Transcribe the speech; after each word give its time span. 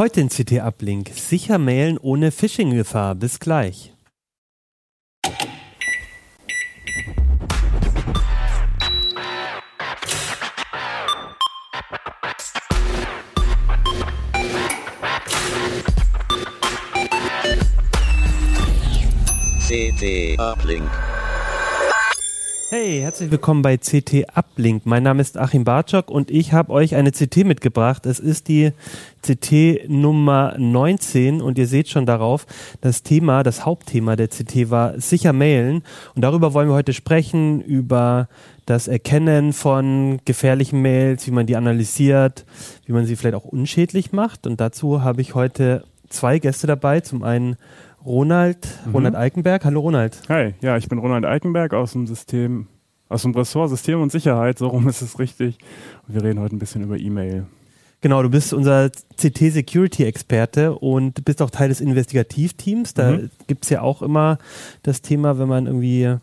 Heute 0.00 0.22
in 0.22 0.30
CT 0.30 0.62
Uplink. 0.62 1.10
Sicher 1.10 1.58
mailen 1.58 1.98
ohne 1.98 2.30
Phishing-Gefahr. 2.30 3.16
Bis 3.16 3.38
gleich. 3.38 3.92
CT 19.68 20.40
Uplink. 20.40 20.90
Hey, 22.72 23.00
herzlich 23.00 23.32
willkommen 23.32 23.62
bei 23.62 23.78
CT 23.78 24.28
Uplink. 24.32 24.86
Mein 24.86 25.02
Name 25.02 25.20
ist 25.20 25.36
Achim 25.36 25.64
Bartschok 25.64 26.08
und 26.08 26.30
ich 26.30 26.52
habe 26.52 26.72
euch 26.72 26.94
eine 26.94 27.10
CT 27.10 27.38
mitgebracht. 27.38 28.06
Es 28.06 28.20
ist 28.20 28.46
die 28.46 28.70
CT 29.22 29.88
Nummer 29.88 30.54
19 30.56 31.42
und 31.42 31.58
ihr 31.58 31.66
seht 31.66 31.88
schon 31.88 32.06
darauf, 32.06 32.46
das 32.80 33.02
Thema, 33.02 33.42
das 33.42 33.66
Hauptthema 33.66 34.14
der 34.14 34.28
CT 34.28 34.70
war 34.70 35.00
sicher 35.00 35.32
mailen 35.32 35.82
und 36.14 36.22
darüber 36.22 36.54
wollen 36.54 36.68
wir 36.68 36.76
heute 36.76 36.92
sprechen, 36.92 37.60
über 37.60 38.28
das 38.66 38.86
Erkennen 38.86 39.52
von 39.52 40.20
gefährlichen 40.24 40.80
Mails, 40.80 41.26
wie 41.26 41.32
man 41.32 41.46
die 41.46 41.56
analysiert, 41.56 42.46
wie 42.86 42.92
man 42.92 43.04
sie 43.04 43.16
vielleicht 43.16 43.34
auch 43.34 43.46
unschädlich 43.46 44.12
macht 44.12 44.46
und 44.46 44.60
dazu 44.60 45.02
habe 45.02 45.22
ich 45.22 45.34
heute 45.34 45.82
zwei 46.08 46.38
Gäste 46.38 46.66
dabei. 46.66 47.00
Zum 47.00 47.22
einen 47.22 47.56
Ronald, 48.04 48.66
mhm. 48.86 48.92
Ronald 48.92 49.14
Eikenberg. 49.14 49.64
Hallo 49.64 49.80
Ronald. 49.80 50.22
Hi, 50.28 50.54
ja, 50.62 50.76
ich 50.76 50.88
bin 50.88 50.98
Ronald 50.98 51.24
Eikenberg 51.26 51.74
aus 51.74 51.92
dem 51.92 52.06
System, 52.06 52.66
aus 53.08 53.22
dem 53.22 53.34
Ressort 53.34 53.70
System 53.70 54.00
und 54.00 54.10
Sicherheit, 54.10 54.58
so 54.58 54.68
rum 54.68 54.88
ist 54.88 55.02
es 55.02 55.18
richtig. 55.18 55.58
Und 56.08 56.14
wir 56.14 56.22
reden 56.22 56.40
heute 56.40 56.56
ein 56.56 56.58
bisschen 56.58 56.82
über 56.82 56.98
E-Mail. 56.98 57.46
Genau, 58.00 58.22
du 58.22 58.30
bist 58.30 58.54
unser 58.54 58.88
CT-Security-Experte 58.88 60.74
und 60.74 61.22
bist 61.26 61.42
auch 61.42 61.50
Teil 61.50 61.68
des 61.68 61.82
Investigativteams. 61.82 62.94
Da 62.94 63.12
mhm. 63.12 63.30
gibt 63.46 63.64
es 63.64 63.70
ja 63.70 63.82
auch 63.82 64.00
immer 64.00 64.38
das 64.82 65.02
Thema, 65.02 65.38
wenn 65.38 65.48
man 65.48 65.66
irgendwie 65.66 66.16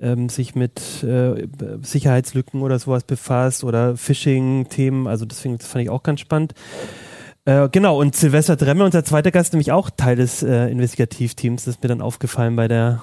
ähm, 0.00 0.28
sich 0.28 0.56
mit 0.56 1.04
äh, 1.04 1.46
Sicherheitslücken 1.82 2.62
oder 2.62 2.80
sowas 2.80 3.04
befasst 3.04 3.62
oder 3.62 3.96
Phishing-Themen. 3.96 5.06
Also 5.06 5.24
deswegen, 5.24 5.56
das 5.56 5.68
fand 5.68 5.84
ich 5.84 5.90
auch 5.90 6.02
ganz 6.02 6.18
spannend. 6.18 6.54
Äh, 7.46 7.68
genau, 7.70 8.00
und 8.00 8.16
Silvester 8.16 8.56
Dremme, 8.56 8.84
unser 8.84 9.04
zweiter 9.04 9.30
Gast, 9.30 9.52
nämlich 9.52 9.70
auch 9.70 9.90
Teil 9.90 10.16
des 10.16 10.42
äh, 10.42 10.68
Investigativteams. 10.68 11.64
Das 11.64 11.76
ist 11.76 11.82
mir 11.82 11.88
dann 11.88 12.00
aufgefallen 12.00 12.56
bei 12.56 12.68
der, 12.68 13.02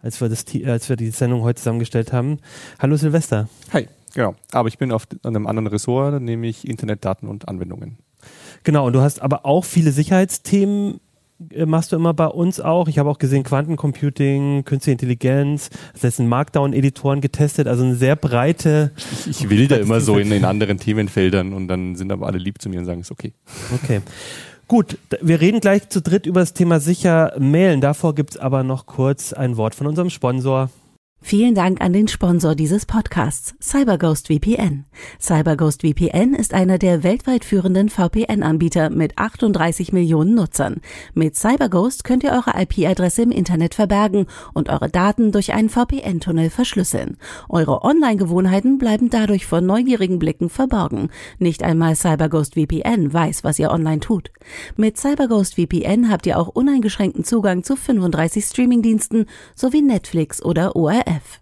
als 0.00 0.20
wir, 0.20 0.30
das, 0.30 0.46
als 0.66 0.88
wir 0.88 0.96
die 0.96 1.10
Sendung 1.10 1.42
heute 1.42 1.58
zusammengestellt 1.58 2.12
haben. 2.12 2.38
Hallo 2.78 2.96
Silvester. 2.96 3.48
Hi, 3.74 3.88
genau. 4.14 4.34
Aber 4.52 4.68
ich 4.68 4.78
bin 4.78 4.90
auf 4.90 5.06
einem 5.22 5.46
anderen 5.46 5.66
Ressort, 5.66 6.22
nämlich 6.22 6.66
Internetdaten 6.66 7.28
und 7.28 7.46
Anwendungen. 7.46 7.98
Genau, 8.62 8.86
und 8.86 8.94
du 8.94 9.02
hast 9.02 9.20
aber 9.20 9.44
auch 9.44 9.66
viele 9.66 9.92
Sicherheitsthemen 9.92 11.00
machst 11.66 11.92
du 11.92 11.96
immer 11.96 12.14
bei 12.14 12.26
uns 12.26 12.60
auch. 12.60 12.88
Ich 12.88 12.98
habe 12.98 13.08
auch 13.10 13.18
gesehen 13.18 13.42
Quantencomputing, 13.42 14.64
Künstliche 14.64 14.92
Intelligenz, 14.92 15.70
das 16.00 16.18
Markdown-Editoren 16.18 17.20
getestet, 17.20 17.66
also 17.68 17.84
eine 17.84 17.94
sehr 17.94 18.16
breite. 18.16 18.92
Ich, 19.28 19.48
will 19.48 19.68
da 19.68 19.76
immer 19.76 20.00
so 20.00 20.18
in, 20.18 20.30
in 20.32 20.44
anderen 20.44 20.78
Themenfeldern 20.78 21.52
und 21.52 21.68
dann 21.68 21.96
sind 21.96 22.12
aber 22.12 22.26
alle 22.26 22.38
lieb 22.38 22.60
zu 22.60 22.68
mir 22.68 22.80
und 22.80 22.86
sagen, 22.86 23.00
ist 23.00 23.10
okay. 23.10 23.32
Okay. 23.74 24.00
Gut, 24.66 24.98
wir 25.20 25.40
reden 25.40 25.60
gleich 25.60 25.88
zu 25.90 26.00
dritt 26.00 26.26
über 26.26 26.40
das 26.40 26.54
Thema 26.54 26.80
sicher 26.80 27.34
mailen. 27.38 27.80
Davor 27.80 28.14
gibt 28.14 28.30
es 28.30 28.36
aber 28.38 28.62
noch 28.62 28.86
kurz 28.86 29.32
ein 29.32 29.56
Wort 29.56 29.74
von 29.74 29.86
unserem 29.86 30.08
Sponsor. 30.08 30.70
Vielen 31.26 31.54
Dank 31.54 31.80
an 31.80 31.94
den 31.94 32.06
Sponsor 32.06 32.54
dieses 32.54 32.84
Podcasts, 32.84 33.54
CyberGhost 33.58 34.26
VPN. 34.26 34.84
CyberGhost 35.18 35.80
VPN 35.80 36.34
ist 36.34 36.52
einer 36.52 36.76
der 36.76 37.02
weltweit 37.02 37.46
führenden 37.46 37.88
VPN-Anbieter 37.88 38.90
mit 38.90 39.16
38 39.16 39.94
Millionen 39.94 40.34
Nutzern. 40.34 40.82
Mit 41.14 41.34
CyberGhost 41.34 42.04
könnt 42.04 42.24
ihr 42.24 42.32
eure 42.32 42.60
IP-Adresse 42.60 43.22
im 43.22 43.30
Internet 43.30 43.74
verbergen 43.74 44.26
und 44.52 44.68
eure 44.68 44.90
Daten 44.90 45.32
durch 45.32 45.54
einen 45.54 45.70
VPN-Tunnel 45.70 46.50
verschlüsseln. 46.50 47.16
Eure 47.48 47.82
Online-Gewohnheiten 47.84 48.76
bleiben 48.76 49.08
dadurch 49.08 49.46
vor 49.46 49.62
neugierigen 49.62 50.18
Blicken 50.18 50.50
verborgen. 50.50 51.08
Nicht 51.38 51.62
einmal 51.62 51.96
CyberGhost 51.96 52.52
VPN 52.52 53.14
weiß, 53.14 53.44
was 53.44 53.58
ihr 53.58 53.70
online 53.70 54.00
tut. 54.00 54.30
Mit 54.76 54.98
CyberGhost 54.98 55.54
VPN 55.54 56.10
habt 56.10 56.26
ihr 56.26 56.38
auch 56.38 56.48
uneingeschränkten 56.48 57.24
Zugang 57.24 57.64
zu 57.64 57.76
35 57.76 58.44
Streamingdiensten 58.44 59.24
sowie 59.54 59.80
Netflix 59.80 60.44
oder 60.44 60.76
ORF. 60.76 61.13
F. 61.16 61.40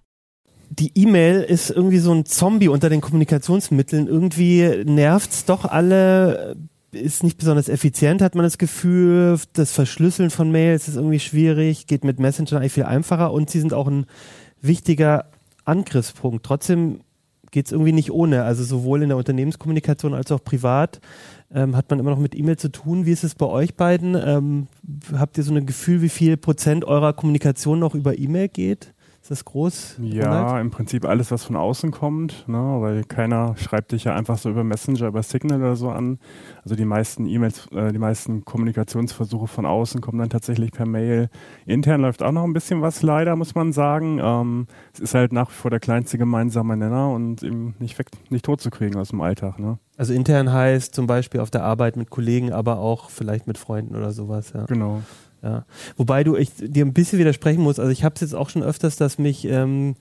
Die 0.70 0.92
E-Mail 0.94 1.42
ist 1.42 1.70
irgendwie 1.70 1.98
so 1.98 2.12
ein 2.12 2.24
Zombie 2.24 2.68
unter 2.68 2.88
den 2.88 3.02
Kommunikationsmitteln. 3.02 4.06
Irgendwie 4.06 4.84
nervt's 4.84 5.44
doch 5.44 5.66
alle, 5.66 6.56
ist 6.92 7.22
nicht 7.22 7.38
besonders 7.38 7.68
effizient, 7.68 8.22
hat 8.22 8.34
man 8.34 8.44
das 8.44 8.56
Gefühl. 8.56 9.38
Das 9.52 9.72
Verschlüsseln 9.72 10.30
von 10.30 10.50
Mails 10.50 10.88
ist 10.88 10.96
irgendwie 10.96 11.20
schwierig, 11.20 11.86
geht 11.86 12.04
mit 12.04 12.18
Messenger 12.18 12.58
eigentlich 12.58 12.72
viel 12.72 12.84
einfacher 12.84 13.32
und 13.32 13.50
sie 13.50 13.60
sind 13.60 13.74
auch 13.74 13.86
ein 13.86 14.06
wichtiger 14.62 15.26
Angriffspunkt. 15.64 16.44
Trotzdem 16.44 17.00
geht 17.50 17.66
es 17.66 17.72
irgendwie 17.72 17.92
nicht 17.92 18.10
ohne. 18.10 18.44
Also 18.44 18.64
sowohl 18.64 19.02
in 19.02 19.10
der 19.10 19.18
Unternehmenskommunikation 19.18 20.14
als 20.14 20.32
auch 20.32 20.42
privat 20.42 21.00
ähm, 21.54 21.76
hat 21.76 21.90
man 21.90 22.00
immer 22.00 22.10
noch 22.10 22.18
mit 22.18 22.34
E-Mail 22.34 22.56
zu 22.56 22.70
tun. 22.70 23.06
Wie 23.06 23.12
ist 23.12 23.24
es 23.24 23.34
bei 23.34 23.46
euch 23.46 23.74
beiden? 23.74 24.14
Ähm, 24.14 24.68
habt 25.16 25.38
ihr 25.38 25.44
so 25.44 25.54
ein 25.54 25.66
Gefühl, 25.66 26.02
wie 26.02 26.08
viel 26.08 26.36
Prozent 26.36 26.84
eurer 26.84 27.12
Kommunikation 27.12 27.78
noch 27.78 27.94
über 27.94 28.18
E-Mail 28.18 28.48
geht? 28.48 28.94
Ist 29.32 29.38
das 29.38 29.44
groß? 29.46 29.96
Ja, 30.02 30.42
Ronald? 30.42 30.60
im 30.60 30.70
Prinzip 30.70 31.06
alles, 31.06 31.30
was 31.30 31.42
von 31.42 31.56
außen 31.56 31.90
kommt, 31.90 32.46
ne? 32.48 32.76
weil 32.80 33.02
keiner 33.04 33.56
schreibt 33.56 33.92
dich 33.92 34.04
ja 34.04 34.14
einfach 34.14 34.36
so 34.36 34.50
über 34.50 34.62
Messenger, 34.62 35.06
über 35.06 35.22
Signal 35.22 35.58
oder 35.58 35.74
so 35.74 35.88
an. 35.88 36.18
Also 36.64 36.76
die 36.76 36.84
meisten 36.84 37.24
E-Mails, 37.24 37.66
äh, 37.72 37.92
die 37.92 37.98
meisten 37.98 38.44
Kommunikationsversuche 38.44 39.46
von 39.46 39.64
außen 39.64 40.02
kommen 40.02 40.18
dann 40.18 40.28
tatsächlich 40.28 40.70
per 40.70 40.84
Mail. 40.84 41.30
Intern 41.64 42.02
läuft 42.02 42.22
auch 42.22 42.30
noch 42.30 42.44
ein 42.44 42.52
bisschen 42.52 42.82
was 42.82 43.00
leider, 43.00 43.34
muss 43.34 43.54
man 43.54 43.72
sagen. 43.72 44.20
Ähm, 44.22 44.66
es 44.92 45.00
ist 45.00 45.14
halt 45.14 45.32
nach 45.32 45.48
wie 45.48 45.54
vor 45.54 45.70
der 45.70 45.80
kleinste 45.80 46.18
gemeinsame 46.18 46.76
Nenner 46.76 47.08
und 47.08 47.42
eben 47.42 47.74
nicht, 47.78 47.98
weg, 47.98 48.08
nicht 48.28 48.44
tot 48.44 48.60
zu 48.60 48.68
kriegen 48.68 48.98
aus 48.98 49.08
dem 49.08 49.22
Alltag. 49.22 49.58
Ne? 49.58 49.78
Also 49.96 50.12
intern 50.12 50.52
heißt 50.52 50.94
zum 50.94 51.06
Beispiel 51.06 51.40
auf 51.40 51.50
der 51.50 51.64
Arbeit 51.64 51.96
mit 51.96 52.10
Kollegen, 52.10 52.52
aber 52.52 52.80
auch 52.80 53.08
vielleicht 53.08 53.46
mit 53.46 53.56
Freunden 53.56 53.96
oder 53.96 54.12
sowas. 54.12 54.52
Ja. 54.54 54.66
Genau. 54.66 55.00
Ja. 55.42 55.66
Wobei 55.96 56.24
du 56.24 56.36
ich 56.36 56.50
dir 56.56 56.84
ein 56.84 56.92
bisschen 56.92 57.18
widersprechen 57.18 57.62
musst. 57.62 57.80
Also 57.80 57.90
ich 57.90 58.04
habe 58.04 58.14
es 58.14 58.20
jetzt 58.20 58.34
auch 58.34 58.48
schon 58.48 58.62
öfters, 58.62 58.96
dass 58.96 59.18
mich 59.18 59.44
ähm, 59.44 59.96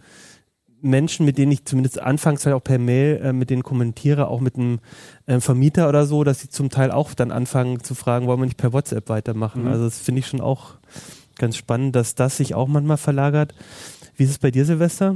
Menschen, 0.81 1.25
mit 1.25 1.38
denen 1.38 1.52
ich 1.52 1.66
zumindest 1.66 2.00
anfangs 2.00 2.46
halt 2.46 2.56
auch 2.56 2.63
per 2.63 2.79
Mail 2.79 3.22
äh, 3.24 3.34
mit 3.34 3.50
denen 3.50 3.63
kommentiere, 3.63 4.28
auch 4.28 4.40
mit 4.40 4.56
einem 4.56 4.79
äh, 5.25 5.40
Vermieter 5.40 5.90
oder 5.90 6.06
so, 6.06 6.24
dass 6.24 6.41
sie 6.41 6.50
zum 6.50 6.69
Teil 6.69 6.91
auch 6.91 7.13
dann 7.13 7.31
anfangen 7.31 7.84
zu 7.84 7.96
fragen, 7.96 8.28
wollen 8.28 8.40
wir 8.40 8.46
nicht 8.46 8.57
per 8.57 8.74
WhatsApp 8.74 9.09
weitermachen. 9.09 9.63
Mhm. 9.63 9.68
Also 9.69 9.85
das 9.85 10.00
finde 10.00 10.19
ich 10.19 10.28
schon 10.28 10.41
auch 10.41 10.75
ganz 11.38 11.56
spannend, 11.56 11.96
dass 11.96 12.16
das 12.16 12.38
sich 12.38 12.56
auch 12.56 12.68
manchmal 12.68 12.97
verlagert. 12.97 13.56
Wie 14.16 14.23
ist 14.23 14.31
es 14.31 14.40
bei 14.40 14.52
dir, 14.52 14.66
Silvester? 14.66 15.16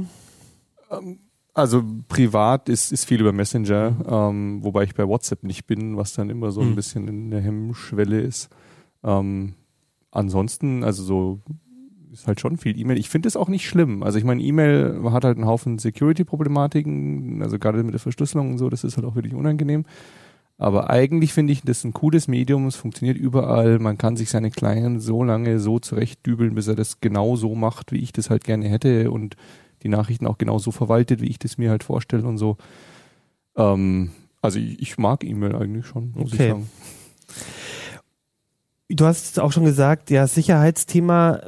Ähm, 0.90 1.18
also 1.54 1.82
privat 2.08 2.68
ist, 2.68 2.92
ist 2.92 3.06
viel 3.06 3.20
über 3.20 3.32
Messenger, 3.32 3.90
mhm. 3.90 4.04
ähm, 4.08 4.64
wobei 4.64 4.84
ich 4.84 4.94
bei 4.94 5.06
WhatsApp 5.06 5.42
nicht 5.42 5.66
bin, 5.66 5.96
was 5.96 6.12
dann 6.12 6.30
immer 6.30 6.50
so 6.50 6.60
ein 6.60 6.70
mhm. 6.70 6.74
bisschen 6.74 7.08
in 7.08 7.30
der 7.30 7.40
Hemmschwelle 7.40 8.20
ist. 8.20 8.50
Ähm, 9.02 9.54
ansonsten, 10.16 10.82
also 10.82 11.02
so 11.02 11.40
ist 12.12 12.26
halt 12.26 12.40
schon 12.40 12.56
viel 12.56 12.78
E-Mail. 12.78 12.98
Ich 12.98 13.10
finde 13.10 13.28
es 13.28 13.36
auch 13.36 13.48
nicht 13.48 13.68
schlimm. 13.68 14.02
Also 14.02 14.18
ich 14.18 14.24
meine, 14.24 14.42
E-Mail 14.42 15.00
hat 15.10 15.24
halt 15.24 15.36
einen 15.36 15.46
Haufen 15.46 15.78
Security-Problematiken, 15.78 17.42
also 17.42 17.58
gerade 17.58 17.82
mit 17.82 17.92
der 17.92 18.00
Verschlüsselung 18.00 18.52
und 18.52 18.58
so, 18.58 18.70
das 18.70 18.84
ist 18.84 18.96
halt 18.96 19.06
auch 19.06 19.14
wirklich 19.14 19.34
unangenehm. 19.34 19.84
Aber 20.58 20.88
eigentlich 20.88 21.34
finde 21.34 21.52
ich 21.52 21.60
das 21.62 21.84
ein 21.84 21.92
cooles 21.92 22.28
Medium, 22.28 22.66
es 22.66 22.76
funktioniert 22.76 23.18
überall, 23.18 23.78
man 23.78 23.98
kann 23.98 24.16
sich 24.16 24.30
seine 24.30 24.50
Clients 24.50 25.04
so 25.04 25.22
lange 25.22 25.60
so 25.60 25.78
zurechtdübeln, 25.78 26.54
bis 26.54 26.66
er 26.66 26.74
das 26.74 27.00
genau 27.00 27.36
so 27.36 27.54
macht, 27.54 27.92
wie 27.92 27.98
ich 27.98 28.12
das 28.12 28.30
halt 28.30 28.44
gerne 28.44 28.66
hätte 28.66 29.10
und 29.10 29.36
die 29.82 29.90
Nachrichten 29.90 30.26
auch 30.26 30.38
genau 30.38 30.58
so 30.58 30.70
verwaltet, 30.70 31.20
wie 31.20 31.28
ich 31.28 31.38
das 31.38 31.58
mir 31.58 31.68
halt 31.68 31.84
vorstelle 31.84 32.24
und 32.24 32.38
so. 32.38 32.56
Ähm, 33.56 34.12
also 34.40 34.58
ich, 34.58 34.80
ich 34.80 34.96
mag 34.96 35.24
E-Mail 35.24 35.54
eigentlich 35.54 35.86
schon, 35.86 36.12
muss 36.14 36.32
okay. 36.32 36.44
ich 36.44 36.50
sagen. 36.50 36.70
Du 38.88 39.04
hast 39.04 39.32
es 39.32 39.38
auch 39.38 39.52
schon 39.52 39.64
gesagt, 39.64 40.10
ja, 40.10 40.26
Sicherheitsthema, 40.26 41.40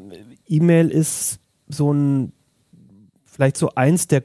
E-Mail 0.47 0.89
ist 0.89 1.39
so 1.69 1.93
ein, 1.93 2.33
vielleicht 3.25 3.57
so 3.57 3.71
eins 3.75 4.09
der 4.09 4.25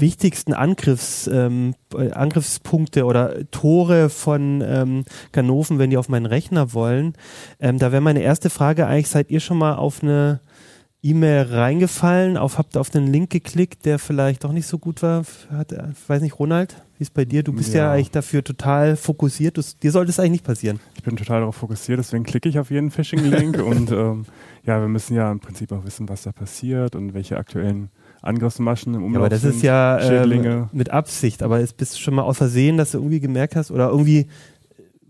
wichtigsten 0.00 0.52
Angriffs, 0.52 1.26
ähm, 1.26 1.74
Angriffspunkte 1.94 3.04
oder 3.04 3.48
Tore 3.50 4.10
von 4.10 4.62
ähm, 4.66 5.04
Ganoven, 5.32 5.78
wenn 5.78 5.90
die 5.90 5.96
auf 5.96 6.08
meinen 6.08 6.26
Rechner 6.26 6.72
wollen. 6.72 7.14
Ähm, 7.60 7.78
da 7.78 7.92
wäre 7.92 8.02
meine 8.02 8.22
erste 8.22 8.50
Frage 8.50 8.86
eigentlich, 8.86 9.08
seid 9.08 9.30
ihr 9.30 9.40
schon 9.40 9.58
mal 9.58 9.76
auf 9.76 10.02
eine 10.02 10.40
E-Mail 11.04 11.42
reingefallen, 11.42 12.38
auf, 12.38 12.56
habt 12.56 12.78
auf 12.78 12.88
den 12.88 13.06
Link 13.06 13.28
geklickt, 13.28 13.84
der 13.84 13.98
vielleicht 13.98 14.42
doch 14.42 14.52
nicht 14.52 14.66
so 14.66 14.78
gut 14.78 15.02
war. 15.02 15.22
Hat, 15.50 15.70
ich 15.72 16.08
weiß 16.08 16.22
nicht, 16.22 16.38
Ronald, 16.38 16.82
wie 16.96 17.02
ist 17.02 17.12
bei 17.12 17.26
dir? 17.26 17.42
Du 17.42 17.52
bist 17.52 17.74
ja, 17.74 17.84
ja 17.84 17.92
eigentlich 17.92 18.10
dafür 18.10 18.42
total 18.42 18.96
fokussiert. 18.96 19.58
Du, 19.58 19.62
dir 19.82 19.90
sollte 19.92 20.08
es 20.08 20.18
eigentlich 20.18 20.30
nicht 20.32 20.44
passieren. 20.44 20.80
Ich 20.96 21.02
bin 21.02 21.16
total 21.16 21.40
darauf 21.40 21.56
fokussiert, 21.56 21.98
deswegen 21.98 22.24
klicke 22.24 22.48
ich 22.48 22.58
auf 22.58 22.70
jeden 22.70 22.90
Phishing-Link 22.90 23.58
und 23.62 23.92
ähm, 23.92 24.24
ja, 24.64 24.80
wir 24.80 24.88
müssen 24.88 25.14
ja 25.14 25.30
im 25.30 25.40
Prinzip 25.40 25.72
auch 25.72 25.84
wissen, 25.84 26.08
was 26.08 26.22
da 26.22 26.32
passiert 26.32 26.96
und 26.96 27.12
welche 27.12 27.36
aktuellen 27.36 27.90
Angriffsmaschen 28.22 28.94
im 28.94 29.04
Umlauf 29.04 29.14
ja, 29.14 29.20
aber 29.20 29.28
das 29.28 29.42
sind, 29.42 29.56
ist 29.56 29.62
ja 29.62 29.98
äh, 29.98 30.66
mit 30.72 30.88
Absicht, 30.88 31.42
aber 31.42 31.60
jetzt 31.60 31.76
bist 31.76 31.94
du 31.94 31.98
schon 31.98 32.14
mal 32.14 32.22
aus 32.22 32.38
Versehen, 32.38 32.78
dass 32.78 32.92
du 32.92 32.98
irgendwie 32.98 33.20
gemerkt 33.20 33.54
hast 33.56 33.70
oder 33.70 33.90
irgendwie 33.90 34.28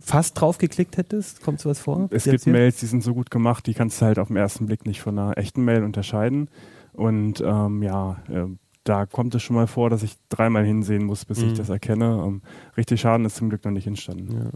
fast 0.05 0.41
drauf 0.41 0.59
geklickt 0.59 0.97
hättest? 0.97 1.43
Kommt 1.43 1.61
sowas 1.61 1.81
vor? 1.81 2.09
Es 2.11 2.25
gibt 2.25 2.47
Mails, 2.47 2.77
die 2.77 2.87
sind 2.87 3.03
so 3.03 3.15
gut 3.15 3.31
gemacht, 3.31 3.67
die 3.67 3.75
kannst 3.75 4.01
du 4.01 4.07
halt 4.07 4.19
auf 4.19 4.29
den 4.29 4.37
ersten 4.37 4.67
Blick 4.67 4.87
nicht 4.87 5.01
von 5.01 5.19
einer 5.19 5.39
echten 5.39 5.65
Mail 5.65 5.83
unterscheiden. 5.83 6.49
Und 6.93 7.43
ähm, 7.45 7.83
ja, 7.83 8.23
äh, 8.29 8.47
da 8.85 9.07
kommt 9.07 9.35
es 9.35 9.43
schon 9.43 9.57
mal 9.57 9.67
vor, 9.67 9.89
dass 9.89 10.03
ich 10.03 10.17
dreimal 10.29 10.65
hinsehen 10.65 11.05
muss, 11.05 11.25
bis 11.25 11.39
mhm. 11.39 11.49
ich 11.49 11.55
das 11.55 11.71
erkenne. 11.71 12.23
Um, 12.23 12.35
ähm, 12.35 12.43
richtig 12.77 13.01
Schaden 13.01 13.25
ist 13.25 13.37
zum 13.37 13.49
Glück 13.49 13.65
noch 13.65 13.73
nicht 13.73 13.87
entstanden. 13.87 14.33
Ja. 14.33 14.51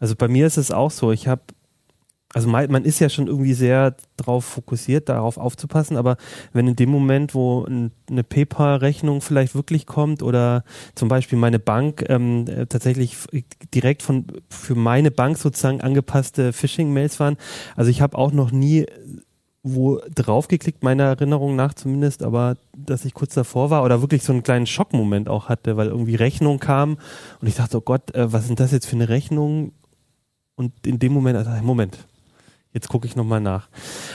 Also 0.00 0.16
bei 0.16 0.28
mir 0.28 0.46
ist 0.46 0.56
es 0.56 0.70
auch 0.70 0.90
so. 0.90 1.12
Ich 1.12 1.28
habe 1.28 1.42
also 2.34 2.48
man 2.48 2.84
ist 2.84 2.98
ja 2.98 3.08
schon 3.08 3.28
irgendwie 3.28 3.54
sehr 3.54 3.96
darauf 4.16 4.44
fokussiert, 4.44 5.08
darauf 5.08 5.38
aufzupassen, 5.38 5.96
aber 5.96 6.16
wenn 6.52 6.66
in 6.66 6.76
dem 6.76 6.90
Moment, 6.90 7.34
wo 7.34 7.64
eine 7.64 8.24
PayPal-Rechnung 8.24 9.20
vielleicht 9.20 9.54
wirklich 9.54 9.86
kommt 9.86 10.22
oder 10.22 10.64
zum 10.94 11.08
Beispiel 11.08 11.38
meine 11.38 11.58
Bank 11.58 12.04
ähm, 12.08 12.46
äh, 12.48 12.66
tatsächlich 12.66 13.16
direkt 13.72 14.02
von 14.02 14.26
für 14.50 14.74
meine 14.74 15.10
Bank 15.10 15.38
sozusagen 15.38 15.80
angepasste 15.80 16.52
Phishing-Mails 16.52 17.20
waren, 17.20 17.36
also 17.76 17.90
ich 17.90 18.00
habe 18.00 18.18
auch 18.18 18.32
noch 18.32 18.50
nie 18.50 18.86
wo 19.68 20.00
draufgeklickt, 20.14 20.84
meiner 20.84 21.04
Erinnerung 21.04 21.56
nach 21.56 21.74
zumindest, 21.74 22.22
aber 22.22 22.56
dass 22.76 23.04
ich 23.04 23.14
kurz 23.14 23.34
davor 23.34 23.70
war 23.70 23.82
oder 23.82 24.00
wirklich 24.00 24.22
so 24.22 24.32
einen 24.32 24.44
kleinen 24.44 24.66
Schockmoment 24.66 25.28
auch 25.28 25.48
hatte, 25.48 25.76
weil 25.76 25.88
irgendwie 25.88 26.14
Rechnung 26.14 26.60
kam 26.60 26.98
und 27.40 27.48
ich 27.48 27.56
dachte, 27.56 27.78
oh 27.78 27.80
Gott, 27.80 28.14
äh, 28.14 28.32
was 28.32 28.46
sind 28.46 28.60
das 28.60 28.70
jetzt 28.70 28.86
für 28.86 28.96
eine 28.96 29.08
Rechnung? 29.08 29.72
Und 30.54 30.72
in 30.86 30.98
dem 30.98 31.12
Moment, 31.12 31.36
also 31.36 31.50
Moment, 31.62 32.06
jetzt 32.72 32.88
gucke 32.88 33.06
ich 33.06 33.16
nochmal 33.16 33.40
nach. 33.40 33.68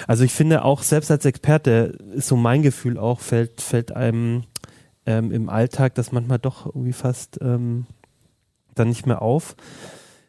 Also 0.07 0.23
ich 0.23 0.33
finde 0.33 0.63
auch 0.63 0.83
selbst 0.83 1.11
als 1.11 1.25
Experte 1.25 1.97
ist 2.15 2.27
so 2.27 2.35
mein 2.35 2.61
Gefühl 2.61 2.97
auch, 2.97 3.19
fällt, 3.19 3.61
fällt 3.61 3.95
einem 3.95 4.43
ähm, 5.05 5.31
im 5.31 5.49
Alltag 5.49 5.95
das 5.95 6.11
manchmal 6.11 6.39
doch 6.39 6.65
irgendwie 6.65 6.93
fast 6.93 7.39
ähm, 7.41 7.85
dann 8.75 8.89
nicht 8.89 9.05
mehr 9.05 9.21
auf. 9.21 9.55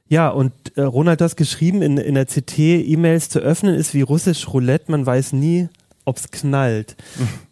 Ja, 0.08 0.28
und 0.28 0.52
äh, 0.76 0.82
Ronald 0.82 1.20
hat 1.20 1.26
das 1.26 1.36
geschrieben, 1.36 1.80
in, 1.80 1.96
in 1.96 2.14
der 2.14 2.26
CT 2.26 2.58
E-Mails 2.58 3.28
zu 3.28 3.38
öffnen 3.38 3.74
ist 3.74 3.94
wie 3.94 4.02
russisch 4.02 4.46
Roulette, 4.48 4.90
man 4.90 5.06
weiß 5.06 5.32
nie, 5.32 5.68
ob 6.04 6.16
es 6.16 6.30
knallt. 6.30 6.96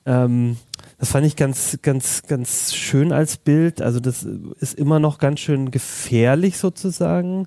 ähm, 0.07 0.57
das 1.01 1.13
fand 1.13 1.27
ich 1.27 1.35
ganz, 1.35 1.79
ganz, 1.81 2.25
ganz 2.29 2.75
schön 2.75 3.11
als 3.11 3.39
Bild. 3.39 3.81
Also 3.81 4.01
das 4.01 4.23
ist 4.59 4.79
immer 4.79 5.01
noch 5.01 5.17
ganz 5.17 5.41
schön 5.41 5.71
gefährlich 5.71 6.59
sozusagen. 6.59 7.47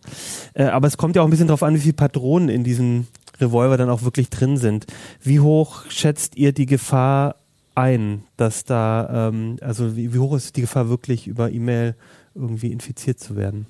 Äh, 0.56 0.64
aber 0.64 0.88
es 0.88 0.98
kommt 0.98 1.16
ja 1.16 1.22
auch 1.22 1.28
ein 1.28 1.30
bisschen 1.30 1.50
darauf 1.50 1.62
an, 1.62 1.76
wie 1.76 1.80
viele 1.80 1.94
Patronen 1.94 2.50
in 2.50 2.64
diesem 2.64 3.06
Revolver 3.40 3.78
dann 3.78 3.92
auch 3.92 4.02
wirklich 4.02 4.32
drin 4.32 4.58
sind. 4.58 4.88
Wie 5.22 5.40
hoch 5.40 5.84
schätzt 5.90 6.36
ihr 6.36 6.52
die 6.52 6.66
Gefahr 6.66 7.36
ein, 7.76 8.24
dass 8.38 8.64
da, 8.64 9.28
ähm, 9.30 9.58
also 9.62 9.96
wie, 9.96 10.16
wie 10.16 10.20
hoch 10.20 10.36
ist 10.36 10.58
die 10.58 10.62
Gefahr 10.62 10.90
wirklich 10.90 11.28
über 11.28 11.52
E-Mail 11.52 11.96
irgendwie 12.34 12.72
infiziert 12.72 13.20
zu 13.20 13.36
werden? 13.36 13.68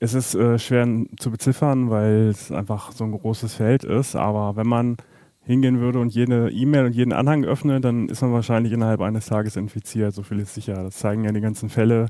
Es 0.00 0.12
ist 0.12 0.34
äh, 0.34 0.58
schwer 0.58 0.88
zu 1.20 1.30
beziffern, 1.30 1.88
weil 1.88 2.30
es 2.30 2.50
einfach 2.50 2.90
so 2.90 3.04
ein 3.04 3.12
großes 3.12 3.54
Feld 3.54 3.84
ist. 3.84 4.16
Aber 4.16 4.56
wenn 4.56 4.66
man 4.66 4.96
hingehen 5.44 5.80
würde 5.80 5.98
und 5.98 6.14
jede 6.14 6.50
E-Mail 6.50 6.86
und 6.86 6.94
jeden 6.94 7.12
Anhang 7.12 7.44
öffnet, 7.44 7.84
dann 7.84 8.08
ist 8.08 8.22
man 8.22 8.32
wahrscheinlich 8.32 8.72
innerhalb 8.72 9.00
eines 9.00 9.26
Tages 9.26 9.56
infiziert. 9.56 10.14
So 10.14 10.22
viel 10.22 10.38
ist 10.38 10.54
sicher. 10.54 10.74
Das 10.84 10.98
zeigen 10.98 11.24
ja 11.24 11.32
die 11.32 11.40
ganzen 11.40 11.68
Fälle, 11.68 12.06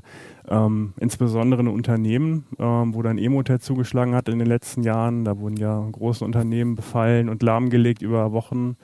ähm, 0.47 0.93
insbesondere 0.99 1.61
in 1.61 1.67
Unternehmen, 1.67 2.45
ähm, 2.59 2.93
wo 2.93 3.01
dann 3.01 3.17
Emotet 3.17 3.63
zugeschlagen 3.63 4.13
hat 4.13 4.29
in 4.29 4.37
den 4.37 4.47
letzten 4.47 4.83
Jahren. 4.83 5.25
Da 5.25 5.39
wurden 5.39 5.57
ja 5.57 5.83
große 5.91 6.23
Unternehmen 6.23 6.75
befallen 6.75 7.27
und 7.27 7.41
lahmgelegt 7.41 8.03
über 8.03 8.31
Wochen. 8.33 8.77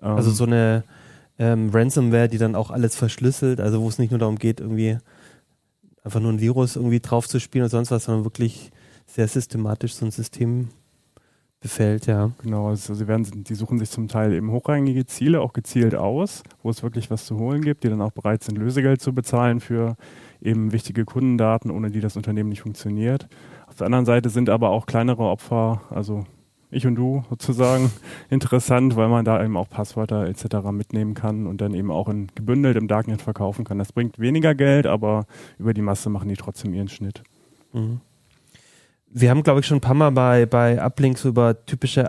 Ähm, 0.00 0.08
also 0.08 0.30
so 0.30 0.44
eine 0.44 0.84
ähm, 1.38 1.70
Ransomware, 1.70 2.28
die 2.28 2.38
dann 2.38 2.54
auch 2.54 2.70
alles 2.70 2.96
verschlüsselt, 2.96 3.60
also 3.60 3.82
wo 3.82 3.88
es 3.88 3.98
nicht 3.98 4.10
nur 4.10 4.20
darum 4.20 4.36
geht, 4.36 4.60
irgendwie 4.60 4.96
einfach 6.04 6.20
nur 6.20 6.32
ein 6.32 6.40
Virus 6.40 6.76
irgendwie 6.76 7.00
drauf 7.00 7.28
zu 7.28 7.38
spielen 7.38 7.64
oder 7.64 7.70
sonst 7.70 7.90
was, 7.90 8.04
sondern 8.04 8.24
wirklich 8.24 8.70
sehr 9.06 9.28
systematisch 9.28 9.94
so 9.94 10.06
ein 10.06 10.10
System 10.10 10.68
befällt, 11.60 12.06
ja. 12.06 12.30
Genau, 12.42 12.68
also 12.68 12.94
sie 12.94 13.06
werden, 13.06 13.44
die 13.44 13.54
suchen 13.54 13.78
sich 13.78 13.90
zum 13.90 14.08
Teil 14.08 14.32
eben 14.32 14.50
hochrangige 14.50 15.06
Ziele 15.06 15.40
auch 15.40 15.52
gezielt 15.52 15.94
aus, 15.94 16.42
wo 16.62 16.70
es 16.70 16.82
wirklich 16.82 17.10
was 17.10 17.26
zu 17.26 17.38
holen 17.38 17.62
gibt, 17.62 17.84
die 17.84 17.88
dann 17.88 18.00
auch 18.00 18.12
bereit 18.12 18.42
sind, 18.42 18.56
Lösegeld 18.56 19.00
zu 19.00 19.12
bezahlen 19.12 19.60
für 19.60 19.96
eben 20.40 20.72
wichtige 20.72 21.04
Kundendaten, 21.04 21.70
ohne 21.70 21.90
die 21.90 22.00
das 22.00 22.16
Unternehmen 22.16 22.48
nicht 22.48 22.62
funktioniert. 22.62 23.28
Auf 23.66 23.76
der 23.76 23.86
anderen 23.86 24.06
Seite 24.06 24.30
sind 24.30 24.48
aber 24.48 24.70
auch 24.70 24.86
kleinere 24.86 25.24
Opfer, 25.24 25.82
also 25.90 26.24
ich 26.70 26.86
und 26.86 26.94
du 26.94 27.24
sozusagen 27.28 27.90
interessant, 28.30 28.96
weil 28.96 29.08
man 29.08 29.24
da 29.24 29.42
eben 29.44 29.56
auch 29.56 29.68
Passwörter 29.68 30.26
etc. 30.26 30.70
mitnehmen 30.72 31.14
kann 31.14 31.46
und 31.46 31.60
dann 31.60 31.74
eben 31.74 31.90
auch 31.90 32.08
in, 32.08 32.28
gebündelt 32.34 32.76
im 32.76 32.88
Darknet 32.88 33.20
verkaufen 33.20 33.64
kann. 33.64 33.78
Das 33.78 33.92
bringt 33.92 34.18
weniger 34.18 34.54
Geld, 34.54 34.86
aber 34.86 35.26
über 35.58 35.74
die 35.74 35.82
Masse 35.82 36.08
machen 36.08 36.28
die 36.28 36.36
trotzdem 36.36 36.72
ihren 36.72 36.88
Schnitt. 36.88 37.22
Mhm. 37.72 38.00
Wir 39.12 39.30
haben, 39.30 39.42
glaube 39.42 39.60
ich, 39.60 39.66
schon 39.66 39.78
ein 39.78 39.82
paar 39.82 39.94
Mal 39.94 40.12
bei, 40.12 40.46
bei 40.46 40.80
Uplinks 40.80 41.24
über 41.24 41.66
typische 41.66 42.08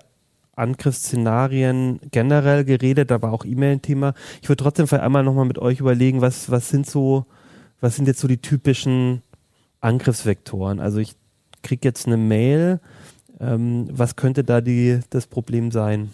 Angriffsszenarien 0.55 1.99
generell 2.11 2.63
geredet, 2.63 3.09
da 3.09 3.21
war 3.21 3.33
auch 3.33 3.45
E-Mail 3.45 3.73
ein 3.73 3.81
Thema. 3.81 4.13
Ich 4.41 4.49
würde 4.49 4.63
trotzdem 4.63 4.87
vielleicht 4.87 5.03
einmal 5.03 5.23
nochmal 5.23 5.45
mit 5.45 5.57
euch 5.57 5.79
überlegen, 5.79 6.21
was, 6.21 6.51
was 6.51 6.69
sind 6.69 6.85
so, 6.85 7.25
was 7.79 7.95
sind 7.95 8.07
jetzt 8.07 8.19
so 8.19 8.27
die 8.27 8.37
typischen 8.37 9.23
Angriffsvektoren? 9.79 10.79
Also 10.79 10.99
ich 10.99 11.15
kriege 11.63 11.87
jetzt 11.87 12.05
eine 12.05 12.17
Mail, 12.17 12.79
ähm, 13.39 13.87
was 13.91 14.15
könnte 14.15 14.43
da 14.43 14.61
die, 14.61 14.99
das 15.09 15.25
Problem 15.25 15.71
sein? 15.71 16.11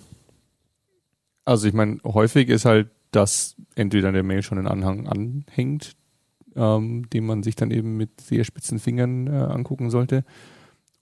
Also 1.43 1.67
ich 1.67 1.73
meine, 1.73 1.97
häufig 2.05 2.47
ist 2.49 2.65
halt, 2.65 2.89
dass 3.11 3.55
entweder 3.75 4.11
der 4.11 4.23
Mail 4.23 4.43
schon 4.43 4.57
einen 4.57 4.67
Anhang 4.67 5.07
anhängt, 5.07 5.95
ähm, 6.55 7.09
den 7.09 7.25
man 7.25 7.43
sich 7.43 7.55
dann 7.55 7.71
eben 7.71 7.97
mit 7.97 8.21
sehr 8.21 8.43
spitzen 8.43 8.79
Fingern 8.79 9.27
äh, 9.27 9.31
angucken 9.31 9.89
sollte. 9.89 10.23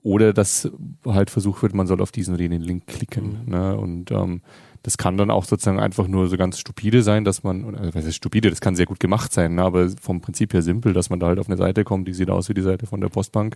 Oder 0.05 0.33
dass 0.33 0.69
halt 1.03 1.31
versucht 1.31 1.63
wird, 1.63 1.73
man 1.73 1.87
soll 1.87 1.99
auf 1.99 2.11
diesen 2.11 2.35
oder 2.35 2.43
jenen 2.43 2.61
Link 2.61 2.85
klicken. 2.85 3.39
Mhm. 3.43 3.51
Ne? 3.51 3.75
Und 3.75 4.11
ähm, 4.11 4.41
das 4.83 4.99
kann 4.99 5.17
dann 5.17 5.31
auch 5.31 5.45
sozusagen 5.45 5.79
einfach 5.79 6.07
nur 6.07 6.27
so 6.27 6.37
ganz 6.37 6.59
stupide 6.59 7.01
sein, 7.01 7.23
dass 7.23 7.41
man, 7.41 7.65
oder 7.65 7.91
was 7.95 8.05
ist 8.05 8.17
stupide, 8.17 8.51
das 8.51 8.61
kann 8.61 8.75
sehr 8.75 8.85
gut 8.85 8.99
gemacht 8.99 9.33
sein, 9.33 9.55
ne? 9.55 9.63
aber 9.63 9.89
vom 9.99 10.21
Prinzip 10.21 10.53
her 10.53 10.61
simpel, 10.61 10.93
dass 10.93 11.09
man 11.09 11.19
da 11.19 11.25
halt 11.25 11.39
auf 11.39 11.47
eine 11.47 11.57
Seite 11.57 11.83
kommt, 11.83 12.07
die 12.07 12.13
sieht 12.13 12.29
aus 12.29 12.49
wie 12.49 12.53
die 12.53 12.61
Seite 12.61 12.85
von 12.85 13.01
der 13.01 13.09
Postbank 13.09 13.55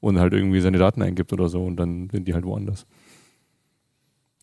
und 0.00 0.18
halt 0.18 0.32
irgendwie 0.32 0.60
seine 0.60 0.78
Daten 0.78 1.00
eingibt 1.00 1.32
oder 1.32 1.48
so 1.48 1.64
und 1.64 1.76
dann 1.76 2.10
sind 2.10 2.26
die 2.26 2.34
halt 2.34 2.44
woanders. 2.44 2.86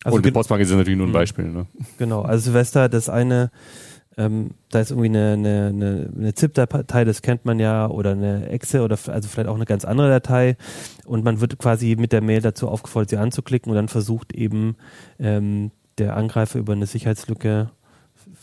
Also 0.04 0.16
und 0.16 0.24
die 0.24 0.30
Postbank 0.30 0.62
ist 0.62 0.70
natürlich 0.70 0.96
nur 0.96 1.06
ein 1.06 1.10
mhm. 1.10 1.14
Beispiel. 1.14 1.44
Ne? 1.44 1.66
Genau, 1.98 2.22
also 2.22 2.44
Silvester, 2.44 2.88
das 2.88 3.10
eine, 3.10 3.50
ähm, 4.16 4.50
da 4.70 4.80
ist 4.80 4.90
irgendwie 4.90 5.08
eine, 5.08 5.32
eine, 5.32 5.66
eine, 5.68 6.10
eine 6.16 6.34
ZIP-Datei, 6.34 7.04
das 7.04 7.22
kennt 7.22 7.44
man 7.44 7.58
ja, 7.58 7.88
oder 7.88 8.12
eine 8.12 8.48
Exe 8.48 8.82
oder 8.82 8.98
also 9.06 9.28
vielleicht 9.28 9.48
auch 9.48 9.54
eine 9.54 9.64
ganz 9.64 9.84
andere 9.84 10.08
Datei 10.08 10.56
und 11.06 11.24
man 11.24 11.40
wird 11.40 11.58
quasi 11.58 11.96
mit 11.98 12.12
der 12.12 12.20
Mail 12.20 12.40
dazu 12.40 12.68
aufgefordert, 12.68 13.10
sie 13.10 13.16
anzuklicken 13.16 13.70
und 13.70 13.76
dann 13.76 13.88
versucht 13.88 14.34
eben 14.34 14.76
ähm, 15.18 15.70
der 15.98 16.16
Angreifer 16.16 16.58
über 16.58 16.72
eine 16.72 16.86
Sicherheitslücke 16.86 17.70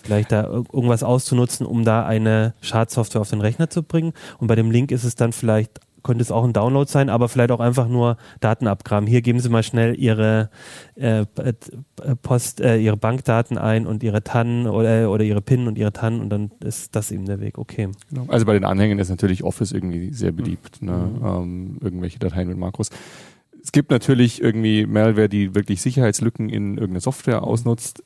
vielleicht 0.02 0.32
da 0.32 0.46
irgendwas 0.46 1.04
auszunutzen, 1.04 1.66
um 1.66 1.84
da 1.84 2.06
eine 2.06 2.54
Schadsoftware 2.62 3.22
auf 3.22 3.30
den 3.30 3.42
Rechner 3.42 3.70
zu 3.70 3.84
bringen. 3.84 4.14
Und 4.38 4.48
bei 4.48 4.56
dem 4.56 4.72
Link 4.72 4.92
ist 4.92 5.04
es 5.04 5.16
dann 5.16 5.34
vielleicht 5.34 5.80
könnte 6.04 6.22
es 6.22 6.32
auch 6.32 6.44
ein 6.44 6.54
Download 6.54 6.90
sein, 6.90 7.10
aber 7.10 7.30
vielleicht 7.30 7.52
auch 7.52 7.60
einfach 7.60 7.88
nur 7.88 8.18
Daten 8.40 8.68
abgraben. 8.68 9.08
Hier 9.08 9.22
geben 9.22 9.40
Sie 9.40 9.50
mal 9.50 9.64
schnell 9.64 10.00
Ihre 10.00 10.50
äh, 10.96 11.22
äh 11.22 11.54
Post, 12.22 12.62
äh, 12.62 12.78
Ihre 12.78 12.98
Bankdaten 12.98 13.58
ein 13.58 13.86
und 13.86 14.04
Ihre 14.04 14.24
TAN 14.24 14.68
oder, 14.68 15.12
oder 15.12 15.24
Ihre 15.24 15.42
PIN 15.42 15.68
und 15.68 15.78
Ihre 15.78 15.94
TAN 15.94 16.22
und 16.22 16.30
dann 16.30 16.52
ist 16.64 16.96
das 16.96 17.12
eben 17.12 17.26
der 17.26 17.40
Weg. 17.40 17.58
Okay. 17.58 17.90
Genau. 18.10 18.26
Also 18.28 18.46
bei 18.46 18.54
den 18.54 18.66
Anhängen 18.66 19.00
ist 19.00 19.10
natürlich 19.10 19.44
Office 19.44 19.72
irgendwie 19.72 20.14
sehr 20.14 20.32
beliebt, 20.32 20.82
ne? 20.82 20.92
mhm. 20.92 21.22
ne? 21.22 21.30
ähm, 21.30 21.78
irgendwelche 21.82 22.20
Dateien 22.20 22.48
mit 22.48 22.58
Makros. 22.58 22.90
Es 23.62 23.72
gibt 23.72 23.92
natürlich 23.92 24.42
irgendwie 24.42 24.86
Malware, 24.86 25.28
die 25.28 25.54
wirklich 25.54 25.82
Sicherheitslücken 25.82 26.50
in 26.50 26.76
irgendeine 26.76 27.02
Software 27.02 27.44
ausnutzt. 27.44 28.04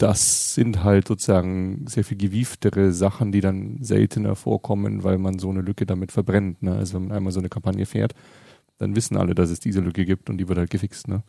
Das 0.00 0.54
sind 0.54 0.82
halt 0.82 1.08
sozusagen 1.08 1.84
sehr 1.86 2.04
viel 2.04 2.16
gewieftere 2.16 2.90
Sachen, 2.90 3.32
die 3.32 3.42
dann 3.42 3.76
seltener 3.82 4.34
vorkommen, 4.34 5.04
weil 5.04 5.18
man 5.18 5.38
so 5.38 5.50
eine 5.50 5.60
Lücke 5.60 5.84
damit 5.84 6.10
verbrennt. 6.10 6.62
Ne? 6.62 6.74
Also 6.74 6.94
wenn 6.94 7.08
man 7.08 7.16
einmal 7.18 7.32
so 7.32 7.38
eine 7.38 7.50
Kampagne 7.50 7.84
fährt, 7.84 8.14
dann 8.78 8.96
wissen 8.96 9.18
alle, 9.18 9.34
dass 9.34 9.50
es 9.50 9.60
diese 9.60 9.80
Lücke 9.80 10.06
gibt 10.06 10.30
und 10.30 10.38
die 10.38 10.48
wird 10.48 10.58
halt 10.58 10.70
gefixt. 10.70 11.06
Ne? 11.06 11.22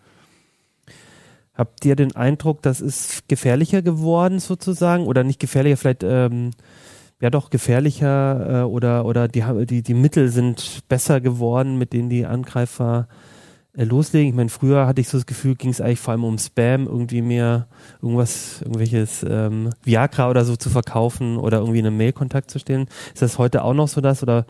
Habt 1.53 1.83
ihr 1.83 1.97
den 1.97 2.15
Eindruck, 2.15 2.61
das 2.61 2.79
ist 2.79 3.27
gefährlicher 3.27 3.81
geworden 3.81 4.39
sozusagen 4.39 5.05
oder 5.05 5.25
nicht 5.25 5.41
gefährlicher, 5.41 5.75
vielleicht 5.75 6.03
ähm, 6.03 6.51
ja 7.19 7.29
doch 7.29 7.49
gefährlicher 7.49 8.61
äh, 8.61 8.63
oder 8.63 9.03
oder 9.03 9.27
die, 9.27 9.43
die 9.65 9.83
die 9.83 9.93
Mittel 9.93 10.29
sind 10.29 10.83
besser 10.87 11.19
geworden, 11.19 11.77
mit 11.77 11.91
denen 11.91 12.09
die 12.09 12.25
Angreifer 12.25 13.09
äh, 13.09 13.30
loslegen. 13.73 14.29
Ich 14.29 14.35
meine, 14.35 14.49
früher 14.49 14.87
hatte 14.87 15.01
ich 15.01 15.09
so 15.09 15.17
das 15.17 15.25
Gefühl, 15.25 15.55
ging 15.55 15.69
es 15.69 15.81
eigentlich 15.81 15.99
vor 15.99 16.11
allem 16.11 16.23
um 16.23 16.37
Spam, 16.37 16.87
irgendwie 16.87 17.21
mehr 17.21 17.67
irgendwas, 18.01 18.61
irgendwelches 18.61 19.25
ähm, 19.27 19.69
Viagra 19.83 20.29
oder 20.29 20.45
so 20.45 20.55
zu 20.55 20.69
verkaufen 20.69 21.37
oder 21.37 21.59
irgendwie 21.59 21.79
in 21.79 21.87
einem 21.87 21.97
Mailkontakt 21.97 22.51
zu 22.51 22.59
stellen. 22.59 22.87
Ist 23.13 23.21
das 23.21 23.37
heute 23.37 23.63
auch 23.63 23.73
noch 23.73 23.87
so 23.87 24.01
das 24.01 24.23
oder 24.23 24.45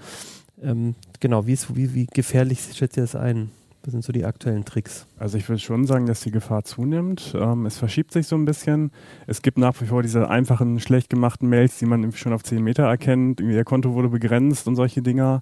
ähm, 0.61 0.95
genau, 1.19 1.45
wie, 1.47 1.53
ist, 1.53 1.75
wie, 1.75 1.93
wie 1.93 2.05
gefährlich 2.05 2.59
schätzt 2.73 2.97
ihr 2.97 3.03
das 3.03 3.15
ein? 3.15 3.51
Was 3.83 3.93
sind 3.93 4.03
so 4.03 4.13
die 4.13 4.25
aktuellen 4.25 4.63
Tricks? 4.63 5.07
Also 5.17 5.39
ich 5.39 5.49
würde 5.49 5.59
schon 5.59 5.85
sagen, 5.85 6.05
dass 6.05 6.21
die 6.21 6.29
Gefahr 6.29 6.63
zunimmt. 6.63 7.33
Ähm, 7.35 7.65
es 7.65 7.79
verschiebt 7.79 8.11
sich 8.11 8.27
so 8.27 8.35
ein 8.35 8.45
bisschen. 8.45 8.91
Es 9.25 9.41
gibt 9.41 9.57
nach 9.57 9.79
wie 9.81 9.87
vor 9.87 10.03
diese 10.03 10.29
einfachen, 10.29 10.79
schlecht 10.79 11.09
gemachten 11.09 11.49
Mails, 11.49 11.79
die 11.79 11.87
man 11.87 12.11
schon 12.11 12.33
auf 12.33 12.43
10 12.43 12.63
Meter 12.63 12.83
erkennt. 12.83 13.41
Ihr 13.41 13.63
Konto 13.63 13.93
wurde 13.93 14.09
begrenzt 14.09 14.67
und 14.67 14.75
solche 14.75 15.01
Dinger. 15.01 15.41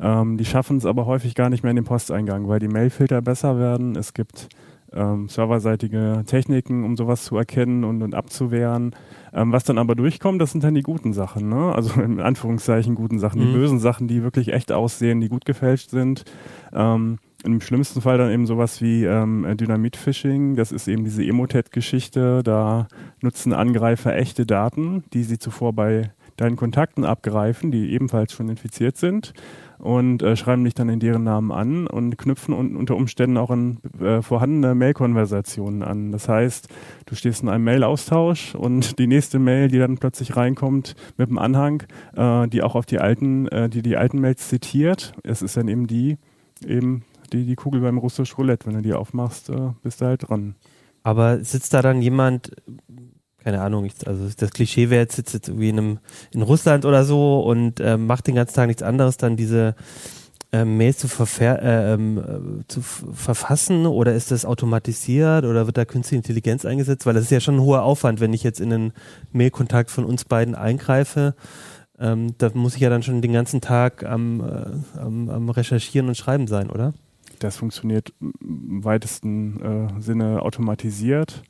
Ähm, 0.00 0.36
die 0.36 0.44
schaffen 0.44 0.76
es 0.76 0.86
aber 0.86 1.06
häufig 1.06 1.34
gar 1.34 1.50
nicht 1.50 1.64
mehr 1.64 1.70
in 1.70 1.76
den 1.76 1.84
Posteingang, 1.84 2.46
weil 2.46 2.60
die 2.60 2.68
Mailfilter 2.68 3.22
besser 3.22 3.58
werden. 3.58 3.96
Es 3.96 4.14
gibt 4.14 4.48
ähm, 4.92 5.28
serverseitige 5.28 6.22
Techniken, 6.26 6.84
um 6.84 6.96
sowas 6.96 7.24
zu 7.24 7.36
erkennen 7.36 7.82
und, 7.82 8.02
und 8.02 8.14
abzuwehren. 8.14 8.94
Ähm, 9.32 9.50
was 9.50 9.64
dann 9.64 9.78
aber 9.78 9.96
durchkommt, 9.96 10.40
das 10.40 10.52
sind 10.52 10.62
dann 10.62 10.74
die 10.74 10.82
guten 10.82 11.12
Sachen, 11.12 11.48
ne? 11.48 11.72
Also 11.74 12.00
in 12.00 12.20
Anführungszeichen 12.20 12.94
guten 12.94 13.18
Sachen, 13.18 13.40
mhm. 13.40 13.46
die 13.46 13.52
bösen 13.52 13.80
Sachen, 13.80 14.06
die 14.06 14.22
wirklich 14.22 14.52
echt 14.52 14.70
aussehen, 14.70 15.20
die 15.20 15.28
gut 15.28 15.44
gefälscht 15.44 15.90
sind. 15.90 16.24
Ähm, 16.72 17.18
im 17.44 17.60
schlimmsten 17.60 18.00
Fall 18.00 18.18
dann 18.18 18.30
eben 18.30 18.46
sowas 18.46 18.80
wie 18.82 19.04
ähm, 19.04 19.46
Dynamit-Phishing. 19.56 20.56
Das 20.56 20.72
ist 20.72 20.88
eben 20.88 21.04
diese 21.04 21.24
Emotet-Geschichte. 21.24 22.42
Da 22.42 22.88
nutzen 23.22 23.52
Angreifer 23.52 24.14
echte 24.14 24.46
Daten, 24.46 25.04
die 25.12 25.22
sie 25.22 25.38
zuvor 25.38 25.72
bei 25.72 26.10
deinen 26.36 26.56
Kontakten 26.56 27.04
abgreifen, 27.04 27.70
die 27.70 27.92
ebenfalls 27.92 28.32
schon 28.32 28.48
infiziert 28.48 28.96
sind 28.96 29.34
und 29.80 30.22
äh, 30.22 30.36
schreiben 30.36 30.64
dich 30.64 30.74
dann 30.74 30.88
in 30.88 31.00
deren 31.00 31.24
Namen 31.24 31.52
an 31.52 31.86
und 31.86 32.16
knüpfen 32.18 32.54
un 32.54 32.76
unter 32.76 32.96
Umständen 32.96 33.36
auch 33.36 33.50
an 33.50 33.78
äh, 34.00 34.22
vorhandene 34.22 34.74
Mail-Konversationen 34.74 35.82
an. 35.82 36.12
Das 36.12 36.28
heißt, 36.28 36.68
du 37.06 37.14
stehst 37.14 37.42
in 37.42 37.48
einem 37.48 37.64
Mail-Austausch 37.64 38.54
und 38.54 38.98
die 38.98 39.06
nächste 39.06 39.38
Mail, 39.38 39.68
die 39.68 39.78
dann 39.78 39.98
plötzlich 39.98 40.36
reinkommt 40.36 40.96
mit 41.16 41.28
einem 41.28 41.38
Anhang, 41.38 41.82
äh, 42.14 42.48
die 42.48 42.62
auch 42.62 42.74
auf 42.74 42.86
die 42.86 42.98
alten, 42.98 43.48
äh, 43.48 43.68
die 43.68 43.82
die 43.82 43.96
alten 43.96 44.20
Mails 44.20 44.48
zitiert, 44.48 45.14
es 45.22 45.42
ist 45.42 45.56
dann 45.56 45.68
eben 45.68 45.86
die, 45.86 46.18
eben 46.66 47.04
die, 47.32 47.46
die 47.46 47.56
Kugel 47.56 47.80
beim 47.80 47.98
russisch 47.98 48.36
Roulette. 48.36 48.66
Wenn 48.66 48.74
du 48.74 48.82
die 48.82 48.94
aufmachst, 48.94 49.50
äh, 49.50 49.70
bist 49.82 50.00
du 50.00 50.06
halt 50.06 50.28
dran. 50.28 50.54
Aber 51.02 51.42
sitzt 51.42 51.72
da 51.74 51.82
dann 51.82 52.02
jemand, 52.02 52.52
keine 53.42 53.60
Ahnung, 53.62 53.84
ich, 53.84 54.06
also 54.06 54.28
das 54.36 54.50
Klischee 54.50 54.90
wäre 54.90 55.02
jetzt, 55.02 55.16
sitzt 55.16 55.34
jetzt 55.34 55.48
irgendwie 55.48 55.70
in, 55.70 55.78
einem, 55.78 55.98
in 56.32 56.42
Russland 56.42 56.84
oder 56.84 57.04
so 57.04 57.40
und 57.40 57.80
äh, 57.80 57.96
macht 57.96 58.26
den 58.26 58.34
ganzen 58.34 58.54
Tag 58.54 58.66
nichts 58.66 58.82
anderes, 58.82 59.16
dann 59.16 59.36
diese 59.36 59.74
äh, 60.52 60.64
Mails 60.64 60.98
zu, 60.98 61.08
äh, 61.40 61.94
ähm, 61.94 62.64
zu 62.68 62.82
verfassen 62.82 63.86
oder 63.86 64.14
ist 64.14 64.30
das 64.30 64.44
automatisiert 64.44 65.44
oder 65.44 65.66
wird 65.66 65.78
da 65.78 65.84
künstliche 65.84 66.18
Intelligenz 66.18 66.64
eingesetzt? 66.64 67.06
Weil 67.06 67.14
das 67.14 67.24
ist 67.24 67.30
ja 67.30 67.40
schon 67.40 67.56
ein 67.56 67.62
hoher 67.62 67.82
Aufwand, 67.82 68.20
wenn 68.20 68.32
ich 68.32 68.42
jetzt 68.42 68.60
in 68.60 68.72
einen 68.72 68.92
Mailkontakt 69.32 69.90
von 69.90 70.04
uns 70.04 70.24
beiden 70.24 70.54
eingreife. 70.54 71.34
Ähm, 71.98 72.34
da 72.38 72.50
muss 72.54 72.74
ich 72.74 72.80
ja 72.80 72.90
dann 72.90 73.02
schon 73.02 73.22
den 73.22 73.32
ganzen 73.32 73.60
Tag 73.60 74.04
am, 74.04 74.40
äh, 74.40 74.98
am, 74.98 75.28
am 75.28 75.50
Recherchieren 75.50 76.08
und 76.08 76.16
Schreiben 76.16 76.46
sein, 76.46 76.68
oder? 76.70 76.94
Das 77.40 77.56
funktioniert 77.56 78.12
im 78.20 78.84
weitesten 78.84 79.60
äh, 79.60 80.00
Sinne 80.00 80.42
automatisiert. 80.42 81.42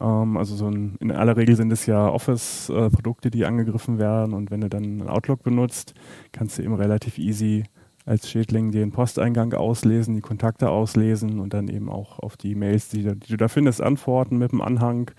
Ähm, 0.00 0.36
also 0.36 0.54
so 0.54 0.68
ein, 0.68 0.96
in 1.00 1.10
aller 1.10 1.36
Regel 1.36 1.56
sind 1.56 1.72
es 1.72 1.86
ja 1.86 2.08
Office-Produkte, 2.08 3.30
die 3.30 3.46
angegriffen 3.46 3.98
werden 3.98 4.34
und 4.34 4.50
wenn 4.50 4.60
du 4.60 4.68
dann 4.68 5.08
Outlook 5.08 5.42
benutzt, 5.42 5.94
kannst 6.32 6.58
du 6.58 6.62
eben 6.62 6.74
relativ 6.74 7.18
easy 7.18 7.64
als 8.04 8.30
Schädling 8.30 8.70
den 8.70 8.92
Posteingang 8.92 9.52
auslesen, 9.54 10.14
die 10.14 10.20
Kontakte 10.20 10.70
auslesen 10.70 11.40
und 11.40 11.52
dann 11.54 11.66
eben 11.66 11.88
auch 11.88 12.20
auf 12.20 12.36
die 12.36 12.54
Mails, 12.54 12.88
die, 12.88 13.02
die 13.02 13.28
du 13.28 13.36
da 13.36 13.48
findest, 13.48 13.82
antworten 13.82 14.38
mit 14.38 14.52
dem 14.52 14.60
Anhang. 14.62 15.10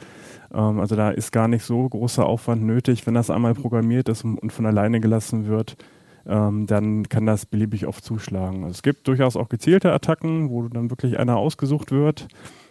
Ähm, 0.53 0.79
also 0.79 0.95
da 0.95 1.09
ist 1.09 1.31
gar 1.31 1.47
nicht 1.47 1.63
so 1.63 1.87
großer 1.87 2.25
Aufwand 2.25 2.63
nötig. 2.63 3.05
Wenn 3.05 3.13
das 3.13 3.29
einmal 3.29 3.53
programmiert 3.53 4.07
ist 4.07 4.23
und 4.23 4.53
von 4.53 4.65
alleine 4.65 5.01
gelassen 5.01 5.47
wird, 5.47 5.75
ähm, 6.27 6.67
dann 6.67 7.07
kann 7.07 7.25
das 7.25 7.45
beliebig 7.45 7.87
oft 7.87 8.03
zuschlagen. 8.03 8.63
Also 8.63 8.73
es 8.75 8.83
gibt 8.83 9.07
durchaus 9.07 9.35
auch 9.35 9.49
gezielte 9.49 9.93
Attacken, 9.93 10.49
wo 10.49 10.67
dann 10.67 10.89
wirklich 10.89 11.19
einer 11.19 11.37
ausgesucht 11.37 11.91
wird 11.91 12.27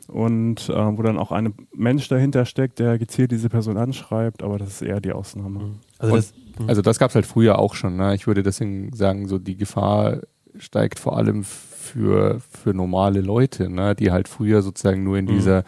und 0.08 0.68
äh, 0.68 0.74
wo 0.74 1.02
dann 1.02 1.18
auch 1.18 1.32
ein 1.32 1.54
Mensch 1.74 2.08
dahinter 2.08 2.44
steckt, 2.44 2.78
der 2.78 2.98
gezielt 2.98 3.32
diese 3.32 3.48
Person 3.48 3.76
anschreibt, 3.76 4.42
aber 4.42 4.58
das 4.58 4.68
ist 4.68 4.82
eher 4.82 5.00
die 5.00 5.12
Ausnahme. 5.12 5.60
Mhm. 5.60 5.74
Also 5.98 6.16
das, 6.16 6.34
also 6.66 6.82
das 6.82 6.98
gab 6.98 7.10
es 7.10 7.14
halt 7.14 7.26
früher 7.26 7.58
auch 7.58 7.74
schon. 7.74 7.96
Ne? 7.96 8.14
Ich 8.14 8.26
würde 8.26 8.42
deswegen 8.42 8.92
sagen, 8.94 9.26
so 9.26 9.38
die 9.38 9.56
Gefahr 9.56 10.20
steigt 10.58 10.98
vor 10.98 11.16
allem 11.16 11.44
für, 11.44 12.40
für 12.40 12.74
normale 12.74 13.20
Leute, 13.20 13.68
ne? 13.68 13.94
die 13.94 14.10
halt 14.10 14.28
früher 14.28 14.62
sozusagen 14.62 15.02
nur 15.02 15.18
in 15.18 15.26
mhm. 15.26 15.30
dieser 15.30 15.64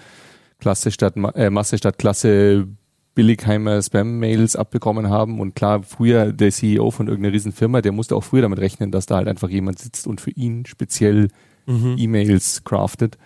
Klasse 0.59 0.91
statt 0.91 1.15
äh, 1.35 1.51
Masse 1.51 1.79
statt 1.79 1.99
Klasse 1.99 2.67
Billigheimer 3.19 3.83
Spam-Mails 3.83 4.55
abbekommen 4.55 5.11
haben. 5.11 5.41
Und 5.41 5.57
klar, 5.57 5.83
früher 5.83 6.33
der 6.33 6.53
CEO 6.53 6.93
von 6.93 7.09
irgendeiner 7.09 7.35
Riesenfirma, 7.35 7.81
der 7.83 7.91
musste 7.91 8.15
auch 8.15 8.23
früher 8.23 8.43
damit 8.43 8.61
rechnen, 8.61 8.93
dass 8.93 9.07
da 9.07 9.17
halt 9.17 9.27
einfach 9.27 9.49
jemand 9.49 9.81
sitzt 9.81 10.07
und 10.07 10.21
für 10.21 10.31
ihn 10.31 10.67
speziell 10.67 11.29
mhm. 11.67 11.97
E-Mails 11.99 12.63
craftet 12.63 13.19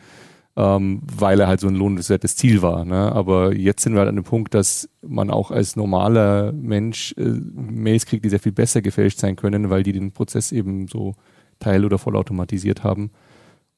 ähm, 0.57 1.01
weil 1.05 1.41
er 1.41 1.49
halt 1.49 1.61
so 1.61 1.69
ein 1.69 1.75
lohnenswertes 1.75 2.37
Ziel 2.37 2.63
war. 2.63 2.85
Ne? 2.85 3.13
Aber 3.13 3.55
jetzt 3.55 3.83
sind 3.83 3.95
wir 3.95 4.01
halt 4.01 4.09
an 4.09 4.17
dem 4.17 4.25
Punkt, 4.25 4.55
dass 4.55 4.89
man 5.01 5.31
auch 5.31 5.51
als 5.51 5.77
normaler 5.77 6.53
Mensch 6.53 7.15
äh, 7.17 7.23
Mails 7.25 8.07
kriegt, 8.07 8.25
die 8.25 8.29
sehr 8.29 8.41
viel 8.41 8.53
besser 8.53 8.83
gefälscht 8.83 9.19
sein 9.19 9.37
können, 9.37 9.71
weil 9.71 9.83
die 9.83 9.93
den 9.93 10.13
Prozess 10.13 10.53
eben 10.53 10.89
so 10.89 11.15
teil- 11.59 11.85
oder 11.85 11.99
vollautomatisiert 11.99 12.85
haben 12.85 13.11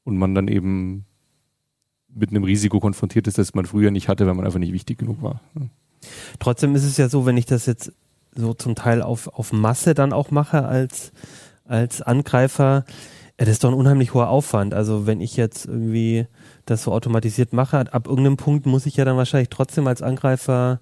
und 0.03 0.17
man 0.17 0.35
dann 0.35 0.49
eben 0.49 1.05
mit 2.13 2.31
einem 2.31 2.45
Risiko 2.45 2.81
konfrontiert 2.81 3.27
ist, 3.27 3.39
das 3.39 3.55
man 3.55 3.67
früher 3.67 3.91
nicht 3.91 4.09
hatte, 4.09 4.27
weil 4.27 4.35
man 4.35 4.45
einfach 4.45 4.61
nicht 4.61 4.73
wichtig 4.73 4.99
genug 4.99 5.23
war. 5.23 5.41
Ne? 5.55 5.71
Trotzdem 6.39 6.75
ist 6.75 6.85
es 6.85 6.97
ja 6.97 7.09
so, 7.09 7.27
wenn 7.27 7.37
ich 7.37 7.47
das 7.47 7.67
jetzt 7.67 7.93
so 8.35 8.55
zum 8.55 8.75
Teil 8.75 9.03
auf, 9.03 9.29
auf 9.29 9.53
Masse 9.53 9.95
dann 9.95 10.13
auch 10.13 10.31
mache 10.31 10.65
als, 10.65 11.13
als 11.65 12.03
Angreifer, 12.03 12.85
ja, 13.39 13.47
das 13.47 13.55
ist 13.55 13.65
doch 13.65 13.71
ein 13.71 13.75
unheimlich 13.75 14.15
hoher 14.15 14.29
Aufwand. 14.29 14.75
Also 14.75 15.07
wenn 15.07 15.21
ich 15.21 15.37
jetzt 15.37 15.67
irgendwie 15.67 16.27
das 16.67 16.85
so 16.85 16.93
automatisiert 16.93 17.53
mache, 17.53 17.93
ab 17.93 18.07
irgendeinem 18.07 18.37
Punkt 18.37 18.67
muss 18.67 18.87
ich 18.87 18.97
ja 18.97 19.05
dann 19.05 19.17
wahrscheinlich 19.17 19.49
trotzdem 19.51 19.87
als 19.87 20.03
Angreifer 20.03 20.81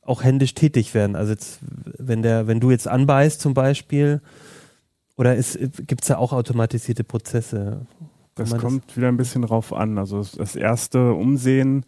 auch 0.00 0.24
händisch 0.24 0.54
tätig 0.54 0.94
werden. 0.94 1.16
Also 1.16 1.32
jetzt, 1.32 1.60
wenn 1.98 2.22
der, 2.22 2.46
wenn 2.46 2.60
du 2.60 2.70
jetzt 2.70 2.88
anbeißt 2.88 3.40
zum 3.40 3.54
Beispiel, 3.54 4.20
oder 5.16 5.36
gibt 5.36 6.02
es 6.02 6.08
da 6.08 6.16
auch 6.16 6.32
automatisierte 6.32 7.04
Prozesse? 7.04 7.86
Das 8.34 8.56
kommt 8.56 8.88
das? 8.88 8.96
wieder 8.96 9.08
ein 9.08 9.18
bisschen 9.18 9.42
drauf 9.42 9.72
an. 9.72 9.98
Also 9.98 10.24
das 10.36 10.56
erste 10.56 11.12
Umsehen 11.12 11.84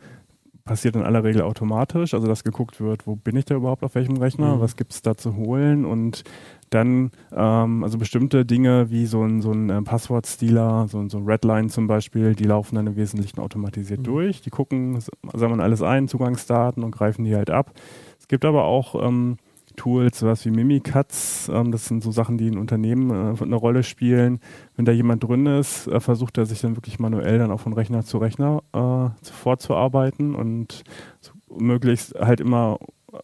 passiert 0.64 0.96
in 0.96 1.02
aller 1.02 1.22
Regel 1.22 1.42
automatisch, 1.42 2.14
also 2.14 2.26
dass 2.26 2.42
geguckt 2.42 2.80
wird, 2.80 3.06
wo 3.06 3.16
bin 3.16 3.36
ich 3.36 3.44
da 3.44 3.54
überhaupt 3.54 3.82
auf 3.82 3.94
welchem 3.94 4.16
Rechner, 4.16 4.56
mhm. 4.56 4.60
was 4.60 4.76
gibt 4.76 4.92
es 4.92 5.02
da 5.02 5.16
zu 5.16 5.36
holen 5.36 5.84
und 5.84 6.24
dann, 6.70 7.10
ähm, 7.32 7.84
also 7.84 7.98
bestimmte 7.98 8.46
Dinge 8.46 8.90
wie 8.90 9.06
so 9.06 9.22
ein, 9.22 9.42
so 9.42 9.52
ein 9.52 9.68
äh, 9.68 9.82
Passwortstealer, 9.82 10.88
so, 10.88 11.06
so 11.08 11.18
ein 11.18 11.24
Redline 11.24 11.68
zum 11.68 11.86
Beispiel, 11.86 12.34
die 12.34 12.44
laufen 12.44 12.76
dann 12.76 12.86
im 12.86 12.96
Wesentlichen 12.96 13.40
automatisiert 13.40 14.00
mhm. 14.00 14.04
durch. 14.04 14.40
Die 14.40 14.50
gucken, 14.50 14.98
sammeln 15.34 15.60
alles 15.60 15.82
ein, 15.82 16.08
Zugangsdaten 16.08 16.82
und 16.82 16.92
greifen 16.92 17.24
die 17.24 17.36
halt 17.36 17.50
ab. 17.50 17.72
Es 18.18 18.26
gibt 18.26 18.44
aber 18.44 18.64
auch 18.64 19.06
ähm, 19.06 19.36
Tools, 19.76 20.18
sowas 20.18 20.44
wie 20.44 20.50
Mimikatz, 20.50 21.50
ähm, 21.52 21.72
das 21.72 21.86
sind 21.86 22.02
so 22.02 22.10
Sachen, 22.10 22.38
die 22.38 22.48
in 22.48 22.58
Unternehmen 22.58 23.10
äh, 23.10 23.42
eine 23.42 23.56
Rolle 23.56 23.82
spielen. 23.82 24.40
Wenn 24.76 24.84
da 24.84 24.92
jemand 24.92 25.24
drin 25.24 25.46
ist, 25.46 25.86
äh, 25.86 26.00
versucht 26.00 26.38
er 26.38 26.46
sich 26.46 26.60
dann 26.60 26.76
wirklich 26.76 26.98
manuell 26.98 27.38
dann 27.38 27.50
auch 27.50 27.60
von 27.60 27.72
Rechner 27.72 28.04
zu 28.04 28.18
Rechner 28.18 28.62
äh, 28.72 29.30
vorzuarbeiten 29.30 30.34
und 30.34 30.84
so 31.20 31.32
möglichst 31.56 32.14
halt 32.14 32.40
immer 32.40 32.78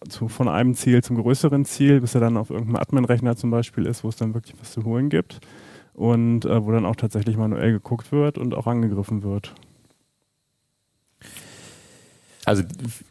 zu, 0.09 0.29
von 0.29 0.49
einem 0.49 0.75
Ziel 0.75 1.03
zum 1.03 1.17
größeren 1.17 1.65
Ziel, 1.65 2.01
bis 2.01 2.15
er 2.15 2.21
dann 2.21 2.37
auf 2.37 2.51
irgendeinem 2.51 2.77
Admin-Rechner 2.77 3.37
zum 3.37 3.51
Beispiel 3.51 3.87
ist, 3.87 4.05
wo 4.05 4.09
es 4.09 4.17
dann 4.17 4.35
wirklich 4.35 4.55
was 4.61 4.73
zu 4.73 4.85
holen 4.85 5.09
gibt 5.09 5.41
und 5.95 6.45
äh, 6.45 6.65
wo 6.65 6.71
dann 6.73 6.87
auch 6.87 6.97
tatsächlich 6.97 7.37
manuell 7.37 7.73
geguckt 7.73 8.13
wird 8.13 8.39
und 8.39 8.55
auch 8.55 8.67
angegriffen 8.67 9.23
wird. 9.23 9.55
Also 12.45 12.63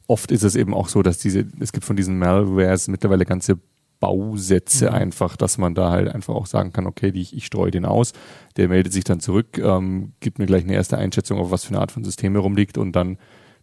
oft 0.08 0.32
ist 0.32 0.44
es 0.44 0.56
eben 0.56 0.74
auch 0.74 0.90
so, 0.90 1.02
dass 1.02 1.18
diese, 1.20 1.46
es 1.60 1.72
gibt 1.72 1.86
von 1.86 1.96
diesen 1.96 2.18
Malwares 2.18 2.88
mittlerweile 2.88 3.26
ganze 3.26 3.60
Bausätze 4.00 4.88
mhm. 4.88 4.96
einfach, 4.96 5.36
dass 5.36 5.58
man 5.58 5.76
da 5.76 5.92
halt 5.92 6.08
einfach 6.10 6.34
auch 6.34 6.46
sagen 6.46 6.72
kann, 6.72 6.88
okay, 6.88 7.12
die, 7.12 7.22
ich 7.22 7.46
streue 7.46 7.72
den 7.72 7.86
aus, 7.86 8.14
der 8.58 8.70
meldet 8.70 8.94
sich 8.94 9.04
dann 9.04 9.20
zurück, 9.20 9.58
ähm, 9.58 10.14
gibt 10.20 10.40
mir 10.40 10.46
gleich 10.46 10.64
eine 10.64 10.74
erste 10.74 10.98
Einschätzung, 10.98 11.38
auf 11.38 11.52
was 11.52 11.66
für 11.66 11.72
eine 11.72 11.82
Art 11.82 11.92
von 11.92 12.04
System 12.04 12.34
herumliegt 12.34 12.78
und 12.78 12.94
dann 12.94 13.18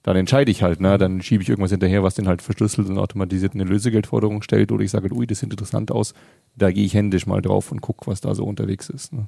dann 0.07 0.15
entscheide 0.15 0.53
ich 0.53 0.63
halt, 0.63 0.81
ne? 0.81 0.99
Dann 0.99 1.21
schiebe 1.21 1.43
ich 1.43 1.49
irgendwas 1.49 1.73
hinterher, 1.73 2.05
was 2.05 2.15
den 2.15 2.29
halt 2.29 2.41
verschlüsselt 2.41 2.89
und 2.89 2.97
automatisiert 2.97 3.55
eine 3.55 3.65
Lösegeldforderung 3.65 4.41
stellt, 4.41 4.71
oder 4.71 4.85
ich 4.85 4.93
sage, 4.93 5.13
ui, 5.13 5.27
das 5.27 5.41
sieht 5.41 5.51
interessant 5.51 5.91
aus, 5.91 6.15
da 6.55 6.71
gehe 6.71 6.85
ich 6.85 6.95
händisch 6.95 7.27
mal 7.27 7.43
drauf 7.43 7.73
und 7.73 7.81
gucke, 7.81 8.07
was 8.07 8.21
da 8.21 8.33
so 8.37 8.45
unterwegs 8.45 8.89
ist. 8.89 9.13
Ne? 9.13 9.27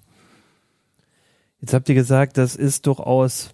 Jetzt 1.60 1.74
habt 1.74 1.88
ihr 1.88 1.96
gesagt, 1.96 2.38
das 2.38 2.54
ist 2.54 2.86
durchaus, 2.86 3.50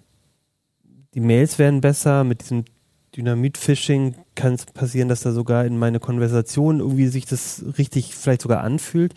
die 1.14 1.20
Mails 1.20 1.58
werden 1.58 1.80
besser, 1.80 2.24
mit 2.24 2.42
diesem 2.42 2.66
Dynamit-Phishing 3.16 4.14
kann 4.34 4.54
es 4.54 4.66
passieren, 4.66 5.08
dass 5.08 5.22
da 5.22 5.32
sogar 5.32 5.64
in 5.64 5.78
meine 5.78 6.00
Konversation 6.00 6.80
irgendwie 6.80 7.06
sich 7.06 7.26
das 7.26 7.64
richtig 7.78 8.14
vielleicht 8.14 8.42
sogar 8.42 8.62
anfühlt. 8.62 9.14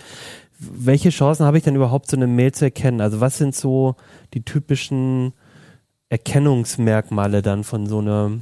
Welche 0.59 1.09
Chancen 1.09 1.45
habe 1.45 1.57
ich 1.57 1.63
denn 1.63 1.75
überhaupt, 1.75 2.09
so 2.09 2.17
eine 2.17 2.27
Mail 2.27 2.51
zu 2.51 2.65
erkennen? 2.65 3.01
Also 3.01 3.19
was 3.21 3.37
sind 3.37 3.55
so 3.55 3.95
die 4.33 4.43
typischen 4.43 5.33
Erkennungsmerkmale 6.09 7.41
dann 7.41 7.63
von 7.63 7.87
so 7.87 7.99
einer 7.99 8.39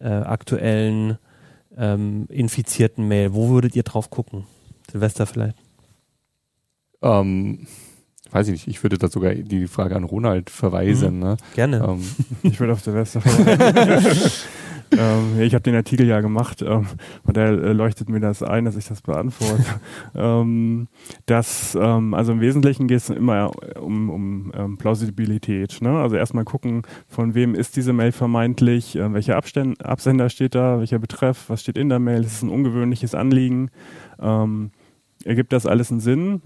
äh, 0.00 0.08
aktuellen 0.08 1.18
ähm, 1.76 2.26
infizierten 2.28 3.06
Mail? 3.08 3.34
Wo 3.34 3.48
würdet 3.50 3.76
ihr 3.76 3.82
drauf 3.82 4.10
gucken? 4.10 4.44
Silvester 4.90 5.26
vielleicht? 5.26 5.56
Ähm, 7.02 7.66
weiß 8.30 8.48
ich 8.48 8.52
nicht, 8.52 8.68
ich 8.68 8.82
würde 8.82 8.98
da 8.98 9.08
sogar 9.08 9.34
die 9.34 9.66
Frage 9.66 9.96
an 9.96 10.04
Ronald 10.04 10.50
verweisen. 10.50 11.16
Mhm. 11.16 11.20
Ne? 11.20 11.36
Gerne. 11.54 11.84
Ähm, 11.86 12.02
ich 12.42 12.60
würde 12.60 12.72
auf 12.72 12.86
Weste 12.86 13.20
verweisen. 13.22 14.30
ähm, 14.98 15.40
ich 15.40 15.54
habe 15.54 15.62
den 15.62 15.74
Artikel 15.74 16.06
ja 16.06 16.20
gemacht 16.20 16.62
ähm, 16.62 16.86
und 17.24 17.36
der 17.36 17.48
äh, 17.48 17.72
leuchtet 17.72 18.08
mir 18.08 18.20
das 18.20 18.42
ein, 18.42 18.64
dass 18.64 18.76
ich 18.76 18.86
das 18.86 19.02
beantworte. 19.02 19.64
ähm, 20.14 20.88
das, 21.26 21.76
ähm, 21.80 22.14
also 22.14 22.32
im 22.32 22.40
Wesentlichen 22.40 22.88
geht 22.88 22.98
es 22.98 23.10
immer 23.10 23.50
um, 23.80 24.10
um 24.10 24.52
ähm, 24.54 24.78
Plausibilität. 24.78 25.78
Ne? 25.80 25.98
Also 25.98 26.16
erstmal 26.16 26.44
gucken, 26.44 26.82
von 27.08 27.34
wem 27.34 27.54
ist 27.54 27.76
diese 27.76 27.92
Mail 27.92 28.12
vermeintlich, 28.12 28.96
äh, 28.96 29.12
welcher 29.12 29.36
Abständ, 29.36 29.84
Absender 29.84 30.28
steht 30.28 30.54
da, 30.54 30.78
welcher 30.78 30.98
Betreff, 30.98 31.48
was 31.48 31.62
steht 31.62 31.78
in 31.78 31.88
der 31.88 31.98
Mail, 31.98 32.20
ist 32.20 32.32
es 32.32 32.42
ein 32.42 32.50
ungewöhnliches 32.50 33.14
Anliegen. 33.14 33.70
Ähm, 34.20 34.70
ergibt 35.24 35.52
das 35.52 35.66
alles 35.66 35.90
einen 35.90 36.00
Sinn? 36.00 36.40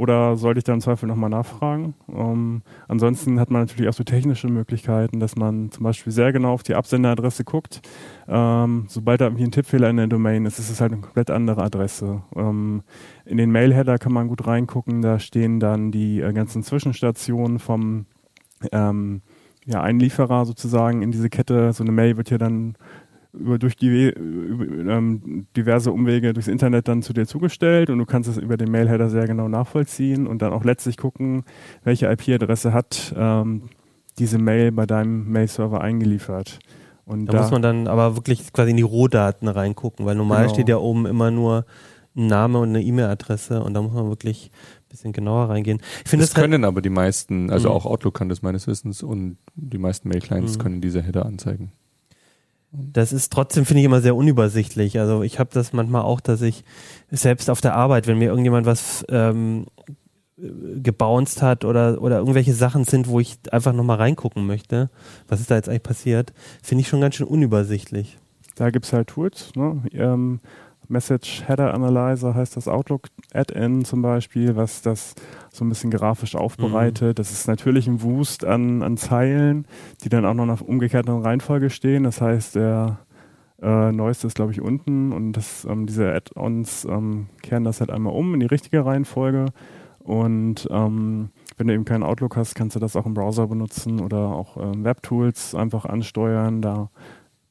Oder 0.00 0.38
sollte 0.38 0.56
ich 0.56 0.64
da 0.64 0.72
im 0.72 0.80
Zweifel 0.80 1.06
nochmal 1.06 1.28
nachfragen? 1.28 1.92
Ähm, 2.10 2.62
ansonsten 2.88 3.38
hat 3.38 3.50
man 3.50 3.60
natürlich 3.60 3.86
auch 3.90 3.94
so 3.94 4.02
technische 4.02 4.48
Möglichkeiten, 4.48 5.20
dass 5.20 5.36
man 5.36 5.70
zum 5.72 5.84
Beispiel 5.84 6.10
sehr 6.10 6.32
genau 6.32 6.54
auf 6.54 6.62
die 6.62 6.74
Absenderadresse 6.74 7.44
guckt. 7.44 7.82
Ähm, 8.26 8.86
sobald 8.88 9.20
da 9.20 9.26
irgendwie 9.26 9.44
ein 9.44 9.50
Tippfehler 9.50 9.90
in 9.90 9.98
der 9.98 10.06
Domain 10.06 10.46
ist, 10.46 10.58
ist 10.58 10.70
es 10.70 10.80
halt 10.80 10.92
eine 10.92 11.02
komplett 11.02 11.30
andere 11.30 11.62
Adresse. 11.62 12.22
Ähm, 12.34 12.82
in 13.26 13.36
den 13.36 13.52
Mailheader 13.52 13.98
kann 13.98 14.14
man 14.14 14.28
gut 14.28 14.46
reingucken. 14.46 15.02
Da 15.02 15.18
stehen 15.18 15.60
dann 15.60 15.90
die 15.90 16.22
äh, 16.22 16.32
ganzen 16.32 16.62
Zwischenstationen 16.62 17.58
vom 17.58 18.06
ähm, 18.72 19.20
ja, 19.66 19.82
Einlieferer 19.82 20.46
sozusagen 20.46 21.02
in 21.02 21.12
diese 21.12 21.28
Kette. 21.28 21.74
So 21.74 21.84
eine 21.84 21.92
Mail 21.92 22.16
wird 22.16 22.30
ja 22.30 22.38
dann 22.38 22.74
über 23.32 23.58
durch 23.58 23.76
die 23.76 24.08
über, 24.08 24.64
ähm, 24.92 25.46
diverse 25.56 25.92
Umwege 25.92 26.32
durchs 26.32 26.48
Internet 26.48 26.88
dann 26.88 27.02
zu 27.02 27.12
dir 27.12 27.26
zugestellt 27.26 27.90
und 27.90 27.98
du 27.98 28.06
kannst 28.06 28.28
es 28.28 28.36
über 28.36 28.56
den 28.56 28.70
Mailheader 28.70 29.08
sehr 29.08 29.26
genau 29.26 29.48
nachvollziehen 29.48 30.26
und 30.26 30.42
dann 30.42 30.52
auch 30.52 30.64
letztlich 30.64 30.96
gucken, 30.96 31.44
welche 31.84 32.10
IP-Adresse 32.10 32.72
hat 32.72 33.14
ähm, 33.16 33.70
diese 34.18 34.38
Mail 34.38 34.72
bei 34.72 34.86
deinem 34.86 35.30
Mail-Server 35.30 35.80
eingeliefert. 35.80 36.58
Und 37.04 37.26
da, 37.26 37.32
da, 37.32 37.42
muss 37.42 37.50
man 37.50 37.62
dann 37.62 37.88
aber 37.88 38.16
wirklich 38.16 38.52
quasi 38.52 38.70
in 38.70 38.76
die 38.76 38.82
Rohdaten 38.82 39.48
reingucken, 39.48 40.06
weil 40.06 40.14
normal 40.14 40.42
genau. 40.42 40.54
steht 40.54 40.68
ja 40.68 40.76
oben 40.76 41.06
immer 41.06 41.30
nur 41.30 41.64
ein 42.16 42.26
Name 42.26 42.58
und 42.58 42.70
eine 42.70 42.82
E-Mail-Adresse 42.82 43.62
und 43.62 43.74
da 43.74 43.82
muss 43.82 43.92
man 43.92 44.08
wirklich 44.08 44.50
ein 44.52 44.88
bisschen 44.88 45.12
genauer 45.12 45.48
reingehen. 45.48 45.80
Ich 46.04 46.10
finde 46.10 46.24
das, 46.24 46.32
das 46.32 46.40
können 46.40 46.62
halt 46.62 46.64
aber 46.64 46.82
die 46.82 46.90
meisten, 46.90 47.50
also 47.50 47.68
mhm. 47.68 47.74
auch 47.74 47.86
Outlook 47.86 48.14
kann 48.14 48.28
das 48.28 48.42
meines 48.42 48.66
Wissens 48.66 49.02
und 49.02 49.38
die 49.54 49.78
meisten 49.78 50.08
Mail-Clients 50.08 50.58
mhm. 50.58 50.62
können 50.62 50.80
diese 50.80 51.02
Header 51.02 51.26
anzeigen. 51.26 51.72
Das 52.72 53.12
ist 53.12 53.32
trotzdem, 53.32 53.64
finde 53.64 53.80
ich, 53.80 53.86
immer 53.86 54.00
sehr 54.00 54.14
unübersichtlich. 54.14 54.98
Also 55.00 55.22
ich 55.22 55.38
habe 55.38 55.50
das 55.52 55.72
manchmal 55.72 56.02
auch, 56.02 56.20
dass 56.20 56.40
ich 56.40 56.64
selbst 57.10 57.50
auf 57.50 57.60
der 57.60 57.74
Arbeit, 57.74 58.06
wenn 58.06 58.18
mir 58.18 58.28
irgendjemand 58.28 58.66
was 58.66 59.04
ähm, 59.08 59.66
gebounced 60.36 61.42
hat 61.42 61.64
oder, 61.64 62.00
oder 62.00 62.18
irgendwelche 62.18 62.54
Sachen 62.54 62.84
sind, 62.84 63.08
wo 63.08 63.20
ich 63.20 63.38
einfach 63.50 63.72
nochmal 63.72 63.98
reingucken 63.98 64.46
möchte, 64.46 64.90
was 65.28 65.40
ist 65.40 65.50
da 65.50 65.56
jetzt 65.56 65.68
eigentlich 65.68 65.82
passiert, 65.82 66.32
finde 66.62 66.82
ich 66.82 66.88
schon 66.88 67.00
ganz 67.00 67.16
schön 67.16 67.26
unübersichtlich. 67.26 68.18
Da 68.54 68.70
gibt 68.70 68.86
es 68.86 68.92
halt 68.92 69.08
Tools, 69.08 69.52
ne? 69.56 69.82
ähm, 69.92 70.40
Message 70.90 71.44
Header 71.46 71.72
Analyzer 71.72 72.34
heißt 72.34 72.56
das 72.56 72.68
Outlook 72.68 73.08
Add-in 73.32 73.84
zum 73.84 74.02
Beispiel, 74.02 74.56
was 74.56 74.82
das 74.82 75.14
so 75.50 75.64
ein 75.64 75.68
bisschen 75.68 75.90
grafisch 75.90 76.34
aufbereitet. 76.34 77.10
Mhm. 77.10 77.14
Das 77.14 77.30
ist 77.30 77.46
natürlich 77.48 77.86
ein 77.86 78.02
Wust 78.02 78.44
an, 78.44 78.82
an 78.82 78.96
Zeilen, 78.96 79.66
die 80.02 80.08
dann 80.08 80.24
auch 80.24 80.34
noch 80.34 80.46
nach 80.46 80.60
umgekehrter 80.60 81.14
Reihenfolge 81.24 81.70
stehen. 81.70 82.04
Das 82.04 82.20
heißt, 82.20 82.56
der 82.56 82.98
äh, 83.62 83.92
neueste 83.92 84.26
ist, 84.26 84.34
glaube 84.34 84.52
ich, 84.52 84.60
unten 84.60 85.12
und 85.12 85.32
das, 85.32 85.64
ähm, 85.64 85.86
diese 85.86 86.12
Add-ons 86.12 86.84
ähm, 86.86 87.28
kehren 87.42 87.64
das 87.64 87.80
halt 87.80 87.90
einmal 87.90 88.14
um 88.14 88.34
in 88.34 88.40
die 88.40 88.46
richtige 88.46 88.84
Reihenfolge. 88.84 89.46
Und 90.00 90.66
ähm, 90.70 91.28
wenn 91.56 91.66
du 91.66 91.74
eben 91.74 91.84
keinen 91.84 92.02
Outlook 92.02 92.36
hast, 92.36 92.54
kannst 92.54 92.74
du 92.74 92.80
das 92.80 92.96
auch 92.96 93.06
im 93.06 93.14
Browser 93.14 93.46
benutzen 93.46 94.00
oder 94.00 94.18
auch 94.18 94.56
ähm, 94.56 94.82
Webtools 94.82 95.54
einfach 95.54 95.84
ansteuern. 95.84 96.62
Da 96.62 96.90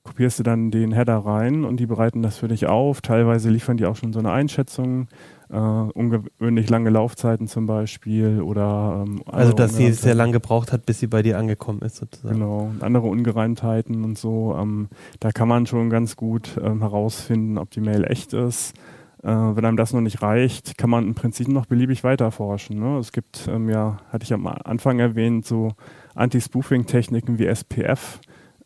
kopierst 0.09 0.39
du 0.39 0.43
dann 0.43 0.71
den 0.71 0.91
Header 0.91 1.17
rein 1.17 1.63
und 1.63 1.79
die 1.79 1.85
bereiten 1.85 2.23
das 2.23 2.37
für 2.37 2.47
dich 2.47 2.65
auf. 2.65 3.01
Teilweise 3.01 3.49
liefern 3.49 3.77
die 3.77 3.85
auch 3.85 3.95
schon 3.95 4.11
so 4.11 4.17
eine 4.17 4.31
Einschätzung, 4.31 5.07
äh, 5.51 5.55
ungewöhnlich 5.55 6.67
lange 6.67 6.89
Laufzeiten 6.89 7.47
zum 7.47 7.67
Beispiel 7.67 8.41
oder 8.41 9.05
ähm, 9.05 9.21
also 9.27 9.53
dass 9.53 9.77
sie 9.77 9.91
sehr 9.91 10.15
lange 10.15 10.31
gebraucht 10.31 10.73
hat, 10.73 10.87
bis 10.87 10.99
sie 10.99 11.05
bei 11.05 11.21
dir 11.21 11.37
angekommen 11.37 11.81
ist 11.83 11.97
sozusagen. 11.97 12.33
Genau, 12.33 12.71
andere 12.79 13.07
Ungereimtheiten 13.07 14.03
und 14.03 14.17
so. 14.17 14.55
Ähm, 14.59 14.89
da 15.19 15.31
kann 15.31 15.47
man 15.47 15.67
schon 15.67 15.91
ganz 15.91 16.15
gut 16.15 16.59
ähm, 16.63 16.79
herausfinden, 16.79 17.59
ob 17.59 17.69
die 17.69 17.81
Mail 17.81 18.03
echt 18.03 18.33
ist. 18.33 18.75
Äh, 19.21 19.27
wenn 19.27 19.63
einem 19.63 19.77
das 19.77 19.93
noch 19.93 20.01
nicht 20.01 20.23
reicht, 20.23 20.75
kann 20.79 20.89
man 20.89 21.05
im 21.05 21.13
Prinzip 21.13 21.47
noch 21.49 21.67
beliebig 21.67 22.03
weiterforschen. 22.03 22.79
Ne? 22.79 22.97
Es 22.97 23.11
gibt 23.11 23.47
ähm, 23.47 23.69
ja, 23.69 23.97
hatte 24.11 24.23
ich 24.23 24.33
am 24.33 24.47
Anfang 24.47 24.97
erwähnt, 24.97 25.45
so 25.45 25.73
Anti-Spoofing-Techniken 26.15 27.37
wie 27.37 27.45
SPF 27.45 28.19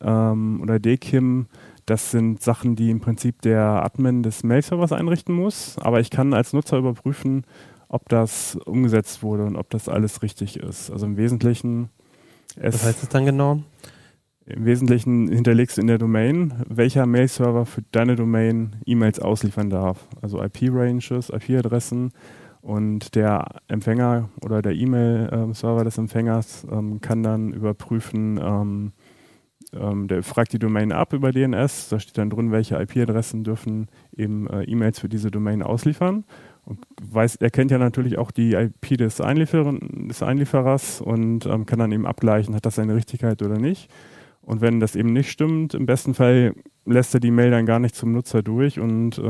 ähm, 0.04 0.60
oder 0.62 0.78
DKIM. 0.78 1.46
Das 1.86 2.10
sind 2.10 2.42
Sachen, 2.42 2.76
die 2.76 2.90
im 2.90 3.00
Prinzip 3.00 3.42
der 3.42 3.60
Admin 3.60 4.22
des 4.22 4.42
Mail-Servers 4.42 4.92
einrichten 4.92 5.34
muss. 5.34 5.76
Aber 5.78 6.00
ich 6.00 6.10
kann 6.10 6.32
als 6.32 6.52
Nutzer 6.52 6.78
überprüfen, 6.78 7.44
ob 7.88 8.08
das 8.08 8.56
umgesetzt 8.64 9.22
wurde 9.22 9.44
und 9.44 9.56
ob 9.56 9.70
das 9.70 9.88
alles 9.88 10.22
richtig 10.22 10.58
ist. 10.58 10.90
Also 10.90 11.06
im 11.06 11.16
Wesentlichen. 11.16 11.90
Was 12.56 12.84
heißt 12.84 13.02
das 13.02 13.08
dann 13.08 13.26
genau? 13.26 13.62
Im 14.46 14.66
Wesentlichen 14.66 15.28
hinterlegst 15.28 15.78
du 15.78 15.80
in 15.80 15.86
der 15.86 15.98
Domain, 15.98 16.52
welcher 16.68 17.06
Mail-Server 17.06 17.64
für 17.64 17.82
deine 17.92 18.14
Domain 18.14 18.76
E-Mails 18.84 19.18
ausliefern 19.18 19.70
darf. 19.70 20.06
Also 20.20 20.42
IP-Ranges, 20.42 21.30
IP-Adressen. 21.30 22.12
Und 22.60 23.14
der 23.14 23.60
Empfänger 23.68 24.30
oder 24.42 24.62
der 24.62 24.72
E-Mail-Server 24.72 25.84
des 25.84 25.98
Empfängers 25.98 26.66
ähm, 26.70 27.00
kann 27.00 27.22
dann 27.22 27.52
überprüfen, 27.52 28.40
ähm, 28.42 28.92
ähm, 29.78 30.08
der 30.08 30.22
fragt 30.22 30.52
die 30.52 30.58
Domain 30.58 30.92
ab 30.92 31.12
über 31.12 31.32
DNS, 31.32 31.88
da 31.88 31.98
steht 31.98 32.18
dann 32.18 32.30
drin, 32.30 32.52
welche 32.52 32.80
IP-Adressen 32.80 33.44
dürfen 33.44 33.88
eben 34.16 34.48
äh, 34.48 34.64
E-Mails 34.64 34.98
für 34.98 35.08
diese 35.08 35.30
Domain 35.30 35.62
ausliefern. 35.62 36.24
Und 36.64 36.78
weiß, 37.02 37.36
er 37.36 37.50
kennt 37.50 37.70
ja 37.70 37.78
natürlich 37.78 38.16
auch 38.16 38.30
die 38.30 38.54
IP 38.54 38.96
des, 38.96 39.20
Einliefer 39.20 39.74
des 39.82 40.22
Einlieferers 40.22 41.00
und 41.02 41.44
ähm, 41.44 41.66
kann 41.66 41.78
dann 41.78 41.92
eben 41.92 42.06
abgleichen, 42.06 42.54
hat 42.54 42.64
das 42.64 42.76
seine 42.76 42.94
Richtigkeit 42.94 43.42
oder 43.42 43.58
nicht. 43.58 43.90
Und 44.40 44.60
wenn 44.60 44.80
das 44.80 44.96
eben 44.96 45.12
nicht 45.12 45.30
stimmt, 45.30 45.74
im 45.74 45.86
besten 45.86 46.14
Fall 46.14 46.54
lässt 46.86 47.14
er 47.14 47.20
die 47.20 47.30
Mail 47.30 47.50
dann 47.50 47.66
gar 47.66 47.78
nicht 47.78 47.94
zum 47.94 48.12
Nutzer 48.12 48.42
durch 48.42 48.78
und 48.78 49.18
äh, 49.18 49.22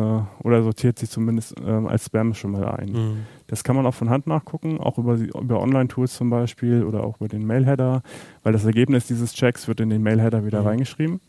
oder 0.42 0.62
sortiert 0.62 0.98
sie 0.98 1.08
zumindest 1.08 1.58
äh, 1.60 1.70
als 1.70 2.06
Spam 2.06 2.34
schon 2.34 2.52
mal 2.52 2.66
ein. 2.66 2.92
Mhm. 2.92 3.16
Das 3.46 3.62
kann 3.62 3.76
man 3.76 3.86
auch 3.86 3.94
von 3.94 4.10
Hand 4.10 4.26
nachgucken, 4.26 4.80
auch 4.80 4.98
über, 4.98 5.14
über 5.14 5.60
Online-Tools 5.60 6.14
zum 6.14 6.30
Beispiel 6.30 6.82
oder 6.82 7.04
auch 7.04 7.20
über 7.20 7.28
den 7.28 7.46
Mailheader, 7.46 8.02
weil 8.42 8.52
das 8.52 8.64
Ergebnis 8.64 9.06
dieses 9.06 9.34
Checks 9.34 9.68
wird 9.68 9.80
in 9.80 9.90
den 9.90 10.02
Mailheader 10.02 10.44
wieder 10.44 10.62
mhm. 10.62 10.66
reingeschrieben, 10.66 11.20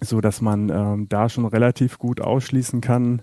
so 0.00 0.20
dass 0.20 0.40
man 0.40 0.70
ähm, 0.70 1.08
da 1.08 1.28
schon 1.28 1.46
relativ 1.46 1.98
gut 1.98 2.20
ausschließen 2.20 2.80
kann, 2.80 3.22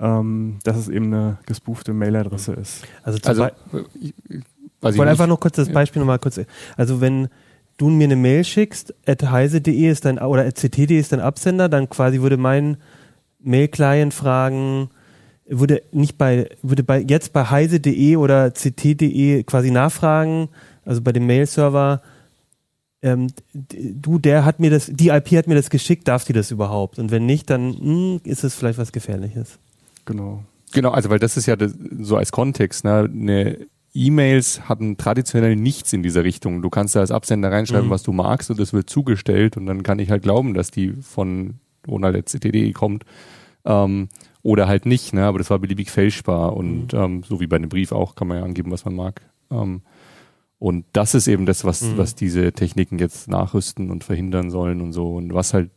ähm, 0.00 0.58
dass 0.64 0.76
es 0.76 0.88
eben 0.88 1.06
eine 1.06 1.38
gespoofte 1.46 1.92
Mailadresse 1.92 2.52
mhm. 2.52 2.58
ist. 2.58 2.84
Also, 3.04 3.18
also 3.24 3.48
ich, 4.00 4.14
ich 4.28 4.42
wollte 4.80 5.10
einfach 5.10 5.26
nur 5.26 5.38
kurz 5.38 5.56
das 5.56 5.72
Beispiel 5.72 6.00
ja. 6.00 6.04
nochmal 6.04 6.18
kurz. 6.18 6.40
Also 6.76 7.00
wenn 7.00 7.28
du 7.78 7.88
mir 7.88 8.04
eine 8.04 8.16
Mail 8.16 8.44
schickst, 8.44 8.94
at 9.06 9.22
heise.de 9.22 9.90
ist 9.90 10.04
dein, 10.04 10.18
oder 10.18 10.44
at 10.44 10.56
ct.de 10.56 10.98
ist 10.98 11.12
dein 11.12 11.20
Absender, 11.20 11.68
dann 11.68 11.88
quasi 11.88 12.20
würde 12.20 12.36
mein 12.36 12.76
Mail-Client 13.40 14.12
fragen, 14.12 14.90
würde 15.46 15.82
nicht 15.92 16.18
bei, 16.18 16.50
würde 16.62 16.82
bei, 16.82 17.00
jetzt 17.00 17.32
bei 17.32 17.44
heise.de 17.44 18.16
oder 18.16 18.52
ct.de 18.52 19.44
quasi 19.44 19.70
nachfragen, 19.70 20.48
also 20.84 21.00
bei 21.00 21.12
dem 21.12 21.26
Mail-Server, 21.26 22.02
ähm, 23.00 23.28
du, 23.52 24.18
der 24.18 24.44
hat 24.44 24.58
mir 24.58 24.70
das, 24.70 24.90
die 24.92 25.08
IP 25.08 25.30
hat 25.32 25.46
mir 25.46 25.54
das 25.54 25.70
geschickt, 25.70 26.08
darf 26.08 26.24
die 26.24 26.32
das 26.32 26.50
überhaupt? 26.50 26.98
Und 26.98 27.12
wenn 27.12 27.26
nicht, 27.26 27.48
dann 27.48 27.70
mh, 27.70 27.78
hm, 27.78 28.20
ist 28.24 28.42
es 28.42 28.54
vielleicht 28.54 28.78
was 28.78 28.90
Gefährliches. 28.90 29.58
Genau. 30.04 30.42
Genau, 30.72 30.90
also 30.90 31.08
weil 31.08 31.20
das 31.20 31.36
ist 31.36 31.46
ja 31.46 31.56
so 32.00 32.16
als 32.16 32.32
Kontext, 32.32 32.84
ne, 32.84 33.08
eine 33.10 33.58
E-Mails 33.94 34.68
hatten 34.68 34.96
traditionell 34.96 35.56
nichts 35.56 35.92
in 35.92 36.02
dieser 36.02 36.24
Richtung. 36.24 36.62
Du 36.62 36.70
kannst 36.70 36.94
da 36.94 37.00
als 37.00 37.10
Absender 37.10 37.50
reinschreiben, 37.50 37.88
mhm. 37.88 37.92
was 37.92 38.02
du 38.02 38.12
magst 38.12 38.50
und 38.50 38.60
es 38.60 38.72
wird 38.72 38.90
zugestellt 38.90 39.56
und 39.56 39.66
dann 39.66 39.82
kann 39.82 39.98
ich 39.98 40.10
halt 40.10 40.22
glauben, 40.22 40.54
dass 40.54 40.70
die 40.70 40.92
von 40.92 41.54
ronald.ctd 41.86 42.72
kommt 42.72 43.04
ähm, 43.64 44.08
oder 44.42 44.68
halt 44.68 44.86
nicht. 44.86 45.14
Ne? 45.14 45.24
Aber 45.24 45.38
das 45.38 45.50
war 45.50 45.58
beliebig 45.58 45.90
fälschbar 45.90 46.56
und 46.56 46.92
mhm. 46.92 46.98
ähm, 46.98 47.22
so 47.22 47.40
wie 47.40 47.46
bei 47.46 47.56
einem 47.56 47.68
Brief 47.68 47.92
auch 47.92 48.14
kann 48.14 48.28
man 48.28 48.38
ja 48.38 48.44
angeben, 48.44 48.70
was 48.70 48.84
man 48.84 48.94
mag. 48.94 49.22
Ähm, 49.50 49.82
und 50.58 50.86
das 50.92 51.14
ist 51.14 51.28
eben 51.28 51.46
das, 51.46 51.64
was, 51.64 51.82
mhm. 51.82 51.98
was 51.98 52.14
diese 52.14 52.52
Techniken 52.52 52.98
jetzt 52.98 53.28
nachrüsten 53.28 53.90
und 53.90 54.04
verhindern 54.04 54.50
sollen 54.50 54.80
und 54.80 54.92
so. 54.92 55.14
Und 55.14 55.32
was 55.32 55.54
halt 55.54 55.70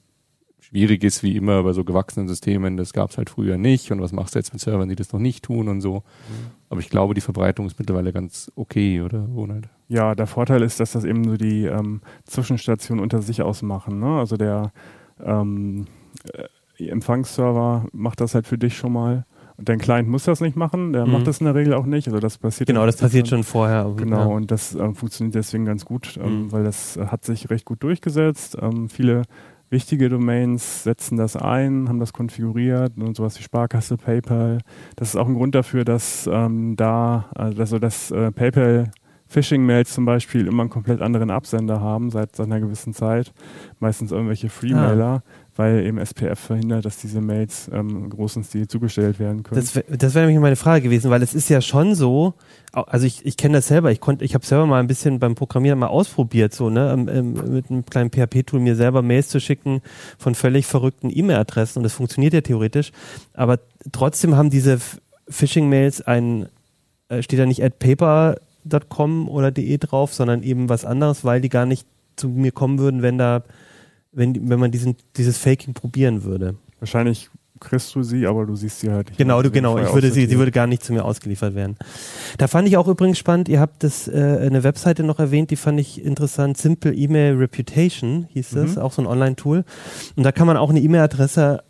schwierig 0.71 1.03
ist, 1.03 1.21
wie 1.21 1.35
immer 1.35 1.63
bei 1.63 1.73
so 1.73 1.83
gewachsenen 1.83 2.27
Systemen, 2.29 2.77
das 2.77 2.93
gab 2.93 3.09
es 3.09 3.17
halt 3.17 3.29
früher 3.29 3.57
nicht. 3.57 3.91
Und 3.91 4.01
was 4.01 4.13
machst 4.13 4.35
du 4.35 4.39
jetzt 4.39 4.53
mit 4.53 4.61
Servern, 4.61 4.87
die 4.87 4.95
das 4.95 5.11
noch 5.11 5.19
nicht 5.19 5.43
tun 5.43 5.67
und 5.67 5.81
so. 5.81 5.95
Mhm. 5.95 6.51
Aber 6.69 6.79
ich 6.79 6.89
glaube, 6.89 7.13
die 7.13 7.21
Verbreitung 7.21 7.65
ist 7.65 7.77
mittlerweile 7.77 8.13
ganz 8.13 8.51
okay, 8.55 9.01
oder 9.01 9.19
Ronald? 9.19 9.67
Ja, 9.89 10.15
der 10.15 10.27
Vorteil 10.27 10.61
ist, 10.61 10.79
dass 10.79 10.93
das 10.93 11.03
eben 11.03 11.25
so 11.25 11.35
die 11.35 11.65
ähm, 11.65 11.99
Zwischenstationen 12.23 13.03
unter 13.03 13.21
sich 13.21 13.41
ausmachen. 13.41 13.99
Ne? 13.99 14.17
Also 14.17 14.37
der 14.37 14.71
ähm, 15.21 15.87
äh, 16.33 16.87
Empfangsserver 16.87 17.87
macht 17.91 18.21
das 18.21 18.33
halt 18.33 18.47
für 18.47 18.57
dich 18.57 18.77
schon 18.77 18.93
mal. 18.93 19.25
Und 19.57 19.69
dein 19.69 19.77
Client 19.77 20.07
muss 20.07 20.23
das 20.23 20.41
nicht 20.41 20.55
machen, 20.55 20.93
der 20.93 21.05
mhm. 21.05 21.11
macht 21.11 21.27
das 21.27 21.39
in 21.39 21.45
der 21.45 21.53
Regel 21.53 21.73
auch 21.73 21.85
nicht. 21.85 22.07
Also 22.07 22.19
das 22.19 22.37
passiert 22.37 22.67
genau, 22.67 22.85
das 22.85 22.97
passiert 22.97 23.27
schon 23.27 23.43
vorher. 23.43 23.93
Genau, 23.95 24.19
ja. 24.19 24.25
und 24.25 24.49
das 24.49 24.73
äh, 24.73 24.93
funktioniert 24.93 25.35
deswegen 25.35 25.65
ganz 25.65 25.85
gut, 25.85 26.17
ähm, 26.19 26.45
mhm. 26.45 26.51
weil 26.51 26.63
das 26.63 26.97
äh, 26.97 27.07
hat 27.07 27.25
sich 27.25 27.49
recht 27.49 27.65
gut 27.65 27.83
durchgesetzt. 27.83 28.57
Ähm, 28.59 28.89
viele 28.89 29.23
wichtige 29.71 30.09
Domains 30.09 30.83
setzen 30.83 31.17
das 31.17 31.35
ein, 31.35 31.87
haben 31.89 31.99
das 31.99 32.13
konfiguriert 32.13 32.97
und 32.97 33.15
sowas 33.15 33.39
wie 33.39 33.43
Sparkasse, 33.43 33.97
PayPal. 33.97 34.59
Das 34.97 35.09
ist 35.09 35.15
auch 35.15 35.27
ein 35.27 35.33
Grund 35.33 35.55
dafür, 35.55 35.85
dass 35.85 36.29
ähm, 36.31 36.75
da, 36.75 37.29
also 37.33 37.79
dass 37.79 38.11
äh, 38.11 38.31
PayPal 38.31 38.91
Phishing-Mails 39.31 39.93
zum 39.93 40.03
Beispiel 40.03 40.45
immer 40.45 40.63
einen 40.63 40.69
komplett 40.69 41.01
anderen 41.01 41.31
Absender 41.31 41.79
haben 41.79 42.09
seit, 42.09 42.35
seit 42.35 42.47
einer 42.47 42.59
gewissen 42.59 42.93
Zeit. 42.93 43.33
Meistens 43.79 44.11
irgendwelche 44.11 44.49
Free-Mailer, 44.49 45.23
ah. 45.25 45.40
Weil 45.61 45.85
eben 45.85 45.99
SPF 45.99 46.39
verhindert, 46.39 46.85
dass 46.85 46.97
diese 46.97 47.21
Mails 47.21 47.69
ähm, 47.71 48.09
großen 48.09 48.43
Stil 48.43 48.67
zugestellt 48.67 49.19
werden 49.19 49.43
können. 49.43 49.61
Das, 49.61 49.73
das 49.87 50.15
wäre 50.15 50.25
nämlich 50.25 50.41
meine 50.41 50.55
Frage 50.55 50.81
gewesen, 50.81 51.11
weil 51.11 51.21
es 51.21 51.35
ist 51.35 51.49
ja 51.49 51.61
schon 51.61 51.93
so, 51.93 52.33
also 52.71 53.05
ich, 53.05 53.23
ich 53.27 53.37
kenne 53.37 53.59
das 53.59 53.67
selber, 53.67 53.91
ich 53.91 53.99
konnte, 53.99 54.25
ich 54.25 54.33
habe 54.33 54.43
selber 54.43 54.65
mal 54.65 54.79
ein 54.79 54.87
bisschen 54.87 55.19
beim 55.19 55.35
Programmieren 55.35 55.77
mal 55.77 55.87
ausprobiert, 55.87 56.55
so, 56.55 56.71
ne, 56.71 56.97
mit 56.97 57.69
einem 57.69 57.85
kleinen 57.85 58.09
PHP-Tool 58.09 58.59
mir 58.59 58.75
selber 58.75 59.03
Mails 59.03 59.29
zu 59.29 59.39
schicken 59.39 59.81
von 60.17 60.33
völlig 60.33 60.65
verrückten 60.65 61.11
E-Mail-Adressen 61.15 61.79
und 61.79 61.83
das 61.83 61.93
funktioniert 61.93 62.33
ja 62.33 62.41
theoretisch, 62.41 62.91
aber 63.35 63.59
trotzdem 63.91 64.35
haben 64.35 64.49
diese 64.49 64.79
Phishing-Mails 65.29 66.01
ein, 66.01 66.47
äh, 67.09 67.21
steht 67.21 67.39
da 67.39 67.45
nicht 67.45 67.63
at 67.63 67.77
paper 67.77 68.37
.com 68.89 69.29
oder 69.29 69.51
de 69.51 69.77
drauf, 69.77 70.13
sondern 70.13 70.41
eben 70.41 70.69
was 70.69 70.85
anderes, 70.85 71.23
weil 71.23 71.41
die 71.41 71.49
gar 71.49 71.65
nicht 71.65 71.87
zu 72.15 72.29
mir 72.29 72.51
kommen 72.51 72.79
würden, 72.79 73.01
wenn 73.01 73.17
da, 73.17 73.43
wenn, 74.11 74.49
wenn 74.49 74.59
man 74.59 74.71
diesen, 74.71 74.95
dieses 75.15 75.37
Faking 75.37 75.73
probieren 75.73 76.23
würde. 76.23 76.55
Wahrscheinlich 76.79 77.29
kriegst 77.61 77.93
du 77.95 78.03
sie, 78.03 78.27
aber 78.27 78.45
du 78.45 78.55
siehst 78.55 78.79
sie 78.79 78.91
halt 78.91 79.07
nicht. 79.07 79.17
Genau, 79.17 79.41
du, 79.41 79.51
genau. 79.51 79.77
Ich 79.77 79.93
würde 79.93 80.11
sie, 80.11 80.25
sie 80.25 80.37
würde 80.37 80.51
gar 80.51 80.67
nicht 80.67 80.83
zu 80.83 80.91
mir 80.93 81.05
ausgeliefert 81.05 81.55
werden. 81.55 81.77
Da 82.37 82.47
fand 82.47 82.67
ich 82.67 82.75
auch 82.75 82.87
übrigens 82.87 83.19
spannend, 83.19 83.47
ihr 83.47 83.59
habt 83.59 83.83
das, 83.83 84.07
äh, 84.07 84.39
eine 84.41 84.63
Webseite 84.63 85.03
noch 85.03 85.19
erwähnt, 85.19 85.51
die 85.51 85.55
fand 85.55 85.79
ich 85.79 86.03
interessant. 86.03 86.57
Simple 86.57 86.93
Email 86.93 87.35
Reputation 87.35 88.27
hieß 88.31 88.49
das, 88.49 88.75
mhm. 88.75 88.81
auch 88.81 88.91
so 88.91 89.01
ein 89.03 89.07
Online-Tool. 89.07 89.63
Und 90.15 90.23
da 90.23 90.31
kann 90.31 90.47
man 90.47 90.57
auch 90.57 90.71
eine 90.71 90.81
E-Mail-Adresse 90.81 91.63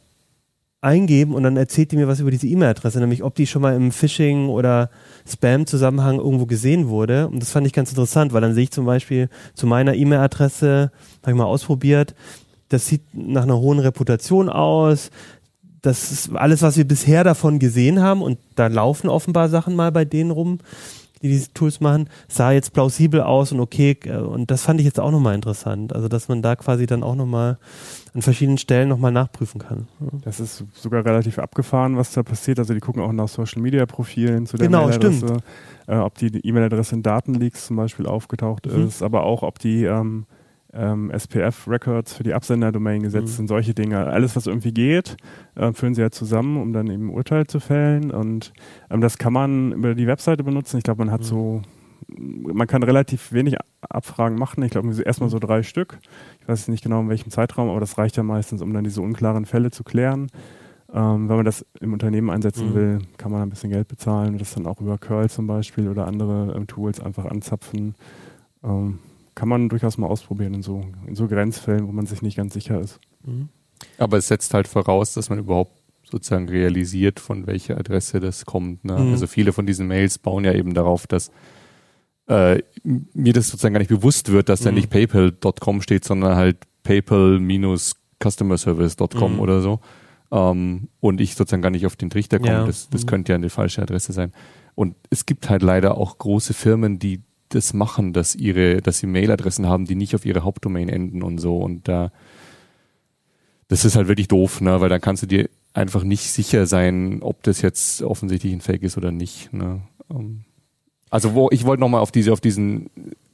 eingeben 0.82 1.36
und 1.36 1.44
dann 1.44 1.58
erzählt 1.58 1.92
die 1.92 1.96
mir 1.96 2.08
was 2.08 2.20
über 2.20 2.32
diese 2.32 2.48
E-Mail-Adresse, 2.48 3.00
nämlich 3.00 3.24
ob 3.24 3.36
die 3.36 3.46
schon 3.46 3.62
mal 3.62 3.76
im 3.76 3.92
Phishing 3.92 4.50
oder 4.50 4.90
Spam-Zusammenhang 5.28 6.18
irgendwo 6.18 6.48
gesehen 6.48 6.90
wurde. 6.90 7.28
Und 7.28 7.40
das 7.40 7.52
fand 7.52 7.68
ich 7.68 7.74
ganz 7.74 7.92
interessant, 7.92 8.34
weil 8.34 8.42
dann 8.42 8.56
sehe 8.56 8.64
ich 8.64 8.72
zum 8.72 8.86
Beispiel 8.86 9.30
zu 9.54 9.68
meiner 9.68 9.94
E-Mail-Adresse, 9.94 10.92
habe 11.22 11.32
ich 11.32 11.38
mal 11.38 11.46
ausprobiert, 11.46 12.16
das 12.70 12.88
sieht 12.88 13.04
nach 13.14 13.44
einer 13.44 13.60
hohen 13.60 13.80
Reputation 13.80 14.50
aus. 14.50 15.12
Das 15.82 16.12
ist 16.12 16.36
alles, 16.36 16.62
was 16.62 16.78
wir 16.78 16.86
bisher 16.88 17.24
davon 17.24 17.60
gesehen 17.60 18.02
haben 18.02 18.22
und 18.22 18.40
da 18.56 18.68
laufen 18.68 19.10
offenbar 19.10 19.50
Sachen 19.50 19.76
mal 19.76 19.92
bei 19.92 20.06
denen 20.06 20.32
rum 20.32 20.60
die 21.22 21.30
diese 21.30 21.54
Tools 21.54 21.80
machen, 21.80 22.10
sah 22.28 22.52
jetzt 22.52 22.74
plausibel 22.74 23.22
aus 23.22 23.52
und 23.52 23.60
okay. 23.60 23.98
Äh, 24.06 24.18
und 24.18 24.52
das 24.52 24.64
fand 24.64 24.80
ich 24.80 24.86
jetzt 24.86 25.00
auch 25.00 25.12
nochmal 25.12 25.36
interessant. 25.36 25.94
Also, 25.94 26.08
dass 26.08 26.28
man 26.28 26.42
da 26.42 26.56
quasi 26.56 26.86
dann 26.86 27.04
auch 27.04 27.16
nochmal 27.16 27.58
an 28.14 28.22
verschiedenen 28.22 28.58
Stellen 28.58 28.90
nochmal 28.90 29.12
nachprüfen 29.12 29.62
kann. 29.62 29.88
Das 30.24 30.40
ist 30.40 30.66
sogar 30.74 31.06
relativ 31.06 31.40
abgefahren, 31.40 31.98
was 31.98 32.12
da 32.12 32.24
passiert. 32.24 32.60
Also, 32.60 32.74
die 32.74 32.80
gucken 32.80 33.02
auch 33.02 33.12
nach 33.12 33.28
Social 33.28 33.62
Media 33.62 33.86
Profilen 33.86 34.46
zu 34.46 34.58
der 34.58 34.68
genau, 34.68 34.92
stimmt. 34.92 35.24
Äh, 35.88 35.98
ob 35.98 36.18
die 36.18 36.28
E-Mail-Adresse 36.28 36.96
in 36.96 37.04
Datenleaks 37.04 37.68
zum 37.68 37.76
Beispiel 37.76 38.06
aufgetaucht 38.06 38.66
mhm. 38.66 38.88
ist, 38.88 39.02
aber 39.02 39.24
auch, 39.24 39.44
ob 39.44 39.60
die 39.60 39.84
ähm, 39.84 40.26
ähm, 40.74 41.12
SPF-Records 41.12 42.14
für 42.14 42.24
die 42.24 42.34
Absender-Domain 42.34 43.04
gesetzt 43.04 43.34
mhm. 43.34 43.38
sind, 43.38 43.48
solche 43.48 43.74
Dinge. 43.74 44.08
Alles, 44.08 44.36
was 44.36 44.48
irgendwie 44.48 44.74
geht, 44.74 45.18
äh, 45.56 45.74
führen 45.74 45.94
sie 45.96 46.02
ja 46.02 46.12
zusammen, 46.12 46.58
um 46.58 46.74
dann 46.74 46.88
eben 46.88 47.10
Urteil 47.10 47.48
zu 47.48 47.60
fällen. 47.60 48.12
Und 48.12 48.54
ähm, 48.90 49.02
das 49.02 49.18
kann 49.18 49.34
man 49.34 49.74
über 49.74 49.96
die 49.96 50.08
Webseite 50.08 50.44
benutzen. 50.44 50.78
Ich 50.78 50.84
glaube, 50.84 51.04
man 51.04 51.12
hat 51.12 51.22
mhm. 51.22 51.26
so, 51.26 51.62
man 52.08 52.68
kann 52.68 52.84
relativ 52.84 53.34
wenig 53.34 53.58
Abfragen 53.82 54.38
machen. 54.38 54.64
Ich 54.64 54.72
glaube, 54.72 54.90
erstmal 55.04 55.30
so 55.30 55.40
drei 55.40 55.64
Stück. 55.64 56.00
Ich 56.42 56.48
weiß 56.48 56.68
nicht 56.70 56.84
genau, 56.84 57.02
in 57.02 57.10
welchem 57.10 57.32
Zeitraum, 57.32 57.70
aber 57.70 57.80
das 57.80 57.98
reicht 57.98 58.18
ja 58.18 58.24
meistens, 58.24 58.62
um 58.62 58.74
dann 58.74 58.84
diese 58.84 59.02
unklaren 59.02 59.46
Fälle 59.46 59.72
zu 59.72 59.84
klären. 59.84 60.28
Ähm, 60.94 61.30
wenn 61.30 61.38
man 61.38 61.46
das 61.46 61.66
im 61.80 61.94
Unternehmen 61.94 62.30
einsetzen 62.30 62.72
mhm. 62.72 62.76
will, 62.76 63.00
kann 63.18 63.32
man 63.32 63.42
ein 63.42 63.50
bisschen 63.50 63.72
Geld 63.72 63.88
bezahlen 63.88 64.34
und 64.34 64.42
das 64.42 64.54
dann 64.54 64.68
auch 64.68 64.82
über 64.82 64.98
Curl 64.98 65.30
zum 65.30 65.48
Beispiel 65.48 65.88
oder 65.88 66.06
andere 66.06 66.54
ähm, 66.56 66.68
Tools 66.68 67.00
einfach 67.00 67.26
anzapfen. 67.26 67.96
Ähm, 68.64 69.00
kann 69.42 69.50
man 69.50 69.70
durchaus 69.70 69.98
mal 69.98 70.06
ausprobieren 70.06 70.54
in 70.54 70.62
so, 70.62 70.86
in 71.08 71.16
so 71.16 71.28
Grenzfällen, 71.28 71.88
wo 71.88 71.92
man 71.92 72.06
sich 72.06 72.22
nicht 72.22 72.38
ganz 72.38 72.54
sicher 72.54 72.80
ist. 72.80 73.00
Mhm. 73.26 73.50
Aber 73.98 74.18
es 74.18 74.28
setzt 74.28 74.54
halt 74.54 74.68
voraus, 74.68 75.16
dass 75.16 75.32
man 75.32 75.40
überhaupt 75.40 75.72
sozusagen 76.04 76.48
realisiert, 76.48 77.20
von 77.20 77.48
welcher 77.48 77.80
Adresse 77.80 78.20
das 78.20 78.46
kommt. 78.46 78.86
Ne? 78.86 79.00
Mhm. 79.00 79.14
Also 79.14 79.26
viele 79.26 79.52
von 79.52 79.66
diesen 79.66 79.88
Mails 79.88 80.20
bauen 80.20 80.46
ja 80.46 80.54
eben 80.54 80.76
darauf, 80.76 81.08
dass 81.08 81.32
äh, 82.28 82.62
mir 82.84 83.34
das 83.34 83.48
sozusagen 83.48 83.74
gar 83.74 83.80
nicht 83.80 83.90
bewusst 83.90 84.32
wird, 84.32 84.48
dass 84.48 84.62
mhm. 84.62 84.66
da 84.66 84.72
nicht 84.74 84.92
paypal.com 84.92 85.82
steht, 85.82 86.06
sondern 86.06 86.36
halt 86.36 86.58
paypal-customerservice.com 86.84 89.34
mhm. 89.34 89.40
oder 89.40 89.62
so. 89.62 89.80
Ähm, 90.30 90.90
und 91.00 91.20
ich 91.20 91.34
sozusagen 91.34 91.64
gar 91.64 91.72
nicht 91.72 91.88
auf 91.88 91.96
den 91.96 92.12
Trichter 92.12 92.38
komme. 92.38 92.52
Ja. 92.52 92.68
Das, 92.68 92.92
das 92.92 93.06
mhm. 93.06 93.08
könnte 93.08 93.32
ja 93.32 93.38
eine 93.38 93.50
falsche 93.50 93.82
Adresse 93.82 94.14
sein. 94.14 94.34
Und 94.76 94.96
es 95.10 95.26
gibt 95.26 95.50
halt 95.50 95.64
leider 95.64 95.98
auch 95.98 96.20
große 96.20 96.54
Firmen, 96.54 97.00
die 97.00 97.24
das 97.56 97.74
machen, 97.74 98.14
dass 98.14 98.36
ihre, 98.36 98.82
dass 98.82 99.00
sie 99.00 99.08
Mailadressen 99.08 99.68
haben, 99.68 99.86
die 99.86 99.96
nicht 99.96 100.16
auf 100.16 100.26
ihre 100.26 100.44
Hauptdomain 100.44 100.90
enden 100.90 101.24
und 101.24 101.38
so. 101.38 101.58
Und 101.58 101.88
da, 101.88 102.12
das 103.68 103.86
ist 103.86 103.96
halt 103.96 104.08
wirklich 104.08 104.28
doof, 104.28 104.62
ne? 104.62 104.82
Weil 104.82 104.90
dann 104.90 105.02
kannst 105.02 105.24
du 105.24 105.28
dir 105.28 105.50
einfach 105.74 106.04
nicht 106.04 106.32
sicher 106.32 106.66
sein, 106.66 107.20
ob 107.22 107.44
das 107.44 107.62
jetzt 107.62 108.02
offensichtlich 108.02 108.54
ein 108.54 108.62
Fake 108.62 108.84
ist 108.84 108.98
oder 108.98 109.12
nicht. 109.12 109.54
Ne? 109.54 109.82
Ähm, 110.10 110.44
also 111.10 111.34
wo 111.34 111.50
ich 111.52 111.66
wollte 111.66 111.82
nochmal 111.82 112.02
auf 112.02 112.12
diese, 112.12 112.34
auf 112.34 112.42
diesen 112.42 112.90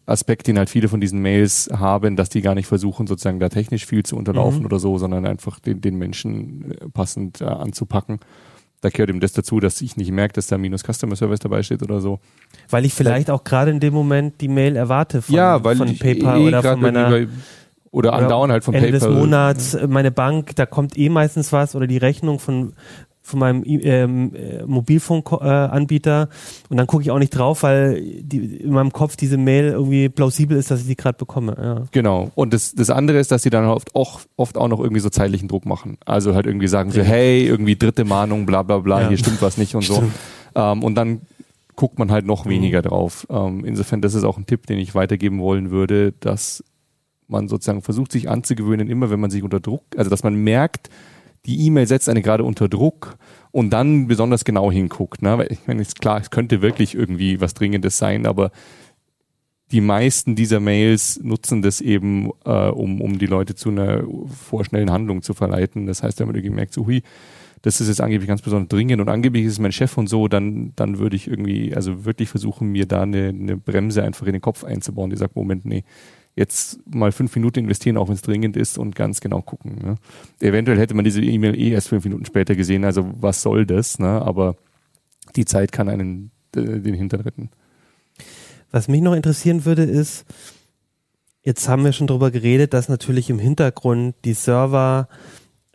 Aspekt, 0.06 0.48
den 0.48 0.58
halt 0.58 0.70
viele 0.70 0.88
von 0.88 1.02
diesen 1.02 1.22
Mails 1.22 1.70
haben, 1.74 2.16
dass 2.16 2.30
die 2.30 2.42
gar 2.42 2.56
nicht 2.56 2.68
versuchen, 2.68 3.08
sozusagen 3.08 3.40
da 3.40 3.50
technisch 3.50 3.86
viel 3.86 4.04
zu 4.04 4.16
unterlaufen 4.16 4.60
mhm. 4.60 4.66
oder 4.66 4.80
so, 4.80 4.98
sondern 4.98 5.26
einfach 5.26 5.60
den, 5.60 5.82
den 5.82 5.98
Menschen 5.98 6.72
äh, 6.72 6.90
passend 6.90 7.42
äh, 7.42 7.46
anzupacken 7.46 8.20
da 8.88 8.96
gehört 8.96 9.10
eben 9.10 9.20
das 9.20 9.34
dazu, 9.34 9.60
dass 9.60 9.82
ich 9.82 9.98
nicht 9.98 10.12
merke, 10.12 10.34
dass 10.34 10.48
da 10.48 10.58
minus 10.58 10.84
Customer 10.84 11.16
Service 11.16 11.40
dabei 11.40 11.64
steht 11.64 11.84
oder 11.84 12.00
so. 12.00 12.20
Weil 12.70 12.86
ich 12.86 12.94
vielleicht 12.94 13.30
auch 13.30 13.44
gerade 13.44 13.72
in 13.72 13.80
dem 13.80 13.94
Moment 13.94 14.40
die 14.42 14.48
Mail 14.48 14.76
erwarte 14.76 15.22
von, 15.22 15.36
ja, 15.36 15.64
weil 15.64 15.76
von 15.76 15.98
PayPal 15.98 16.40
eh 16.40 16.48
oder 16.48 16.64
von 16.64 16.82
meiner 16.82 17.28
oder 17.92 18.14
andauernd 18.14 18.52
halt 18.52 18.64
von 18.64 18.74
Ende 18.74 18.92
PayPal. 18.92 19.10
des 19.10 19.18
Monats, 19.18 19.74
äh, 19.74 19.88
meine 19.88 20.12
Bank, 20.12 20.56
da 20.56 20.66
kommt 20.66 20.98
eh 20.98 21.10
meistens 21.10 21.52
was 21.52 21.76
oder 21.76 21.88
die 21.88 21.98
Rechnung 21.98 22.40
von 22.40 22.74
von 23.28 23.40
meinem 23.40 23.64
ähm, 23.66 24.34
äh, 24.34 24.64
Mobilfunkanbieter 24.66 26.30
und 26.70 26.78
dann 26.78 26.88
gucke 26.88 27.04
ich 27.04 27.12
auch 27.12 27.20
nicht 27.20 27.32
drauf, 27.32 27.64
weil 27.64 28.02
die, 28.22 28.58
in 28.58 28.72
meinem 28.72 28.94
Kopf 28.94 29.18
diese 29.18 29.38
Mail 29.38 29.66
irgendwie 29.66 30.08
plausibel 30.08 30.58
ist, 30.58 30.72
dass 30.72 30.82
ich 30.82 30.88
die 30.88 30.96
gerade 30.96 31.18
bekomme. 31.18 31.56
Ja. 31.62 31.84
Genau. 31.92 32.32
Und 32.36 32.54
das, 32.54 32.74
das 32.74 32.90
andere 32.90 33.20
ist, 33.20 33.32
dass 33.32 33.44
sie 33.44 33.50
dann 33.50 33.66
oft 33.66 33.96
auch, 33.96 34.22
oft 34.38 34.58
auch 34.58 34.70
noch 34.70 34.80
irgendwie 34.80 35.02
so 35.02 35.10
zeitlichen 35.10 35.50
Druck 35.50 35.66
machen. 35.66 35.98
Also 36.06 36.34
halt 36.34 36.46
irgendwie 36.46 36.68
sagen 36.68 36.92
so, 36.92 37.02
hey, 37.02 37.46
irgendwie 37.46 37.76
dritte 37.76 38.06
Mahnung, 38.06 38.46
bla 38.46 38.64
bla 38.64 38.80
bla, 38.80 39.02
ja. 39.02 39.08
hier 39.10 39.18
stimmt 39.18 39.42
was 39.42 39.58
nicht 39.58 39.76
und 39.76 39.84
so. 39.84 40.04
Ähm, 40.56 40.84
und 40.84 40.96
dann 40.96 41.22
guckt 41.76 42.00
man 42.00 42.12
halt 42.12 42.26
noch 42.26 42.46
mhm. 42.46 42.50
weniger 42.50 42.82
drauf. 42.82 43.28
Ähm, 43.30 43.66
insofern, 43.66 44.02
das 44.02 44.14
ist 44.14 44.24
auch 44.24 44.38
ein 44.38 44.46
Tipp, 44.46 44.68
den 44.68 44.80
ich 44.80 44.96
weitergeben 44.96 45.40
wollen 45.40 45.70
würde, 45.70 46.14
dass 46.20 46.64
man 47.28 47.48
sozusagen 47.48 47.82
versucht, 47.82 48.12
sich 48.12 48.30
anzugewöhnen, 48.30 48.90
immer 48.90 49.10
wenn 49.10 49.20
man 49.20 49.30
sich 49.30 49.44
unter 49.44 49.60
Druck, 49.60 49.84
also 49.98 50.10
dass 50.10 50.24
man 50.24 50.36
merkt, 50.36 50.90
die 51.48 51.66
E-Mail 51.66 51.88
setzt 51.88 52.10
eine 52.10 52.22
gerade 52.22 52.44
unter 52.44 52.68
Druck 52.68 53.18
und 53.52 53.72
dann 53.72 54.08
besonders 54.08 54.46
genau 54.46 54.72
hinguckt. 54.72 55.22
Ne? 55.22 55.38
Weil 55.38 55.52
ich 55.52 55.66
meine, 55.66 55.82
ist 55.82 56.00
klar, 56.00 56.20
es 56.20 56.30
könnte 56.30 56.62
wirklich 56.62 56.94
irgendwie 56.94 57.42
was 57.42 57.54
Dringendes 57.54 57.98
sein, 57.98 58.26
aber 58.26 58.52
die 59.72 59.82
meisten 59.82 60.36
dieser 60.36 60.60
Mails 60.60 61.20
nutzen 61.22 61.62
das 61.62 61.82
eben, 61.82 62.32
äh, 62.46 62.68
um, 62.70 63.02
um 63.02 63.18
die 63.18 63.26
Leute 63.26 63.56
zu 63.56 63.70
einer 63.70 64.04
vorschnellen 64.28 64.92
Handlung 64.92 65.22
zu 65.22 65.34
verleiten. 65.34 65.88
Das 65.88 66.04
heißt, 66.04 66.20
wenn 66.20 66.28
man 66.28 66.36
irgendwie 66.36 66.56
merkt, 66.56 66.74
so, 66.74 66.86
hui, 66.86 67.02
das 67.64 67.82
ist 67.82 67.88
jetzt 67.88 68.02
angeblich 68.02 68.28
ganz 68.28 68.42
besonders 68.42 68.70
dringend 68.70 69.02
und 69.02 69.10
angeblich 69.10 69.46
ist 69.46 69.54
es 69.54 69.60
mein 69.60 69.72
Chef 69.72 69.98
und 69.98 70.08
so, 70.08 70.28
dann, 70.28 70.74
dann 70.76 71.00
würde 71.00 71.16
ich 71.16 71.28
irgendwie, 71.28 71.76
also 71.76 72.06
wirklich 72.06 72.30
versuchen, 72.30 72.70
mir 72.70 72.86
da 72.86 73.02
eine, 73.02 73.30
eine 73.30 73.58
Bremse 73.58 74.04
einfach 74.04 74.28
in 74.28 74.34
den 74.34 74.42
Kopf 74.42 74.64
einzubauen, 74.64 75.10
die 75.10 75.18
sagt, 75.18 75.36
Moment, 75.36 75.66
nee, 75.66 75.84
jetzt 76.38 76.80
mal 76.88 77.12
fünf 77.12 77.36
Minuten 77.36 77.60
investieren, 77.60 77.98
auch 77.98 78.08
wenn 78.08 78.16
es 78.16 78.22
dringend 78.22 78.56
ist 78.56 78.78
und 78.78 78.96
ganz 78.96 79.20
genau 79.20 79.42
gucken. 79.42 79.80
Ne? 79.84 79.96
Eventuell 80.40 80.78
hätte 80.78 80.94
man 80.94 81.04
diese 81.04 81.22
E-Mail 81.22 81.60
eh 81.60 81.72
erst 81.72 81.90
fünf 81.90 82.04
Minuten 82.04 82.26
später 82.26 82.56
gesehen, 82.56 82.86
also 82.86 83.10
was 83.20 83.42
soll 83.42 83.66
das? 83.66 83.98
Ne? 83.98 84.08
Aber 84.08 84.56
die 85.36 85.46
Zeit 85.46 85.72
kann 85.72 85.90
einen 85.90 86.32
äh, 86.56 86.80
den 86.80 86.94
Hintern 86.94 87.22
retten. 87.22 87.50
Was 88.72 88.88
mich 88.88 89.02
noch 89.02 89.14
interessieren 89.14 89.66
würde, 89.66 89.84
ist, 89.84 90.26
jetzt 91.44 91.68
haben 91.68 91.84
wir 91.84 91.94
schon 91.94 92.08
darüber 92.08 92.30
geredet, 92.32 92.74
dass 92.74 92.88
natürlich 92.88 93.30
im 93.30 93.40
Hintergrund 93.40 94.16
die 94.24 94.34
Server 94.34 95.08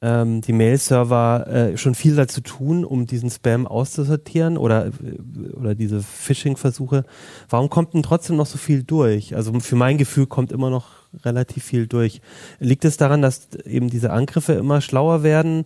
ähm, 0.03 0.43
die 0.43 0.53
Mail-Server 0.53 1.47
äh, 1.47 1.77
schon 1.79 1.95
viel 1.95 2.17
dazu 2.17 2.41
tun, 2.43 2.85
um 2.85 3.07
diesen 3.07 3.31
Spam 3.31 3.67
auszusortieren 3.67 4.59
oder, 4.59 4.89
äh, 4.89 5.53
oder 5.55 5.75
diese 5.75 6.03
Phishing-Versuche. 6.03 7.05
Warum 7.49 7.71
kommt 7.71 7.95
denn 7.95 8.03
trotzdem 8.03 8.37
noch 8.37 8.47
so 8.47 8.59
viel 8.59 8.83
durch? 8.83 9.35
Also 9.35 9.59
für 9.61 9.77
mein 9.77 9.97
Gefühl 9.97 10.27
kommt 10.27 10.53
immer 10.53 10.69
noch 10.69 10.89
relativ 11.25 11.65
viel 11.65 11.87
durch. 11.87 12.21
Liegt 12.59 12.85
es 12.85 12.97
daran, 12.97 13.23
dass 13.23 13.49
eben 13.65 13.89
diese 13.89 14.11
Angriffe 14.11 14.53
immer 14.53 14.81
schlauer 14.81 15.23
werden? 15.23 15.65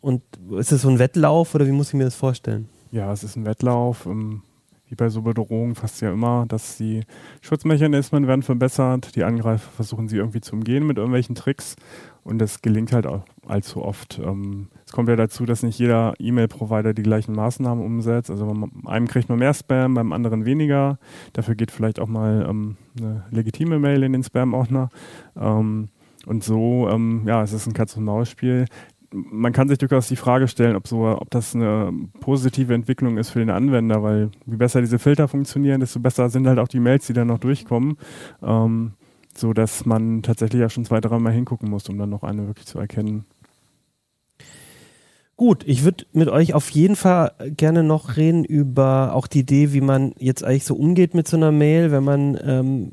und 0.00 0.22
ist 0.58 0.72
es 0.72 0.82
so 0.82 0.88
ein 0.88 0.98
Wettlauf 0.98 1.54
oder 1.54 1.66
wie 1.66 1.72
muss 1.72 1.88
ich 1.88 1.94
mir 1.94 2.04
das 2.04 2.14
vorstellen? 2.14 2.68
Ja, 2.90 3.12
es 3.12 3.22
ist 3.22 3.36
ein 3.36 3.44
Wettlauf. 3.44 4.06
Ähm, 4.06 4.42
wie 4.90 4.96
bei 4.96 5.08
so 5.08 5.22
Bedrohungen 5.22 5.76
fast 5.76 6.02
ja 6.02 6.12
immer, 6.12 6.44
dass 6.46 6.76
die 6.76 7.04
Schutzmechanismen 7.40 8.26
werden 8.26 8.42
verbessert, 8.42 9.14
die 9.14 9.24
Angreifer 9.24 9.70
versuchen 9.70 10.08
sie 10.08 10.16
irgendwie 10.16 10.40
zu 10.40 10.54
umgehen 10.54 10.86
mit 10.86 10.98
irgendwelchen 10.98 11.36
Tricks 11.36 11.76
und 12.24 12.38
das 12.38 12.60
gelingt 12.60 12.92
halt 12.92 13.06
auch 13.06 13.24
allzu 13.46 13.82
oft. 13.82 14.20
Ähm, 14.22 14.68
es 14.84 14.92
kommt 14.92 15.08
ja 15.08 15.16
dazu, 15.16 15.46
dass 15.46 15.62
nicht 15.62 15.78
jeder 15.78 16.14
E-Mail-Provider 16.18 16.92
die 16.92 17.02
gleichen 17.02 17.34
Maßnahmen 17.34 17.84
umsetzt. 17.84 18.30
Also 18.30 18.46
beim 18.46 18.86
einem 18.86 19.06
kriegt 19.06 19.28
man 19.28 19.38
mehr 19.38 19.54
Spam, 19.54 19.94
beim 19.94 20.12
anderen 20.12 20.44
weniger. 20.44 20.98
Dafür 21.32 21.54
geht 21.54 21.70
vielleicht 21.70 22.00
auch 22.00 22.08
mal 22.08 22.46
ähm, 22.48 22.76
eine 22.98 23.24
legitime 23.30 23.78
Mail 23.78 24.02
in 24.02 24.12
den 24.12 24.24
Spam-Ordner. 24.24 24.90
Ähm, 25.36 25.88
und 26.26 26.44
so, 26.44 26.88
ähm, 26.90 27.22
ja, 27.26 27.42
es 27.42 27.52
ist 27.52 27.66
ein 27.66 27.72
Katz-und-Maus-Spiel 27.72 28.66
man 29.12 29.52
kann 29.52 29.68
sich 29.68 29.78
durchaus 29.78 30.08
die 30.08 30.16
Frage 30.16 30.48
stellen, 30.48 30.76
ob 30.76 30.86
so, 30.86 31.04
ob 31.06 31.30
das 31.30 31.54
eine 31.54 31.92
positive 32.20 32.74
Entwicklung 32.74 33.18
ist 33.18 33.30
für 33.30 33.40
den 33.40 33.50
Anwender, 33.50 34.02
weil 34.02 34.30
je 34.46 34.56
besser 34.56 34.80
diese 34.80 34.98
Filter 34.98 35.28
funktionieren, 35.28 35.80
desto 35.80 36.00
besser 36.00 36.30
sind 36.30 36.46
halt 36.46 36.58
auch 36.58 36.68
die 36.68 36.80
Mails, 36.80 37.06
die 37.06 37.12
dann 37.12 37.28
noch 37.28 37.38
durchkommen, 37.38 37.96
ähm, 38.42 38.92
so 39.36 39.52
dass 39.52 39.84
man 39.84 40.22
tatsächlich 40.22 40.60
ja 40.60 40.68
schon 40.68 40.84
zwei, 40.84 41.00
drei 41.00 41.18
Mal 41.18 41.32
hingucken 41.32 41.68
muss, 41.68 41.88
um 41.88 41.98
dann 41.98 42.10
noch 42.10 42.22
eine 42.22 42.46
wirklich 42.46 42.66
zu 42.66 42.78
erkennen. 42.78 43.24
Gut, 45.36 45.64
ich 45.66 45.84
würde 45.84 46.04
mit 46.12 46.28
euch 46.28 46.52
auf 46.52 46.68
jeden 46.70 46.96
Fall 46.96 47.32
gerne 47.56 47.82
noch 47.82 48.18
reden 48.18 48.44
über 48.44 49.14
auch 49.14 49.26
die 49.26 49.40
Idee, 49.40 49.72
wie 49.72 49.80
man 49.80 50.12
jetzt 50.18 50.44
eigentlich 50.44 50.66
so 50.66 50.74
umgeht 50.74 51.14
mit 51.14 51.26
so 51.26 51.38
einer 51.38 51.50
Mail, 51.50 51.90
wenn 51.90 52.04
man, 52.04 52.38
ähm, 52.44 52.92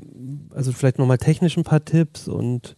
also 0.55 0.71
vielleicht 0.71 0.97
nochmal 0.97 1.17
technisch 1.17 1.57
ein 1.57 1.65
paar 1.65 1.83
Tipps 1.83 2.29
und 2.29 2.77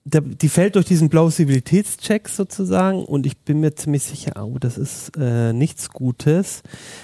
der, 0.03 0.21
die 0.21 0.49
fällt 0.49 0.75
durch 0.75 0.85
diesen 0.85 1.09
Plausibilitätscheck 1.09 2.27
sozusagen 2.27 3.05
und 3.05 3.27
ich 3.27 3.37
bin 3.37 3.59
mir 3.59 3.75
ziemlich 3.75 4.03
sicher, 4.03 4.43
oh, 4.43 4.57
das 4.59 4.79
ist 4.79 5.11
äh, 5.15 5.53
nichts 5.53 5.89
Gutes. 5.89 6.63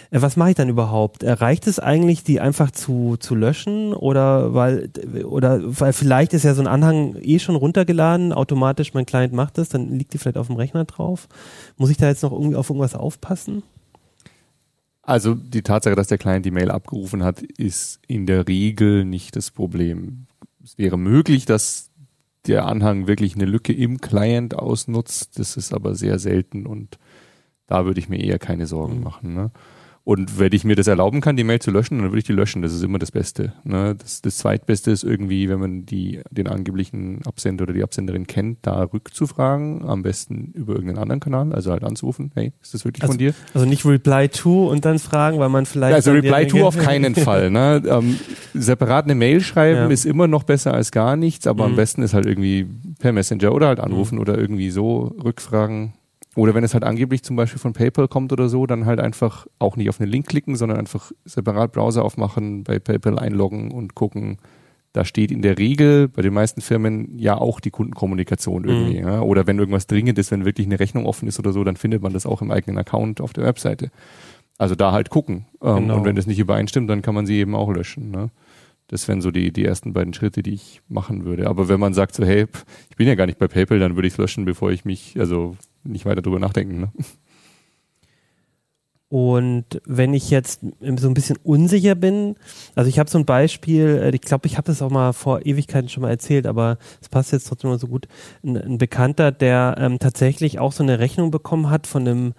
Äh, 0.09 0.21
was 0.21 0.35
mache 0.35 0.49
ich 0.49 0.55
dann 0.55 0.69
überhaupt? 0.69 1.23
Reicht 1.23 1.67
es 1.67 1.79
eigentlich, 1.79 2.23
die 2.23 2.39
einfach 2.39 2.71
zu, 2.71 3.15
zu 3.17 3.35
löschen 3.35 3.93
oder 3.93 4.55
weil 4.55 4.89
oder 5.25 5.61
weil 5.63 5.93
vielleicht 5.93 6.33
ist 6.33 6.43
ja 6.43 6.55
so 6.55 6.61
ein 6.61 6.67
Anhang 6.67 7.15
eh 7.21 7.37
schon 7.37 7.55
runtergeladen, 7.55 8.33
automatisch 8.33 8.95
mein 8.95 9.05
Client 9.05 9.33
macht 9.33 9.59
das, 9.59 9.69
dann 9.69 9.95
liegt 9.95 10.13
die 10.13 10.17
vielleicht 10.17 10.37
auf 10.37 10.47
dem 10.47 10.55
Rechner 10.55 10.85
drauf. 10.85 11.27
Muss 11.77 11.91
ich 11.91 11.97
da 11.97 12.07
jetzt 12.07 12.23
noch 12.23 12.31
irgendwie 12.31 12.55
auf 12.55 12.69
irgendwas 12.69 12.95
aufpassen? 12.95 13.61
Also 15.03 15.35
die 15.35 15.61
Tatsache, 15.61 15.95
dass 15.95 16.07
der 16.07 16.17
Client 16.17 16.45
die 16.45 16.51
Mail 16.51 16.71
abgerufen 16.71 17.23
hat, 17.23 17.41
ist 17.41 17.99
in 18.07 18.25
der 18.25 18.47
Regel 18.47 19.05
nicht 19.05 19.35
das 19.35 19.51
Problem. 19.51 20.25
Es 20.63 20.77
wäre 20.77 20.97
möglich, 20.97 21.45
dass 21.45 21.86
der 22.45 22.65
Anhang 22.65 23.07
wirklich 23.07 23.35
eine 23.35 23.45
Lücke 23.45 23.73
im 23.73 23.99
Client 23.99 24.55
ausnutzt. 24.55 25.39
Das 25.39 25.57
ist 25.57 25.73
aber 25.73 25.95
sehr 25.95 26.19
selten 26.19 26.65
und 26.65 26.97
da 27.65 27.85
würde 27.85 27.99
ich 27.99 28.09
mir 28.09 28.23
eher 28.23 28.39
keine 28.39 28.67
Sorgen 28.67 28.97
mhm. 28.97 29.03
machen. 29.03 29.33
Ne? 29.33 29.51
Und 30.07 30.39
wenn 30.39 30.53
ich 30.53 30.63
mir 30.63 30.77
das 30.77 30.87
erlauben 30.87 31.19
kann, 31.19 31.35
die 31.35 31.43
Mail 31.43 31.59
zu 31.59 31.69
löschen, 31.69 31.97
dann 31.97 32.07
würde 32.11 32.19
ich 32.19 32.23
die 32.23 32.31
löschen. 32.31 32.61
Das 32.61 32.73
ist 32.73 32.81
immer 32.81 32.97
das 32.97 33.11
Beste. 33.11 33.51
Ne? 33.65 33.93
Das, 33.93 34.21
das 34.21 34.37
Zweitbeste 34.37 34.89
ist 34.89 35.03
irgendwie, 35.03 35.49
wenn 35.49 35.59
man 35.59 35.85
die, 35.85 36.21
den 36.31 36.47
angeblichen 36.47 37.25
Absender 37.25 37.63
oder 37.63 37.73
die 37.73 37.83
Absenderin 37.83 38.25
kennt, 38.25 38.59
da 38.61 38.83
rückzufragen. 38.83 39.83
Am 39.83 40.03
besten 40.03 40.53
über 40.53 40.75
irgendeinen 40.75 40.99
anderen 40.99 41.19
Kanal, 41.19 41.51
also 41.51 41.71
halt 41.71 41.83
anzurufen. 41.83 42.31
Hey, 42.35 42.53
ist 42.61 42.73
das 42.73 42.85
wirklich 42.85 43.03
also, 43.03 43.11
von 43.11 43.17
dir? 43.17 43.33
Also 43.53 43.67
nicht 43.67 43.83
Reply 43.83 44.29
to 44.29 44.69
und 44.69 44.85
dann 44.85 44.97
fragen, 44.97 45.39
weil 45.39 45.49
man 45.49 45.65
vielleicht. 45.65 45.95
also 45.95 46.13
Reply 46.13 46.47
to 46.47 46.65
auf 46.65 46.77
keinen 46.77 47.13
Fall. 47.15 47.51
Ne? 47.51 47.83
Ähm, 47.85 48.17
separat 48.53 49.03
eine 49.03 49.15
Mail 49.15 49.41
schreiben 49.41 49.75
ja. 49.77 49.87
ist 49.87 50.05
immer 50.05 50.27
noch 50.27 50.43
besser 50.43 50.73
als 50.73 50.93
gar 50.93 51.17
nichts, 51.17 51.47
aber 51.47 51.65
mhm. 51.65 51.71
am 51.71 51.75
besten 51.75 52.01
ist 52.01 52.13
halt 52.13 52.27
irgendwie 52.27 52.65
per 52.99 53.11
Messenger 53.11 53.53
oder 53.53 53.67
halt 53.67 53.81
anrufen 53.81 54.15
mhm. 54.15 54.21
oder 54.21 54.37
irgendwie 54.37 54.69
so 54.69 55.13
rückfragen. 55.21 55.95
Oder 56.37 56.53
wenn 56.53 56.63
es 56.63 56.75
halt 56.75 56.83
angeblich 56.83 57.23
zum 57.23 57.35
Beispiel 57.35 57.57
von 57.57 57.73
PayPal 57.73 58.07
kommt 58.07 58.31
oder 58.31 58.47
so, 58.47 58.67
dann 58.67 58.85
halt 58.85 58.99
einfach 58.99 59.47
auch 59.57 59.75
nicht 59.75 59.89
auf 59.89 59.99
einen 59.99 60.11
Link 60.11 60.27
klicken, 60.27 60.55
sondern 60.55 60.77
einfach 60.77 61.11
separat 61.25 61.71
Browser 61.71 62.05
aufmachen, 62.05 62.63
bei 62.63 62.77
PayPal 62.77 63.17
einloggen 63.17 63.71
und 63.71 63.95
gucken. 63.95 64.37
Da 64.93 65.03
steht 65.03 65.31
in 65.31 65.41
der 65.41 65.57
Regel 65.57 66.07
bei 66.07 66.21
den 66.21 66.35
meisten 66.35 66.61
Firmen 66.61 67.17
ja 67.17 67.39
auch 67.39 67.59
die 67.59 67.71
Kundenkommunikation 67.71 68.61
mhm. 68.61 68.69
irgendwie. 68.69 69.01
Mhm. 69.01 69.07
Ja? 69.07 69.21
Oder 69.21 69.47
wenn 69.47 69.57
irgendwas 69.57 69.87
dringend 69.87 70.19
ist, 70.19 70.29
wenn 70.29 70.45
wirklich 70.45 70.67
eine 70.67 70.79
Rechnung 70.79 71.07
offen 71.07 71.27
ist 71.27 71.39
oder 71.39 71.51
so, 71.51 71.63
dann 71.63 71.75
findet 71.75 72.03
man 72.03 72.13
das 72.13 72.27
auch 72.27 72.43
im 72.43 72.51
eigenen 72.51 72.77
Account 72.77 73.19
auf 73.19 73.33
der 73.33 73.43
Webseite. 73.43 73.89
Also 74.59 74.75
da 74.75 74.91
halt 74.91 75.09
gucken. 75.09 75.47
Ähm, 75.63 75.75
genau. 75.77 75.97
Und 75.97 76.05
wenn 76.05 76.15
das 76.15 76.27
nicht 76.27 76.37
übereinstimmt, 76.37 76.87
dann 76.87 77.01
kann 77.01 77.15
man 77.15 77.25
sie 77.25 77.39
eben 77.39 77.55
auch 77.55 77.71
löschen. 77.71 78.11
Ne? 78.11 78.29
Das 78.87 79.07
wären 79.07 79.21
so 79.21 79.31
die, 79.31 79.51
die 79.51 79.65
ersten 79.65 79.93
beiden 79.93 80.13
Schritte, 80.13 80.41
die 80.41 80.53
ich 80.53 80.81
machen 80.87 81.25
würde. 81.25 81.47
Aber 81.47 81.67
wenn 81.67 81.79
man 81.79 81.93
sagt 81.93 82.15
so, 82.15 82.25
hey, 82.25 82.47
ich 82.89 82.95
bin 82.95 83.07
ja 83.07 83.15
gar 83.15 83.25
nicht 83.25 83.37
bei 83.37 83.47
PayPal, 83.47 83.79
dann 83.79 83.95
würde 83.95 84.07
ich 84.07 84.13
es 84.13 84.17
löschen, 84.17 84.45
bevor 84.45 84.71
ich 84.71 84.85
mich, 84.85 85.19
also 85.19 85.57
nicht 85.83 86.05
weiter 86.05 86.21
drüber 86.21 86.39
nachdenken. 86.39 86.79
Ne? 86.79 86.91
Und 89.09 89.81
wenn 89.85 90.13
ich 90.13 90.29
jetzt 90.29 90.61
so 90.81 91.07
ein 91.07 91.13
bisschen 91.13 91.37
unsicher 91.43 91.95
bin, 91.95 92.35
also 92.75 92.89
ich 92.89 92.99
habe 92.99 93.09
so 93.09 93.17
ein 93.17 93.25
Beispiel, 93.25 94.01
äh, 94.03 94.15
ich 94.15 94.21
glaube, 94.21 94.47
ich 94.47 94.57
habe 94.57 94.67
das 94.67 94.81
auch 94.81 94.91
mal 94.91 95.13
vor 95.13 95.45
Ewigkeiten 95.45 95.87
schon 95.87 96.01
mal 96.01 96.09
erzählt, 96.09 96.45
aber 96.45 96.77
es 97.01 97.07
passt 97.07 97.31
jetzt 97.31 97.47
trotzdem 97.47 97.69
mal 97.69 97.79
so 97.79 97.87
gut. 97.87 98.07
Ein, 98.43 98.57
ein 98.57 98.77
Bekannter, 98.77 99.31
der 99.31 99.75
ähm, 99.79 99.99
tatsächlich 99.99 100.59
auch 100.59 100.73
so 100.73 100.83
eine 100.83 100.99
Rechnung 100.99 101.31
bekommen 101.31 101.69
hat 101.69 101.87
von 101.87 102.07
einem 102.07 102.33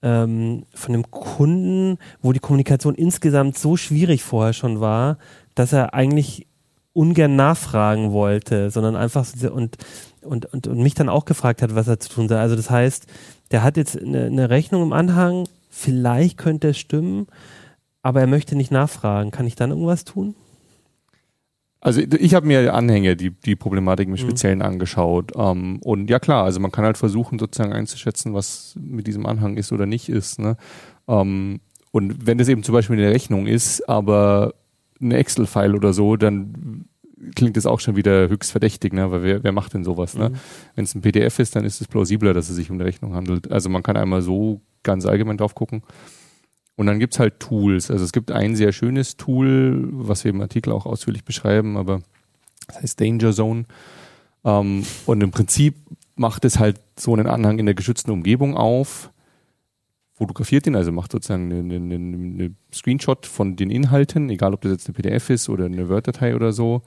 ähm, 0.00 0.64
von 0.72 0.94
einem 0.94 1.10
Kunden, 1.10 1.98
wo 2.22 2.32
die 2.32 2.38
Kommunikation 2.38 2.94
insgesamt 2.94 3.58
so 3.58 3.76
schwierig 3.76 4.22
vorher 4.22 4.52
schon 4.52 4.78
war, 4.78 5.18
dass 5.58 5.72
er 5.72 5.94
eigentlich 5.94 6.46
ungern 6.92 7.36
nachfragen 7.36 8.12
wollte, 8.12 8.70
sondern 8.70 8.96
einfach 8.96 9.26
und 9.50 9.76
und, 10.22 10.46
und, 10.46 10.66
und 10.66 10.82
mich 10.82 10.94
dann 10.94 11.08
auch 11.08 11.24
gefragt 11.24 11.62
hat, 11.62 11.74
was 11.74 11.88
er 11.88 12.00
zu 12.00 12.10
tun 12.10 12.28
sei. 12.28 12.38
Also 12.38 12.56
das 12.56 12.70
heißt, 12.70 13.06
der 13.50 13.62
hat 13.62 13.76
jetzt 13.76 14.00
eine, 14.00 14.26
eine 14.26 14.50
Rechnung 14.50 14.82
im 14.82 14.92
Anhang, 14.92 15.48
vielleicht 15.70 16.38
könnte 16.38 16.68
es 16.68 16.78
stimmen, 16.78 17.26
aber 18.02 18.20
er 18.20 18.26
möchte 18.26 18.56
nicht 18.56 18.70
nachfragen. 18.70 19.30
Kann 19.30 19.46
ich 19.46 19.54
dann 19.54 19.70
irgendwas 19.70 20.04
tun? 20.04 20.34
Also 21.80 22.00
ich 22.00 22.34
habe 22.34 22.46
mir 22.46 22.74
Anhänge, 22.74 23.16
die, 23.16 23.30
die 23.30 23.54
Problematik 23.54 24.06
im 24.06 24.12
mhm. 24.12 24.18
Speziellen 24.18 24.58
mhm. 24.58 24.64
angeschaut. 24.64 25.32
Ähm, 25.36 25.78
und 25.82 26.10
ja 26.10 26.18
klar, 26.18 26.44
also 26.44 26.60
man 26.60 26.72
kann 26.72 26.84
halt 26.84 26.98
versuchen, 26.98 27.38
sozusagen 27.38 27.72
einzuschätzen, 27.72 28.34
was 28.34 28.74
mit 28.80 29.06
diesem 29.06 29.26
Anhang 29.26 29.56
ist 29.56 29.72
oder 29.72 29.86
nicht 29.86 30.08
ist. 30.08 30.40
Ne? 30.40 30.56
Ähm, 31.06 31.60
und 31.90 32.26
wenn 32.26 32.38
das 32.38 32.48
eben 32.48 32.64
zum 32.64 32.74
Beispiel 32.74 32.96
eine 32.96 33.10
Rechnung 33.10 33.46
ist, 33.46 33.88
aber 33.88 34.54
ein 35.00 35.12
Excel-File 35.12 35.74
oder 35.74 35.92
so, 35.92 36.16
dann 36.16 36.86
klingt 37.34 37.56
das 37.56 37.66
auch 37.66 37.80
schon 37.80 37.96
wieder 37.96 38.28
höchst 38.28 38.50
verdächtig, 38.50 38.92
ne? 38.92 39.10
weil 39.10 39.22
wer, 39.22 39.42
wer 39.42 39.52
macht 39.52 39.74
denn 39.74 39.84
sowas? 39.84 40.14
Ne? 40.14 40.30
Mhm. 40.30 40.34
Wenn 40.74 40.84
es 40.84 40.94
ein 40.94 41.00
PDF 41.00 41.38
ist, 41.38 41.56
dann 41.56 41.64
ist 41.64 41.80
es 41.80 41.88
plausibler, 41.88 42.34
dass 42.34 42.48
es 42.48 42.56
sich 42.56 42.70
um 42.70 42.76
eine 42.76 42.84
Rechnung 42.84 43.14
handelt. 43.14 43.50
Also 43.50 43.68
man 43.68 43.82
kann 43.82 43.96
einmal 43.96 44.22
so 44.22 44.60
ganz 44.82 45.06
allgemein 45.06 45.36
drauf 45.36 45.54
gucken. 45.54 45.82
Und 46.76 46.86
dann 46.86 47.00
gibt's 47.00 47.18
halt 47.18 47.40
Tools. 47.40 47.90
Also 47.90 48.04
es 48.04 48.12
gibt 48.12 48.30
ein 48.30 48.54
sehr 48.54 48.70
schönes 48.72 49.16
Tool, 49.16 49.88
was 49.90 50.22
wir 50.22 50.30
im 50.30 50.40
Artikel 50.40 50.72
auch 50.72 50.86
ausführlich 50.86 51.24
beschreiben, 51.24 51.76
aber 51.76 52.00
das 52.68 52.82
heißt 52.82 53.00
Danger 53.00 53.32
Zone. 53.32 53.64
Ähm, 54.44 54.84
und 55.06 55.20
im 55.20 55.32
Prinzip 55.32 55.74
macht 56.14 56.44
es 56.44 56.58
halt 56.58 56.80
so 56.96 57.12
einen 57.14 57.26
Anhang 57.26 57.58
in 57.58 57.66
der 57.66 57.74
geschützten 57.74 58.12
Umgebung 58.12 58.56
auf, 58.56 59.10
fotografiert 60.18 60.66
ihn, 60.66 60.74
also 60.74 60.90
macht 60.90 61.12
sozusagen 61.12 61.52
eine, 61.52 61.76
eine, 61.76 61.94
eine 61.94 62.50
Screenshot 62.74 63.24
von 63.24 63.54
den 63.56 63.70
Inhalten, 63.70 64.30
egal 64.30 64.52
ob 64.52 64.60
das 64.62 64.72
jetzt 64.72 64.88
eine 64.88 64.94
PDF 64.94 65.30
ist 65.30 65.48
oder 65.48 65.66
eine 65.66 65.88
Word-Datei 65.88 66.34
oder 66.34 66.52
so, 66.52 66.82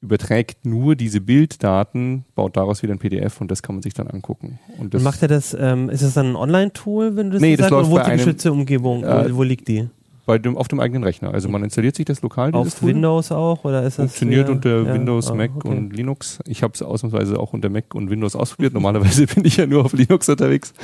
überträgt 0.00 0.64
nur 0.64 0.94
diese 0.94 1.20
Bilddaten, 1.20 2.24
baut 2.34 2.56
daraus 2.56 2.82
wieder 2.82 2.92
ein 2.92 2.98
PDF 2.98 3.40
und 3.40 3.50
das 3.50 3.62
kann 3.62 3.74
man 3.74 3.82
sich 3.82 3.94
dann 3.94 4.06
angucken. 4.06 4.60
Und, 4.78 4.94
und 4.94 5.02
macht 5.02 5.22
er 5.22 5.28
das, 5.28 5.56
ähm, 5.58 5.90
ist 5.90 6.02
das 6.02 6.14
dann 6.14 6.30
ein 6.30 6.36
Online-Tool, 6.36 7.16
wenn 7.16 7.30
du 7.30 7.34
das 7.34 7.42
nee, 7.42 7.56
das 7.56 7.68
sagst, 7.68 7.72
läuft 7.72 7.90
oder 7.90 7.94
wo 7.94 7.98
ist 7.98 8.06
die 8.06 8.16
geschützte 8.16 8.52
Umgebung, 8.52 9.04
äh, 9.04 9.34
wo, 9.34 9.42
liegt 9.42 9.66
die? 9.68 9.88
Bei 10.24 10.38
dem, 10.38 10.56
auf 10.56 10.68
dem 10.68 10.78
eigenen 10.78 11.02
Rechner. 11.02 11.34
Also 11.34 11.48
man 11.48 11.64
installiert 11.64 11.96
sich 11.96 12.04
das 12.04 12.22
lokal. 12.22 12.54
Auf 12.54 12.78
Tool. 12.78 12.90
Windows 12.90 13.32
auch 13.32 13.64
oder 13.64 13.82
ist 13.82 13.98
das? 13.98 14.12
Funktioniert 14.12 14.46
hier? 14.46 14.54
unter 14.54 14.82
ja, 14.82 14.94
Windows, 14.94 15.30
oh, 15.30 15.34
Mac 15.34 15.50
okay. 15.56 15.68
und 15.68 15.92
Linux. 15.96 16.38
Ich 16.46 16.62
habe 16.62 16.74
es 16.74 16.82
ausnahmsweise 16.82 17.40
auch 17.40 17.52
unter 17.52 17.68
Mac 17.68 17.92
und 17.94 18.08
Windows 18.08 18.36
ausprobiert. 18.36 18.72
Normalerweise 18.72 19.26
bin 19.34 19.44
ich 19.44 19.56
ja 19.56 19.66
nur 19.66 19.84
auf 19.84 19.92
Linux 19.92 20.28
unterwegs, 20.28 20.74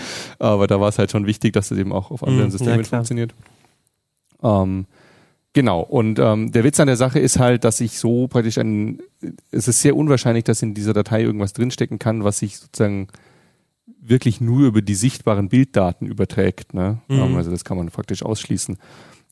aber 0.40 0.66
da 0.66 0.80
war 0.80 0.88
es 0.88 0.98
halt 0.98 1.12
schon 1.12 1.26
wichtig, 1.26 1.52
dass 1.52 1.70
es 1.70 1.78
eben 1.78 1.92
auch 1.92 2.10
auf 2.10 2.24
anderen 2.24 2.48
mm, 2.48 2.50
Systemen 2.50 2.84
funktioniert. 2.84 3.32
Ähm, 4.42 4.86
genau, 5.52 5.82
und 5.82 6.18
ähm, 6.18 6.50
der 6.50 6.64
Witz 6.64 6.80
an 6.80 6.88
der 6.88 6.96
Sache 6.96 7.20
ist 7.20 7.38
halt, 7.38 7.62
dass 7.62 7.80
ich 7.80 7.96
so 7.98 8.26
praktisch 8.26 8.58
ein, 8.58 8.98
es 9.52 9.68
ist 9.68 9.82
sehr 9.82 9.94
unwahrscheinlich, 9.94 10.44
dass 10.44 10.62
in 10.62 10.74
dieser 10.74 10.94
Datei 10.94 11.22
irgendwas 11.22 11.52
drinstecken 11.52 12.00
kann, 12.00 12.24
was 12.24 12.38
sich 12.38 12.58
sozusagen 12.58 13.06
wirklich 14.00 14.40
nur 14.40 14.66
über 14.66 14.82
die 14.82 14.94
sichtbaren 14.94 15.48
Bilddaten 15.48 16.06
überträgt. 16.06 16.74
Ne? 16.74 16.98
Mhm. 17.08 17.18
Ähm, 17.18 17.36
also 17.36 17.50
das 17.50 17.64
kann 17.64 17.76
man 17.76 17.88
praktisch 17.88 18.22
ausschließen. 18.22 18.78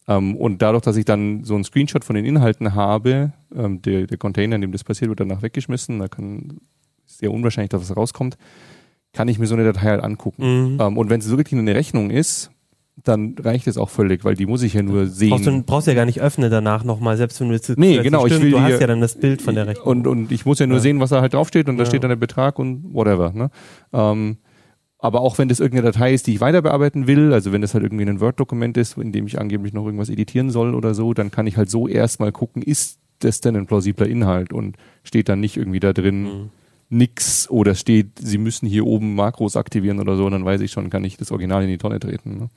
Ähm, 0.09 0.37
und 0.37 0.63
dadurch, 0.63 0.83
dass 0.83 0.97
ich 0.97 1.05
dann 1.05 1.43
so 1.45 1.55
einen 1.55 1.65
Screenshot 1.65 2.05
von 2.05 2.15
den 2.17 2.25
Inhalten 2.25 2.75
habe, 2.75 3.33
ähm, 3.55 3.83
der, 3.83 4.07
der 4.07 4.19
Container, 4.19 4.55
in 4.57 4.61
dem 4.63 4.73
das 4.73 4.85
passiert, 4.85 5.09
wird 5.09 5.21
danach 5.21 5.43
weggeschmissen, 5.43 5.99
da 5.99 6.09
kann 6.09 6.59
sehr 7.07 7.33
unwahrscheinlich, 7.33 7.71
dass 7.71 7.83
was 7.89 7.97
rauskommt, 7.97 8.37
kann 9.13 9.29
ich 9.29 9.39
mir 9.39 9.47
so 9.47 9.55
eine 9.55 9.65
Datei 9.65 9.87
halt 9.89 10.03
angucken. 10.05 10.75
Mhm. 10.75 10.81
Ähm, 10.81 10.99
und 10.99 11.11
wenn 11.11 11.21
es 11.21 11.29
wirklich 11.31 11.53
nur 11.53 11.63
eine 11.63 11.75
Rechnung 11.75 12.11
ist, 12.11 12.51
dann 13.05 13.35
reicht 13.39 13.67
es 13.67 13.77
auch 13.77 13.91
völlig, 13.91 14.25
weil 14.25 14.35
die 14.37 14.47
muss 14.47 14.63
ich 14.63 14.73
ja 14.75 14.83
nur 14.83 15.07
sehen. 15.07 15.31
Brauchst 15.31 15.47
du 15.47 15.63
brauchst 15.63 15.87
ja 15.87 15.95
gar 15.95 16.07
nicht 16.07 16.21
öffnen 16.21 16.51
danach 16.51 16.83
nochmal, 16.83 17.17
selbst 17.17 17.41
wenn 17.41 17.49
du 17.49 17.55
jetzt 17.55 17.77
Nee, 17.77 17.99
genau, 18.03 18.27
ich 18.27 18.41
will 18.41 18.51
du 18.51 18.61
hast 18.61 18.81
ja 18.81 18.87
dann 18.87 19.01
das 19.03 19.17
Bild 19.17 19.43
von 19.43 19.55
der 19.55 19.67
Rechnung. 19.67 19.87
Und, 19.87 20.07
und 20.07 20.33
ich 20.33 20.47
muss 20.47 20.59
ja 20.61 20.67
nur 20.67 20.79
Ja. 20.79 20.83
sehen, 20.83 20.99
was 21.01 21.11
da 21.11 21.21
halt 21.21 21.35
draufsteht 21.35 21.69
und 21.69 21.77
da 21.77 21.83
Ja. 21.83 21.89
steht 21.89 22.03
dann 22.05 22.09
der 22.09 22.17
Betrag 22.17 22.59
und 22.59 22.95
whatever. 22.95 23.33
Ne? 23.33 23.51
Ähm, 23.93 24.39
aber 25.07 25.21
auch 25.21 25.39
wenn 25.39 25.49
das 25.49 25.61
irgendeine 25.61 25.93
Datei 25.93 26.13
ist, 26.13 26.27
die 26.27 26.35
ich 26.35 26.41
weiter 26.41 26.61
bearbeiten 26.63 27.07
will, 27.07 27.33
also 27.33 27.53
wenn 27.53 27.63
das 27.63 27.75
halt 27.75 27.85
irgendwie 27.85 28.05
ein 28.05 28.21
Word-Dokument 28.21 28.77
ist, 28.77 28.99
in 28.99 29.13
dem 29.13 29.27
ich 29.27 29.41
angeblich 29.41 29.73
noch 29.73 29.85
irgendwas 29.87 30.09
editieren 30.11 30.51
soll 30.51 30.75
oder 30.75 30.95
so, 30.95 31.15
dann 31.15 31.31
kann 31.31 31.47
ich 31.47 31.57
halt 31.57 31.71
so 31.71 31.89
erstmal 31.89 32.33
gucken, 32.33 32.63
ist 32.63 32.99
das 33.21 33.41
denn 33.41 33.57
ein 33.57 33.67
plausibler 33.67 34.07
Inhalt 34.07 34.53
und 34.53 34.77
steht 35.03 35.29
dann 35.29 35.41
nicht 35.41 35.57
irgendwie 35.57 35.81
da 35.81 35.93
drin 35.93 36.23
Mhm. 36.25 36.51
nix 36.91 37.49
oder 37.51 37.75
steht, 37.75 38.19
Sie 38.19 38.39
müssen 38.39 38.67
hier 38.69 38.87
oben 38.87 39.15
Makros 39.15 39.57
aktivieren 39.57 40.01
oder 40.01 40.17
so, 40.17 40.27
und 40.27 40.33
dann 40.33 40.45
weiß 40.45 40.61
ich 40.61 40.71
schon, 40.71 40.91
kann 40.91 41.05
ich 41.05 41.17
das 41.17 41.33
Original 41.33 41.63
in 41.63 41.69
die 41.71 41.79
Tonne 41.79 41.99
treten. 41.99 42.39
Ne? 42.39 42.49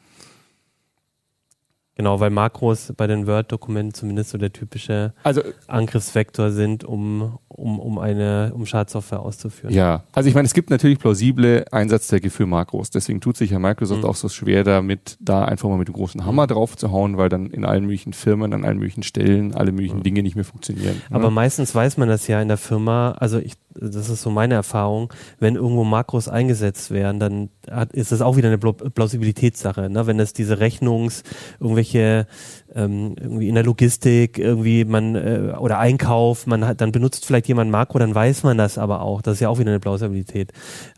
Genau, 1.99 2.21
weil 2.21 2.29
Makros 2.29 2.93
bei 2.95 3.07
den 3.07 3.27
Word-Dokumenten 3.27 3.93
zumindest 3.93 4.29
so 4.29 4.37
der 4.37 4.53
typische 4.53 5.11
Also 5.23 5.41
Angriffsvektor 5.67 6.49
sind, 6.51 6.85
um, 6.85 7.39
um, 7.49 7.77
um 7.77 7.99
eine, 7.99 8.53
um 8.55 8.65
Schadsoftware 8.65 9.19
auszuführen. 9.19 9.73
Ja, 9.75 10.03
also 10.13 10.29
ich 10.29 10.33
meine, 10.33 10.45
es 10.45 10.53
gibt 10.53 10.69
natürlich 10.69 10.97
plausible 10.97 11.65
Einsatzzwecke 11.73 12.29
für 12.29 12.45
Makros. 12.45 12.89
Deswegen 12.89 13.19
tut 13.19 13.35
sich 13.35 13.51
ja 13.51 13.59
Microsoft 13.59 14.03
Mhm. 14.03 14.07
auch 14.09 14.15
so 14.15 14.29
schwer 14.29 14.63
damit, 14.63 15.17
da 15.19 15.43
einfach 15.43 15.67
mal 15.67 15.77
mit 15.77 15.89
dem 15.89 15.93
großen 15.93 16.25
Hammer 16.25 16.47
drauf 16.47 16.77
zu 16.77 16.89
hauen, 16.93 17.17
weil 17.17 17.27
dann 17.27 17.47
in 17.47 17.65
allen 17.65 17.83
möglichen 17.83 18.13
Firmen, 18.13 18.53
an 18.53 18.63
allen 18.63 18.77
möglichen 18.77 19.03
Stellen, 19.03 19.53
alle 19.53 19.73
möglichen 19.73 19.97
Mhm. 19.97 20.03
Dinge 20.03 20.23
nicht 20.23 20.35
mehr 20.37 20.45
funktionieren. 20.45 21.01
Aber 21.11 21.25
ne? 21.25 21.31
meistens 21.31 21.75
weiß 21.75 21.97
man 21.97 22.07
das 22.07 22.27
ja 22.27 22.41
in 22.41 22.47
der 22.47 22.55
Firma, 22.57 23.11
also 23.19 23.39
ich, 23.39 23.55
das 23.75 24.07
ist 24.07 24.21
so 24.21 24.29
meine 24.29 24.53
Erfahrung, 24.53 25.11
wenn 25.39 25.55
irgendwo 25.55 25.83
Makros 25.83 26.29
eingesetzt 26.29 26.91
werden, 26.91 27.19
dann 27.19 27.49
hat, 27.69 27.91
ist 27.91 28.13
das 28.13 28.21
auch 28.21 28.37
wieder 28.37 28.47
eine 28.47 28.57
Plausibilitätssache, 28.57 29.89
ne? 29.89 30.07
wenn 30.07 30.17
das 30.17 30.31
diese 30.31 30.61
Rechnungs, 30.61 31.23
irgendwelche, 31.59 31.88
ähm, 31.95 33.15
irgendwie 33.19 33.47
in 33.49 33.55
der 33.55 33.63
Logistik, 33.63 34.37
irgendwie 34.37 34.85
man, 34.85 35.15
äh, 35.15 35.53
oder 35.59 35.79
Einkauf, 35.79 36.47
man 36.47 36.65
hat, 36.65 36.81
dann 36.81 36.91
benutzt 36.91 37.25
vielleicht 37.25 37.47
jemand 37.47 37.71
Makro, 37.71 37.99
dann 37.99 38.13
weiß 38.13 38.43
man 38.43 38.57
das 38.57 38.77
aber 38.77 39.01
auch, 39.01 39.21
das 39.21 39.35
ist 39.35 39.39
ja 39.41 39.49
auch 39.49 39.59
wieder 39.59 39.71
eine 39.71 39.79
Plausibilität. 39.79 40.51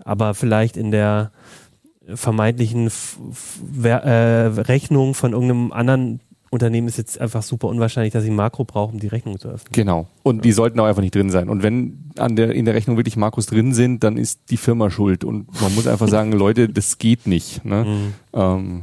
Aber 0.03 0.33
vielleicht 0.33 0.77
in 0.77 0.91
der 0.91 1.31
vermeintlichen 2.13 2.87
F 2.87 3.19
F 3.31 3.85
äh, 3.85 4.47
Rechnung 4.61 5.13
von 5.13 5.33
irgendeinem 5.33 5.71
anderen 5.71 6.19
Unternehmen 6.51 6.89
ist 6.89 6.97
jetzt 6.97 7.19
einfach 7.19 7.43
super 7.43 7.69
unwahrscheinlich, 7.69 8.11
dass 8.11 8.23
sie 8.23 8.29
ein 8.29 8.35
Makro 8.35 8.65
brauchen, 8.65 8.95
um 8.95 8.99
die 8.99 9.07
Rechnung 9.07 9.39
zu 9.39 9.47
öffnen. 9.47 9.71
Genau. 9.71 10.07
Und 10.21 10.43
die 10.43 10.51
sollten 10.51 10.79
auch 10.81 10.85
einfach 10.85 11.01
nicht 11.01 11.15
drin 11.15 11.29
sein. 11.29 11.47
Und 11.47 11.63
wenn 11.63 12.11
an 12.17 12.35
der, 12.35 12.51
in 12.51 12.65
der 12.65 12.73
Rechnung 12.73 12.97
wirklich 12.97 13.15
Makros 13.15 13.45
drin 13.45 13.73
sind, 13.73 14.03
dann 14.03 14.17
ist 14.17 14.41
die 14.49 14.57
Firma 14.57 14.89
schuld. 14.89 15.23
Und 15.23 15.47
man 15.61 15.73
muss 15.73 15.87
einfach 15.87 16.09
sagen, 16.09 16.31
Leute, 16.33 16.67
das 16.67 16.97
geht 16.97 17.25
nicht. 17.25 17.63
Ne? 17.63 17.85
Mhm. 17.85 18.13
Ähm, 18.33 18.81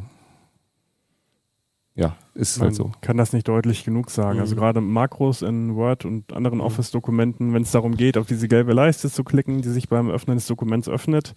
ist 2.39 2.59
Man 2.59 2.67
halt 2.69 2.77
so. 2.77 2.93
kann 3.01 3.17
das 3.17 3.33
nicht 3.33 3.49
deutlich 3.49 3.85
genug 3.85 4.11
sagen. 4.11 4.39
Also 4.41 4.55
Mhm. 4.55 4.59
gerade 4.61 4.81
Makros 4.81 5.43
in 5.43 5.75
Word 5.75 6.05
und 6.05 6.33
anderen 6.33 6.59
Mhm. 6.59 6.65
Office-Dokumenten, 6.65 7.53
wenn 7.53 7.63
es 7.63 7.73
darum 7.73 7.97
geht, 7.97 8.17
auf 8.17 8.27
diese 8.27 8.47
gelbe 8.49 8.73
Leiste 8.73 9.11
zu 9.11 9.25
klicken, 9.25 9.61
die 9.61 9.69
sich 9.71 9.89
beim 9.89 10.09
Öffnen 10.09 10.37
des 10.37 10.47
Dokuments 10.47 10.89
öffnet, 10.89 11.35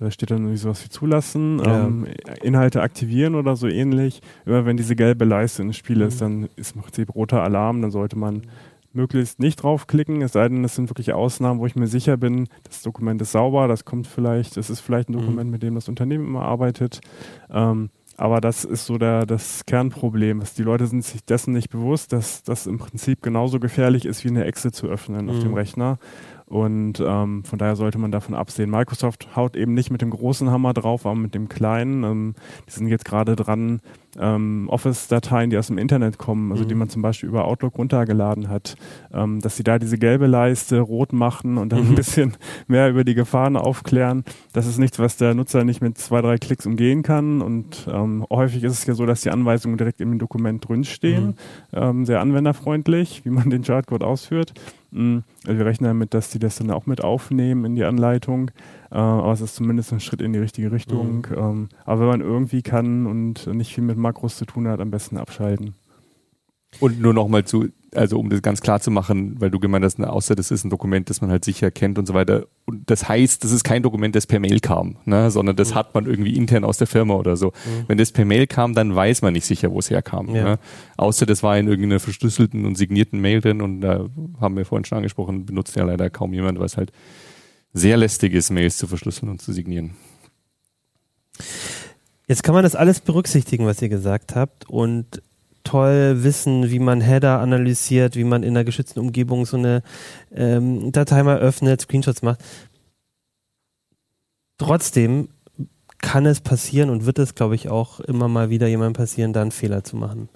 da 0.00 0.10
steht 0.10 0.32
dann 0.32 0.38
irgendwie 0.38 0.56
sowas 0.56 0.84
wie 0.84 0.88
zulassen, 0.88 1.60
Ja. 1.60 1.86
ähm, 1.86 2.06
Inhalte 2.42 2.82
aktivieren 2.82 3.36
oder 3.36 3.54
so 3.54 3.68
ähnlich. 3.68 4.20
Immer 4.44 4.66
wenn 4.66 4.76
diese 4.76 4.96
gelbe 4.96 5.24
Leiste 5.24 5.62
ins 5.62 5.76
Spiel 5.76 6.00
ist, 6.00 6.16
Mhm. 6.16 6.24
dann 6.24 6.48
ist 6.56 6.74
im 6.74 6.82
Prinzip 6.82 7.14
roter 7.14 7.42
Alarm, 7.42 7.80
dann 7.80 7.92
sollte 7.92 8.18
man 8.18 8.42
möglichst 8.94 9.38
nicht 9.40 9.62
draufklicken, 9.62 10.20
es 10.20 10.32
sei 10.32 10.46
denn, 10.48 10.64
es 10.64 10.74
sind 10.74 10.90
wirklich 10.90 11.12
Ausnahmen, 11.14 11.60
wo 11.60 11.66
ich 11.66 11.76
mir 11.76 11.86
sicher 11.86 12.18
bin, 12.18 12.48
das 12.64 12.82
Dokument 12.82 13.22
ist 13.22 13.32
sauber, 13.32 13.66
das 13.68 13.86
kommt 13.86 14.06
vielleicht, 14.06 14.58
es 14.58 14.68
ist 14.68 14.80
vielleicht 14.80 15.08
ein 15.08 15.12
Mhm. 15.12 15.18
Dokument, 15.20 15.50
mit 15.50 15.62
dem 15.62 15.76
das 15.76 15.88
Unternehmen 15.88 16.26
immer 16.26 16.42
arbeitet. 16.42 17.00
Ähm, 17.50 17.88
aber 18.16 18.40
das 18.40 18.64
ist 18.64 18.86
so 18.86 18.98
der, 18.98 19.26
das 19.26 19.64
Kernproblem. 19.66 20.40
Dass 20.40 20.54
die 20.54 20.62
Leute 20.62 20.86
sind 20.86 21.04
sich 21.04 21.24
dessen 21.24 21.52
nicht 21.52 21.70
bewusst, 21.70 22.12
dass 22.12 22.42
das 22.42 22.66
im 22.66 22.78
Prinzip 22.78 23.22
genauso 23.22 23.58
gefährlich 23.60 24.04
ist, 24.06 24.24
wie 24.24 24.28
eine 24.28 24.44
Exe 24.44 24.72
zu 24.72 24.86
öffnen 24.88 25.28
auf 25.28 25.36
Mhm. 25.36 25.40
dem 25.40 25.54
Rechner. 25.54 25.98
Und 26.46 27.00
ähm, 27.00 27.44
von 27.44 27.58
daher 27.58 27.76
sollte 27.76 27.98
man 27.98 28.12
davon 28.12 28.34
absehen. 28.34 28.68
Microsoft 28.70 29.34
haut 29.36 29.56
eben 29.56 29.72
nicht 29.72 29.90
mit 29.90 30.02
dem 30.02 30.10
großen 30.10 30.50
Hammer 30.50 30.74
drauf, 30.74 31.06
aber 31.06 31.14
mit 31.14 31.34
dem 31.34 31.48
kleinen. 31.48 32.04
Ähm, 32.04 32.34
die 32.68 32.72
sind 32.72 32.88
jetzt 32.88 33.06
gerade 33.06 33.36
dran, 33.36 33.80
ähm, 34.20 34.68
Office-Dateien, 34.68 35.50
die 35.50 35.56
aus 35.58 35.68
dem 35.68 35.78
Internet 35.78 36.18
kommen, 36.18 36.52
also 36.52 36.64
Mhm. 36.64 36.68
die 36.68 36.74
man 36.74 36.88
zum 36.88 37.02
Beispiel 37.02 37.28
über 37.28 37.44
Outlook 37.46 37.78
runtergeladen 37.78 38.48
hat, 38.48 38.74
ähm, 39.12 39.40
dass 39.40 39.56
sie 39.56 39.62
da 39.64 39.78
diese 39.78 39.96
gelbe 39.98 40.26
Leiste 40.26 40.80
rot 40.80 41.12
machen 41.12 41.56
und 41.58 41.72
dann 41.72 41.84
Mhm. 41.84 41.88
ein 41.90 41.94
bisschen 41.94 42.36
mehr 42.66 42.90
über 42.90 43.04
die 43.04 43.14
Gefahren 43.14 43.56
aufklären. 43.56 44.24
Das 44.52 44.66
ist 44.66 44.78
nichts, 44.78 44.98
was 44.98 45.16
der 45.16 45.34
Nutzer 45.34 45.64
nicht 45.64 45.80
mit 45.80 45.96
zwei, 45.98 46.20
drei 46.20 46.36
Klicks 46.36 46.66
umgehen 46.66 47.02
kann. 47.02 47.40
Und 47.40 47.88
ähm, 47.90 48.26
häufig 48.30 48.62
ist 48.64 48.72
es 48.72 48.86
ja 48.86 48.94
so, 48.94 49.06
dass 49.06 49.22
die 49.22 49.30
Anweisungen 49.30 49.78
direkt 49.78 50.00
im 50.00 50.18
Dokument 50.18 50.66
drinstehen. 50.68 51.26
Mhm. 51.26 51.34
Ähm, 51.72 52.04
sehr 52.04 52.20
anwenderfreundlich, 52.20 53.22
wie 53.24 53.30
man 53.30 53.48
den 53.50 53.62
Chartcode 53.62 54.02
ausführt. 54.02 54.52
Also 54.94 55.58
wir 55.58 55.64
rechnen 55.64 55.88
damit, 55.88 56.12
dass 56.12 56.30
die 56.30 56.38
das 56.38 56.56
dann 56.56 56.70
auch 56.70 56.86
mit 56.86 57.02
aufnehmen 57.02 57.64
in 57.64 57.74
die 57.74 57.84
Anleitung. 57.84 58.50
Äh, 58.90 58.96
aber 58.96 59.32
es 59.32 59.40
ist 59.40 59.56
zumindest 59.56 59.92
ein 59.92 60.00
Schritt 60.00 60.20
in 60.20 60.32
die 60.32 60.38
richtige 60.38 60.70
Richtung. 60.70 61.26
Mhm. 61.30 61.36
Ähm, 61.36 61.68
aber 61.84 62.02
wenn 62.02 62.08
man 62.08 62.20
irgendwie 62.20 62.62
kann 62.62 63.06
und 63.06 63.46
nicht 63.46 63.74
viel 63.74 63.84
mit 63.84 63.96
Makros 63.96 64.36
zu 64.36 64.44
tun 64.44 64.68
hat, 64.68 64.80
am 64.80 64.90
besten 64.90 65.16
abschalten. 65.16 65.74
Und 66.80 67.00
nur 67.00 67.14
nochmal 67.14 67.44
zu, 67.44 67.68
also 67.94 68.18
um 68.18 68.30
das 68.30 68.40
ganz 68.42 68.60
klar 68.60 68.80
zu 68.80 68.90
machen, 68.90 69.40
weil 69.40 69.50
du 69.50 69.58
gemeint 69.58 69.84
hast, 69.84 69.98
na, 69.98 70.08
außer 70.08 70.34
das 70.34 70.50
ist 70.50 70.64
ein 70.64 70.70
Dokument, 70.70 71.10
das 71.10 71.20
man 71.20 71.30
halt 71.30 71.44
sicher 71.44 71.70
kennt 71.70 71.98
und 71.98 72.06
so 72.06 72.14
weiter. 72.14 72.46
Und 72.64 72.88
das 72.90 73.08
heißt, 73.08 73.44
das 73.44 73.52
ist 73.52 73.64
kein 73.64 73.82
Dokument, 73.82 74.14
das 74.16 74.26
per 74.26 74.40
Mail 74.40 74.60
kam, 74.60 74.96
ne, 75.04 75.30
sondern 75.30 75.56
das 75.56 75.70
Mhm. 75.70 75.74
hat 75.74 75.94
man 75.94 76.06
irgendwie 76.06 76.34
intern 76.36 76.64
aus 76.64 76.78
der 76.78 76.86
Firma 76.86 77.14
oder 77.14 77.36
so. 77.36 77.48
Mhm. 77.48 77.84
Wenn 77.88 77.98
das 77.98 78.12
per 78.12 78.24
Mail 78.24 78.46
kam, 78.46 78.74
dann 78.74 78.94
weiß 78.94 79.22
man 79.22 79.32
nicht 79.34 79.44
sicher, 79.44 79.70
wo 79.70 79.78
es 79.78 79.90
herkam. 79.90 80.34
Ja. 80.34 80.44
Ne? 80.44 80.58
Außer 80.96 81.26
das 81.26 81.42
war 81.42 81.58
in 81.58 81.68
irgendeiner 81.68 82.00
verschlüsselten 82.00 82.64
und 82.64 82.76
signierten 82.76 83.20
Mail 83.20 83.40
drin 83.40 83.60
und 83.60 83.80
da 83.82 84.06
haben 84.40 84.56
wir 84.56 84.64
vorhin 84.64 84.84
schon 84.84 84.96
angesprochen, 84.96 85.44
benutzt 85.44 85.76
ja 85.76 85.84
leider 85.84 86.08
kaum 86.10 86.32
jemand, 86.32 86.58
weil 86.58 86.66
es 86.66 86.76
halt 86.76 86.92
sehr 87.74 87.96
lästig 87.96 88.32
ist, 88.34 88.50
Mails 88.50 88.76
zu 88.76 88.86
verschlüsseln 88.86 89.30
und 89.30 89.40
zu 89.42 89.52
signieren. 89.52 89.96
Jetzt 92.28 92.42
kann 92.42 92.54
man 92.54 92.62
das 92.62 92.76
alles 92.76 93.00
berücksichtigen, 93.00 93.66
was 93.66 93.82
ihr 93.82 93.88
gesagt 93.88 94.34
habt 94.36 94.68
und 94.68 95.22
toll 95.64 96.22
wissen, 96.22 96.70
wie 96.70 96.78
man 96.78 97.00
Header 97.00 97.40
analysiert, 97.40 98.16
wie 98.16 98.24
man 98.24 98.42
in 98.42 98.50
einer 98.50 98.64
geschützten 98.64 99.00
Umgebung 99.00 99.46
so 99.46 99.56
eine 99.56 99.82
ähm, 100.34 100.92
Datei 100.92 101.22
mal 101.22 101.38
öffnet, 101.38 101.80
Screenshots 101.82 102.22
macht. 102.22 102.40
Trotzdem 104.58 105.28
kann 105.98 106.26
es 106.26 106.40
passieren 106.40 106.90
und 106.90 107.06
wird 107.06 107.18
es, 107.18 107.34
glaube 107.34 107.54
ich, 107.54 107.68
auch 107.68 108.00
immer 108.00 108.28
mal 108.28 108.50
wieder 108.50 108.66
jemandem 108.66 108.94
passieren, 108.94 109.32
da 109.32 109.42
einen 109.42 109.52
Fehler 109.52 109.84
zu 109.84 109.96
machen. 109.96 110.28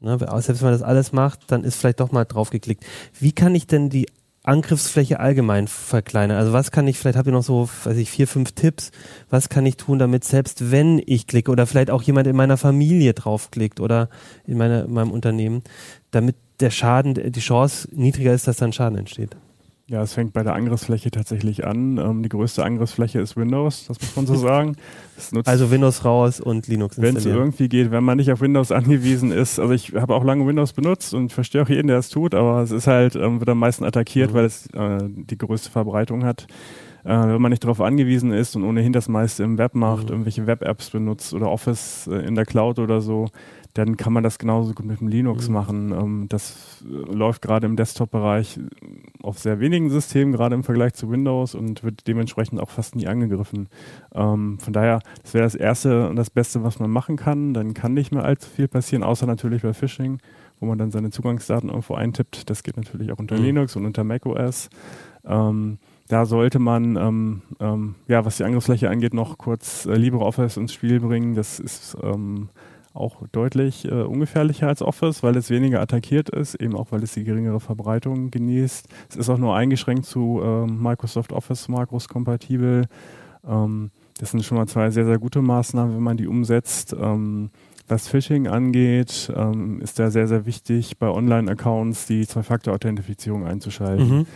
Ne, 0.00 0.18
selbst 0.18 0.62
wenn 0.62 0.70
man 0.70 0.72
das 0.72 0.82
alles 0.82 1.12
macht, 1.12 1.50
dann 1.50 1.64
ist 1.64 1.76
vielleicht 1.76 2.00
doch 2.00 2.12
mal 2.12 2.24
drauf 2.24 2.50
geklickt. 2.50 2.84
Wie 3.18 3.32
kann 3.32 3.54
ich 3.54 3.66
denn 3.66 3.90
die 3.90 4.06
Angriffsfläche 4.50 5.20
allgemein 5.20 5.68
verkleinern? 5.68 6.36
Also 6.36 6.52
was 6.52 6.70
kann 6.70 6.88
ich, 6.88 6.98
vielleicht 6.98 7.16
habt 7.16 7.28
ihr 7.28 7.32
noch 7.32 7.44
so, 7.44 7.68
weiß 7.84 7.96
ich, 7.96 8.10
vier, 8.10 8.26
fünf 8.26 8.52
Tipps, 8.52 8.90
was 9.30 9.48
kann 9.48 9.64
ich 9.64 9.76
tun, 9.76 9.98
damit 9.98 10.24
selbst 10.24 10.70
wenn 10.70 11.00
ich 11.06 11.26
klicke 11.26 11.50
oder 11.50 11.66
vielleicht 11.66 11.90
auch 11.90 12.02
jemand 12.02 12.26
in 12.26 12.36
meiner 12.36 12.56
Familie 12.56 13.14
draufklickt 13.14 13.80
oder 13.80 14.08
in, 14.46 14.58
meiner, 14.58 14.84
in 14.84 14.92
meinem 14.92 15.12
Unternehmen, 15.12 15.62
damit 16.10 16.34
der 16.58 16.70
Schaden, 16.70 17.14
die 17.14 17.40
Chance 17.40 17.88
niedriger 17.92 18.34
ist, 18.34 18.48
dass 18.48 18.56
dann 18.56 18.72
Schaden 18.72 18.98
entsteht? 18.98 19.36
Ja, 19.90 20.02
es 20.02 20.14
fängt 20.14 20.32
bei 20.32 20.44
der 20.44 20.54
Angriffsfläche 20.54 21.10
tatsächlich 21.10 21.66
an. 21.66 21.98
Ähm, 21.98 22.22
die 22.22 22.28
größte 22.28 22.64
Angriffsfläche 22.64 23.18
ist 23.18 23.36
Windows, 23.36 23.86
das 23.88 24.00
muss 24.00 24.14
man 24.14 24.24
so 24.24 24.36
sagen. 24.36 24.76
Also 25.46 25.72
Windows 25.72 26.04
raus 26.04 26.38
und 26.40 26.68
Linux 26.68 26.96
wenn 26.98 27.06
es 27.06 27.14
installieren. 27.16 27.40
irgendwie 27.46 27.68
geht, 27.68 27.90
wenn 27.90 28.04
man 28.04 28.16
nicht 28.16 28.30
auf 28.30 28.40
Windows 28.40 28.70
angewiesen 28.72 29.32
ist. 29.32 29.58
Also 29.58 29.72
ich 29.74 29.92
habe 29.94 30.14
auch 30.14 30.22
lange 30.22 30.46
Windows 30.46 30.74
benutzt 30.74 31.12
und 31.12 31.32
verstehe 31.32 31.62
auch 31.62 31.68
jeden, 31.68 31.88
der 31.88 31.98
es 31.98 32.08
tut, 32.08 32.36
aber 32.36 32.62
es 32.62 32.70
ist 32.70 32.86
halt, 32.86 33.16
ähm, 33.16 33.40
wird 33.40 33.48
am 33.48 33.58
meisten 33.58 33.84
attackiert, 33.84 34.30
Mhm. 34.30 34.34
weil 34.34 34.44
es 34.44 34.66
äh, 34.74 34.98
die 35.02 35.36
größte 35.36 35.70
Verbreitung 35.70 36.24
hat. 36.24 36.46
Äh, 37.04 37.08
wenn 37.08 37.40
man 37.40 37.50
nicht 37.50 37.64
darauf 37.64 37.80
angewiesen 37.80 38.32
ist 38.32 38.56
und 38.56 38.64
ohnehin 38.64 38.92
das 38.92 39.08
meiste 39.08 39.42
im 39.42 39.58
Web 39.58 39.74
macht, 39.74 40.04
mhm. 40.04 40.10
irgendwelche 40.10 40.46
Web-Apps 40.46 40.90
benutzt 40.90 41.34
oder 41.34 41.50
Office 41.50 42.06
äh, 42.06 42.26
in 42.26 42.34
der 42.34 42.46
Cloud 42.46 42.78
oder 42.78 43.00
so, 43.00 43.28
dann 43.74 43.96
kann 43.96 44.12
man 44.12 44.24
das 44.24 44.38
genauso 44.38 44.74
gut 44.74 44.86
mit 44.86 45.00
dem 45.00 45.08
Linux 45.08 45.48
mhm. 45.48 45.54
machen. 45.54 45.92
Ähm, 45.92 46.26
das 46.28 46.84
äh, 46.84 47.12
läuft 47.12 47.42
gerade 47.42 47.66
im 47.66 47.76
Desktop-Bereich 47.76 48.58
auf 49.22 49.38
sehr 49.38 49.60
wenigen 49.60 49.90
Systemen, 49.90 50.32
gerade 50.32 50.54
im 50.54 50.64
Vergleich 50.64 50.94
zu 50.94 51.10
Windows 51.10 51.54
und 51.54 51.84
wird 51.84 52.06
dementsprechend 52.06 52.60
auch 52.60 52.70
fast 52.70 52.96
nie 52.96 53.06
angegriffen. 53.06 53.68
Ähm, 54.14 54.58
von 54.58 54.72
daher, 54.72 55.00
das 55.22 55.34
wäre 55.34 55.44
das 55.44 55.54
Erste 55.54 56.08
und 56.08 56.16
das 56.16 56.30
Beste, 56.30 56.64
was 56.64 56.80
man 56.80 56.90
machen 56.90 57.16
kann. 57.16 57.54
Dann 57.54 57.74
kann 57.74 57.94
nicht 57.94 58.12
mehr 58.12 58.24
allzu 58.24 58.48
viel 58.48 58.68
passieren, 58.68 59.04
außer 59.04 59.26
natürlich 59.26 59.62
bei 59.62 59.72
Phishing, 59.72 60.18
wo 60.58 60.66
man 60.66 60.78
dann 60.78 60.90
seine 60.90 61.10
Zugangsdaten 61.10 61.68
irgendwo 61.68 61.94
eintippt. 61.94 62.50
Das 62.50 62.62
geht 62.62 62.76
natürlich 62.76 63.12
auch 63.12 63.18
unter 63.18 63.36
mhm. 63.36 63.44
Linux 63.44 63.76
und 63.76 63.86
unter 63.86 64.02
macOS. 64.02 64.68
Ähm, 65.24 65.78
da 66.10 66.26
sollte 66.26 66.58
man, 66.58 66.96
ähm, 66.96 67.42
ähm, 67.60 67.94
ja, 68.08 68.24
was 68.24 68.36
die 68.36 68.42
Angriffsfläche 68.42 68.90
angeht, 68.90 69.14
noch 69.14 69.38
kurz 69.38 69.86
äh, 69.86 69.94
LibreOffice 69.94 70.56
ins 70.56 70.72
Spiel 70.72 70.98
bringen. 70.98 71.36
Das 71.36 71.60
ist 71.60 71.96
ähm, 72.02 72.48
auch 72.92 73.22
deutlich 73.30 73.84
äh, 73.84 74.02
ungefährlicher 74.02 74.66
als 74.66 74.82
Office, 74.82 75.22
weil 75.22 75.36
es 75.36 75.50
weniger 75.50 75.80
attackiert 75.80 76.28
ist, 76.28 76.56
eben 76.56 76.74
auch 76.74 76.88
weil 76.90 77.04
es 77.04 77.14
die 77.14 77.22
geringere 77.22 77.60
Verbreitung 77.60 78.32
genießt. 78.32 78.88
Es 79.08 79.14
ist 79.14 79.30
auch 79.30 79.38
nur 79.38 79.54
eingeschränkt 79.54 80.04
zu 80.04 80.40
äh, 80.42 80.66
Microsoft 80.66 81.32
Office 81.32 81.68
Makros 81.68 82.08
kompatibel. 82.08 82.86
Ähm, 83.46 83.92
das 84.18 84.32
sind 84.32 84.44
schon 84.44 84.58
mal 84.58 84.66
zwei 84.66 84.90
sehr, 84.90 85.06
sehr 85.06 85.18
gute 85.18 85.42
Maßnahmen, 85.42 85.94
wenn 85.94 86.02
man 86.02 86.16
die 86.16 86.26
umsetzt. 86.26 86.92
Ähm, 87.00 87.50
was 87.86 88.08
Phishing 88.08 88.48
angeht, 88.48 89.32
ähm, 89.34 89.80
ist 89.80 90.00
da 90.00 90.10
sehr, 90.10 90.26
sehr 90.26 90.44
wichtig, 90.46 90.98
bei 90.98 91.08
Online-Accounts 91.08 92.06
die 92.06 92.26
Zwei-Faktor-Authentifizierung 92.26 93.46
einzuschalten. 93.46 94.08
Mhm 94.08 94.26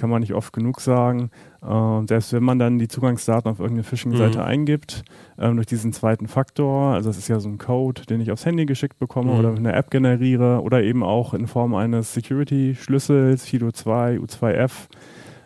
kann 0.00 0.10
man 0.10 0.20
nicht 0.20 0.32
oft 0.32 0.52
genug 0.52 0.80
sagen. 0.80 1.30
Äh, 1.62 2.06
selbst 2.08 2.32
wenn 2.32 2.42
man 2.42 2.58
dann 2.58 2.78
die 2.78 2.88
Zugangsdaten 2.88 3.50
auf 3.50 3.60
irgendeine 3.60 3.84
Phishing-Seite 3.84 4.38
mhm. 4.38 4.44
eingibt, 4.44 5.04
ähm, 5.38 5.56
durch 5.56 5.66
diesen 5.66 5.92
zweiten 5.92 6.26
Faktor, 6.26 6.94
also 6.94 7.10
das 7.10 7.18
ist 7.18 7.28
ja 7.28 7.38
so 7.38 7.50
ein 7.50 7.58
Code, 7.58 8.02
den 8.06 8.20
ich 8.20 8.32
aufs 8.32 8.46
Handy 8.46 8.64
geschickt 8.64 8.98
bekomme 8.98 9.34
mhm. 9.34 9.38
oder 9.38 9.54
eine 9.54 9.74
App 9.74 9.90
generiere 9.90 10.62
oder 10.62 10.82
eben 10.82 11.02
auch 11.02 11.34
in 11.34 11.46
Form 11.46 11.74
eines 11.74 12.14
Security-Schlüssels, 12.14 13.46
FIDO2, 13.46 14.18
U2F, 14.18 14.88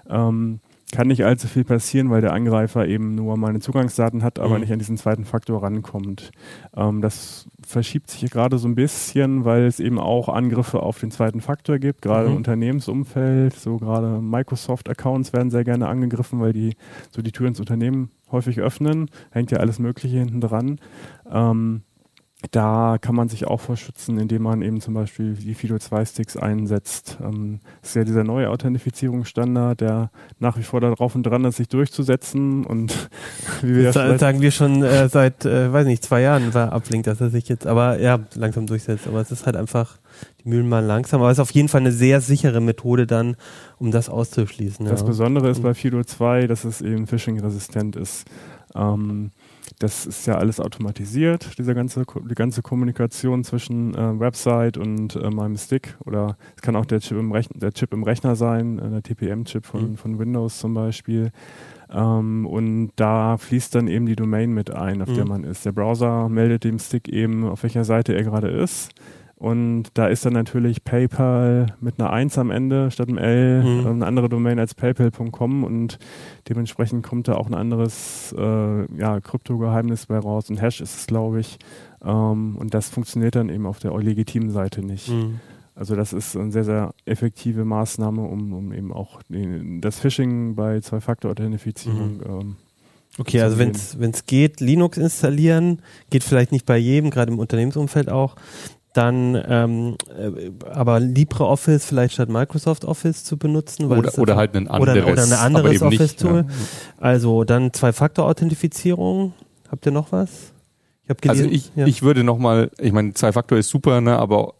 ähm, 0.08 0.60
kann 0.92 1.08
nicht 1.08 1.24
allzu 1.24 1.48
viel 1.48 1.64
passieren, 1.64 2.10
weil 2.10 2.20
der 2.20 2.32
Angreifer 2.32 2.86
eben 2.86 3.14
nur 3.14 3.36
meine 3.36 3.60
Zugangsdaten 3.60 4.22
hat, 4.22 4.38
aber 4.38 4.54
mhm. 4.54 4.60
nicht 4.60 4.72
an 4.72 4.78
diesen 4.78 4.96
zweiten 4.96 5.24
Faktor 5.24 5.62
rankommt. 5.62 6.30
Ähm, 6.76 7.00
das 7.00 7.48
verschiebt 7.66 8.10
sich 8.10 8.30
gerade 8.30 8.58
so 8.58 8.68
ein 8.68 8.74
bisschen, 8.74 9.44
weil 9.44 9.64
es 9.64 9.80
eben 9.80 9.98
auch 9.98 10.28
Angriffe 10.28 10.82
auf 10.82 10.98
den 11.00 11.10
zweiten 11.10 11.40
Faktor 11.40 11.78
gibt, 11.78 12.02
gerade 12.02 12.26
mhm. 12.26 12.32
im 12.32 12.36
Unternehmensumfeld. 12.38 13.54
So 13.54 13.78
gerade 13.78 14.20
Microsoft-Accounts 14.20 15.32
werden 15.32 15.50
sehr 15.50 15.64
gerne 15.64 15.88
angegriffen, 15.88 16.40
weil 16.40 16.52
die 16.52 16.76
so 17.10 17.22
die 17.22 17.32
Tür 17.32 17.48
ins 17.48 17.60
Unternehmen 17.60 18.10
häufig 18.30 18.60
öffnen. 18.60 19.10
Hängt 19.30 19.50
ja 19.50 19.58
alles 19.58 19.78
Mögliche 19.78 20.18
hinten 20.18 20.40
dran. 20.40 20.78
Ähm, 21.30 21.82
da 22.50 22.98
kann 23.00 23.14
man 23.14 23.28
sich 23.28 23.46
auch 23.46 23.60
verschützen, 23.60 24.18
indem 24.18 24.42
man 24.42 24.62
eben 24.62 24.80
zum 24.80 24.94
Beispiel 24.94 25.34
die 25.34 25.54
Fido2-Sticks 25.54 26.36
einsetzt. 26.36 27.18
Ähm, 27.22 27.60
das 27.80 27.90
ist 27.90 27.96
ja 27.96 28.04
dieser 28.04 28.24
neue 28.24 28.50
Authentifizierungsstandard, 28.50 29.80
der 29.80 30.10
nach 30.38 30.58
wie 30.58 30.62
vor 30.62 30.80
darauf 30.80 31.14
und 31.14 31.24
dran 31.24 31.44
ist, 31.44 31.56
sich 31.56 31.68
durchzusetzen. 31.68 32.64
Und 32.64 33.08
wie 33.62 33.76
wir 33.76 33.92
das 33.92 34.20
sagen 34.20 34.40
wir 34.40 34.50
schon 34.50 34.82
äh, 34.82 35.08
seit, 35.08 35.44
äh, 35.44 35.72
weiß 35.72 35.86
nicht, 35.86 36.04
zwei 36.04 36.20
Jahren 36.20 36.54
war 36.54 36.72
Ablink, 36.72 37.04
dass 37.04 37.20
er 37.20 37.30
sich 37.30 37.48
jetzt, 37.48 37.66
aber 37.66 38.00
ja, 38.00 38.20
langsam 38.34 38.66
durchsetzt. 38.66 39.06
Aber 39.06 39.20
es 39.20 39.30
ist 39.30 39.46
halt 39.46 39.56
einfach, 39.56 39.98
die 40.42 40.48
Mühlen 40.48 40.68
mal 40.68 40.84
langsam. 40.84 41.20
Aber 41.20 41.30
es 41.30 41.38
ist 41.38 41.42
auf 41.42 41.52
jeden 41.52 41.68
Fall 41.68 41.80
eine 41.80 41.92
sehr 41.92 42.20
sichere 42.20 42.60
Methode 42.60 43.06
dann, 43.06 43.36
um 43.78 43.90
das 43.90 44.08
auszuschließen. 44.08 44.86
Das 44.86 45.00
ja. 45.00 45.06
Besondere 45.06 45.48
ist 45.50 45.62
bei 45.62 45.74
Fido 45.74 46.02
2, 46.02 46.46
dass 46.46 46.64
es 46.64 46.80
eben 46.80 47.06
phishing-resistent 47.06 47.96
ist. 47.96 48.26
Ähm, 48.74 49.30
das 49.78 50.06
ist 50.06 50.26
ja 50.26 50.36
alles 50.36 50.60
automatisiert, 50.60 51.58
diese 51.58 51.74
ganze, 51.74 52.04
die 52.28 52.34
ganze 52.34 52.62
Kommunikation 52.62 53.44
zwischen 53.44 53.94
äh, 53.94 54.20
Website 54.20 54.76
und 54.76 55.16
äh, 55.16 55.30
meinem 55.30 55.56
Stick. 55.56 55.96
Oder 56.04 56.36
es 56.56 56.62
kann 56.62 56.76
auch 56.76 56.86
der 56.86 57.00
Chip 57.00 57.18
im, 57.18 57.32
Rechn 57.32 57.58
der 57.58 57.72
Chip 57.72 57.92
im 57.92 58.02
Rechner 58.02 58.36
sein, 58.36 58.78
äh, 58.78 58.90
der 58.90 59.02
TPM-Chip 59.02 59.66
von, 59.66 59.90
mhm. 59.92 59.96
von 59.96 60.18
Windows 60.18 60.58
zum 60.58 60.74
Beispiel. 60.74 61.30
Ähm, 61.90 62.46
und 62.46 62.92
da 62.96 63.36
fließt 63.36 63.74
dann 63.74 63.88
eben 63.88 64.06
die 64.06 64.16
Domain 64.16 64.52
mit 64.52 64.70
ein, 64.70 65.02
auf 65.02 65.08
mhm. 65.08 65.14
der 65.14 65.26
man 65.26 65.44
ist. 65.44 65.64
Der 65.64 65.72
Browser 65.72 66.28
meldet 66.28 66.64
dem 66.64 66.78
Stick 66.78 67.08
eben, 67.08 67.48
auf 67.48 67.62
welcher 67.62 67.84
Seite 67.84 68.14
er 68.14 68.24
gerade 68.24 68.48
ist. 68.48 68.92
Und 69.44 69.88
da 69.92 70.06
ist 70.06 70.24
dann 70.24 70.32
natürlich 70.32 70.84
PayPal 70.84 71.66
mit 71.78 72.00
einer 72.00 72.08
1 72.08 72.38
am 72.38 72.50
Ende 72.50 72.90
statt 72.90 73.10
einem 73.10 73.18
L 73.18 73.62
mhm. 73.62 73.86
eine 73.86 74.06
andere 74.06 74.30
Domain 74.30 74.58
als 74.58 74.74
paypal.com 74.74 75.64
und 75.64 75.98
dementsprechend 76.48 77.04
kommt 77.04 77.28
da 77.28 77.34
auch 77.34 77.46
ein 77.46 77.52
anderes 77.52 78.34
äh, 78.38 78.98
ja, 78.98 79.20
Kryptogeheimnis 79.20 80.06
bei 80.06 80.18
raus. 80.18 80.48
Ein 80.48 80.56
Hash 80.56 80.80
ist 80.80 80.96
es, 80.96 81.06
glaube 81.06 81.40
ich. 81.40 81.58
Ähm, 82.02 82.56
und 82.56 82.72
das 82.72 82.88
funktioniert 82.88 83.36
dann 83.36 83.50
eben 83.50 83.66
auf 83.66 83.80
der 83.80 83.94
legitimen 83.98 84.48
Seite 84.48 84.82
nicht. 84.82 85.10
Mhm. 85.10 85.40
Also 85.74 85.94
das 85.94 86.14
ist 86.14 86.38
eine 86.38 86.50
sehr, 86.50 86.64
sehr 86.64 86.94
effektive 87.04 87.66
Maßnahme, 87.66 88.22
um, 88.22 88.54
um 88.54 88.72
eben 88.72 88.94
auch 88.94 89.22
den, 89.24 89.82
das 89.82 89.98
Phishing 89.98 90.54
bei 90.54 90.80
Zwei-Faktor-Authentifizierung 90.80 92.14
mhm. 92.14 92.22
ähm, 92.26 92.56
Okay, 93.16 93.42
also 93.42 93.58
wenn 93.58 93.70
es 93.70 94.26
geht, 94.26 94.60
Linux 94.60 94.98
installieren, 94.98 95.82
geht 96.10 96.24
vielleicht 96.24 96.50
nicht 96.50 96.66
bei 96.66 96.76
jedem, 96.76 97.10
gerade 97.10 97.30
im 97.30 97.38
Unternehmensumfeld 97.38 98.08
auch 98.08 98.34
dann 98.94 99.42
ähm, 99.46 99.96
äh, 100.16 100.50
aber 100.70 101.00
LibreOffice 101.00 101.84
vielleicht 101.84 102.14
statt 102.14 102.28
Microsoft 102.28 102.84
Office 102.84 103.24
zu 103.24 103.36
benutzen. 103.36 103.86
oder, 103.86 104.16
oder 104.18 104.36
halt 104.36 104.56
ein 104.56 104.68
anderes, 104.68 105.02
oder, 105.02 105.12
oder 105.12 105.22
eine 105.24 105.38
anderes 105.38 105.82
Office-Tool. 105.82 106.46
Ja. 106.48 106.54
Also 106.98 107.44
dann 107.44 107.72
Zwei-Faktor-Authentifizierung. 107.72 109.34
Habt 109.68 109.84
ihr 109.84 109.92
noch 109.92 110.12
was? 110.12 110.52
Ich 111.02 111.10
habe 111.10 111.20
gelesen. 111.20 111.44
Also 111.44 111.54
ich, 111.54 111.72
ja. 111.74 111.86
ich 111.86 112.02
würde 112.02 112.22
nochmal, 112.22 112.70
ich 112.78 112.92
meine, 112.92 113.12
Zwei-Faktor 113.14 113.58
ist 113.58 113.68
super, 113.68 114.00
ne, 114.00 114.16
aber 114.16 114.54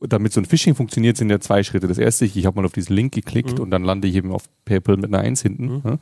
damit 0.00 0.32
so 0.34 0.40
ein 0.40 0.44
Phishing 0.44 0.74
funktioniert, 0.74 1.16
sind 1.16 1.30
ja 1.30 1.40
zwei 1.40 1.62
Schritte. 1.62 1.88
Das 1.88 1.98
erste, 1.98 2.26
ich, 2.26 2.36
ich 2.36 2.46
habe 2.46 2.60
mal 2.60 2.66
auf 2.66 2.72
diesen 2.72 2.94
Link 2.94 3.14
geklickt 3.14 3.56
mhm. 3.56 3.64
und 3.64 3.70
dann 3.70 3.84
lande 3.84 4.06
ich 4.08 4.14
eben 4.14 4.32
auf 4.32 4.44
PayPal 4.66 4.96
mit 4.96 5.06
einer 5.06 5.20
Eins 5.20 5.40
hinten. 5.40 5.76
Mhm. 5.76 5.80
Ne? 5.82 5.98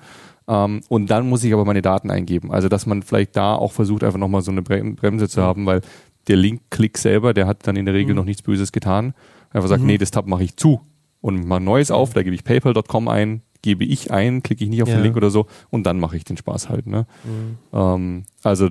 Ähm, 0.49 0.81
und 0.89 1.11
dann 1.11 1.29
muss 1.29 1.45
ich 1.45 1.53
aber 1.53 1.65
meine 1.65 1.83
Daten 1.83 2.11
eingeben. 2.11 2.51
Also 2.51 2.69
dass 2.69 2.87
man 2.87 3.03
vielleicht 3.03 3.37
da 3.37 3.55
auch 3.55 3.71
versucht, 3.71 4.03
einfach 4.03 4.19
nochmal 4.19 4.43
so 4.43 4.51
eine 4.51 4.63
Bremse 4.63 5.29
zu 5.29 5.41
mhm. 5.41 5.45
haben, 5.45 5.67
weil 5.67 5.83
der 6.29 6.37
Link-Klick 6.37 6.99
selber, 6.99 7.35
der 7.35 7.47
hat 7.47 7.67
dann 7.67 7.77
in 7.77 7.85
der 7.85 7.95
Regel 7.95 8.11
mhm. 8.11 8.17
noch 8.17 8.25
nichts 8.25 8.43
Böses 8.43 8.73
getan. 8.73 9.15
Einfach 9.51 9.69
sagt, 9.69 9.83
mhm. 9.83 9.89
nee, 9.89 9.99
das 9.99 10.11
Tab 10.11 10.27
mache 10.27 10.45
ich 10.45 10.57
zu 10.57 10.81
und 11.21 11.47
mal 11.47 11.61
Neues 11.61 11.91
auf, 11.91 12.15
da 12.15 12.23
gebe 12.23 12.35
ich 12.35 12.45
paypal.com 12.45 13.09
ein, 13.09 13.43
gebe 13.63 13.85
ich 13.85 14.11
ein, 14.11 14.43
klicke 14.43 14.65
ich 14.65 14.71
nicht 14.71 14.83
auf 14.83 14.89
ja. 14.89 14.97
den 14.97 15.05
Link 15.05 15.17
oder 15.17 15.31
so 15.31 15.47
und 15.71 15.85
dann 15.85 16.01
mache 16.01 16.17
ich 16.17 16.25
den 16.25 16.37
Spaß 16.37 16.69
halt. 16.69 16.87
Ne? 16.87 17.07
Mhm. 17.25 17.59
Ähm, 17.73 18.25
also 18.43 18.69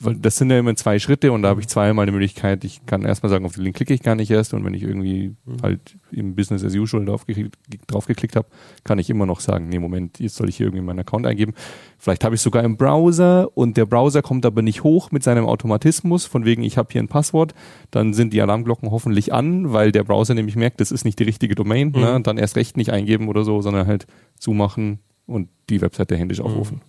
das 0.00 0.38
sind 0.38 0.50
ja 0.50 0.58
immer 0.58 0.74
zwei 0.76 0.98
Schritte 0.98 1.30
und 1.30 1.42
da 1.42 1.50
habe 1.50 1.60
ich 1.60 1.68
zweimal 1.68 2.04
eine 2.04 2.12
Möglichkeit. 2.12 2.64
Ich 2.64 2.86
kann 2.86 3.02
erstmal 3.02 3.28
sagen, 3.28 3.44
auf 3.44 3.54
den 3.54 3.64
Link 3.64 3.76
klicke 3.76 3.92
ich 3.92 4.02
gar 4.02 4.14
nicht 4.14 4.30
erst 4.30 4.54
und 4.54 4.64
wenn 4.64 4.72
ich 4.72 4.82
irgendwie 4.82 5.34
mhm. 5.44 5.62
halt 5.62 5.96
im 6.10 6.34
Business 6.34 6.64
as 6.64 6.74
usual 6.74 7.04
draufgeklickt, 7.04 7.56
draufgeklickt 7.86 8.34
habe, 8.34 8.48
kann 8.82 8.98
ich 8.98 9.10
immer 9.10 9.26
noch 9.26 9.40
sagen, 9.40 9.68
nee, 9.68 9.78
Moment, 9.78 10.18
jetzt 10.18 10.36
soll 10.36 10.48
ich 10.48 10.56
hier 10.56 10.66
irgendwie 10.66 10.82
meinen 10.82 11.00
Account 11.00 11.26
eingeben. 11.26 11.52
Vielleicht 11.98 12.24
habe 12.24 12.34
ich 12.34 12.40
sogar 12.40 12.64
im 12.64 12.78
Browser 12.78 13.54
und 13.54 13.76
der 13.76 13.84
Browser 13.84 14.22
kommt 14.22 14.46
aber 14.46 14.62
nicht 14.62 14.84
hoch 14.84 15.10
mit 15.10 15.22
seinem 15.22 15.44
Automatismus, 15.44 16.24
von 16.24 16.46
wegen, 16.46 16.62
ich 16.62 16.78
habe 16.78 16.88
hier 16.90 17.02
ein 17.02 17.08
Passwort, 17.08 17.54
dann 17.90 18.14
sind 18.14 18.32
die 18.32 18.40
Alarmglocken 18.40 18.90
hoffentlich 18.90 19.34
an, 19.34 19.74
weil 19.74 19.92
der 19.92 20.04
Browser 20.04 20.32
nämlich 20.32 20.56
merkt, 20.56 20.80
das 20.80 20.92
ist 20.92 21.04
nicht 21.04 21.18
die 21.18 21.24
richtige 21.24 21.54
Domain, 21.54 21.88
mhm. 21.88 22.00
ne? 22.00 22.20
dann 22.22 22.38
erst 22.38 22.56
recht 22.56 22.78
nicht 22.78 22.90
eingeben 22.90 23.28
oder 23.28 23.44
so, 23.44 23.60
sondern 23.60 23.86
halt 23.86 24.06
zumachen 24.38 25.00
und 25.26 25.50
die 25.68 25.82
Webseite 25.82 26.16
händisch 26.16 26.40
mhm. 26.40 26.80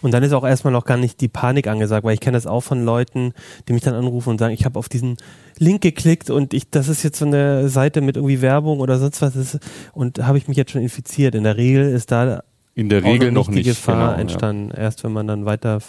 Und 0.00 0.12
dann 0.12 0.22
ist 0.22 0.32
auch 0.32 0.44
erstmal 0.44 0.72
noch 0.72 0.84
gar 0.84 0.96
nicht 0.96 1.20
die 1.20 1.28
Panik 1.28 1.66
angesagt, 1.66 2.04
weil 2.04 2.14
ich 2.14 2.20
kenne 2.20 2.36
das 2.36 2.46
auch 2.46 2.62
von 2.62 2.84
Leuten, 2.84 3.32
die 3.68 3.72
mich 3.72 3.82
dann 3.82 3.94
anrufen 3.94 4.30
und 4.30 4.38
sagen, 4.38 4.54
ich 4.54 4.64
habe 4.64 4.78
auf 4.78 4.88
diesen 4.88 5.16
Link 5.58 5.82
geklickt 5.82 6.30
und 6.30 6.54
ich, 6.54 6.70
das 6.70 6.88
ist 6.88 7.02
jetzt 7.02 7.18
so 7.18 7.26
eine 7.26 7.68
Seite 7.68 8.00
mit 8.00 8.16
irgendwie 8.16 8.42
Werbung 8.42 8.80
oder 8.80 8.98
sonst 8.98 9.22
was 9.22 9.36
ist, 9.36 9.58
und 9.92 10.18
habe 10.26 10.38
ich 10.38 10.48
mich 10.48 10.56
jetzt 10.56 10.72
schon 10.72 10.82
infiziert. 10.82 11.34
In 11.34 11.44
der 11.44 11.56
Regel 11.56 11.90
ist 11.92 12.10
da 12.10 12.42
in 12.74 12.88
der 12.88 13.04
Regel 13.04 13.32
noch 13.32 13.48
nicht 13.48 13.66
die 13.66 13.70
Gefahr 13.70 14.12
genau, 14.12 14.20
entstanden, 14.20 14.70
ja. 14.70 14.78
erst 14.82 15.04
wenn 15.04 15.12
man 15.12 15.26
dann 15.26 15.44
weiter 15.44 15.80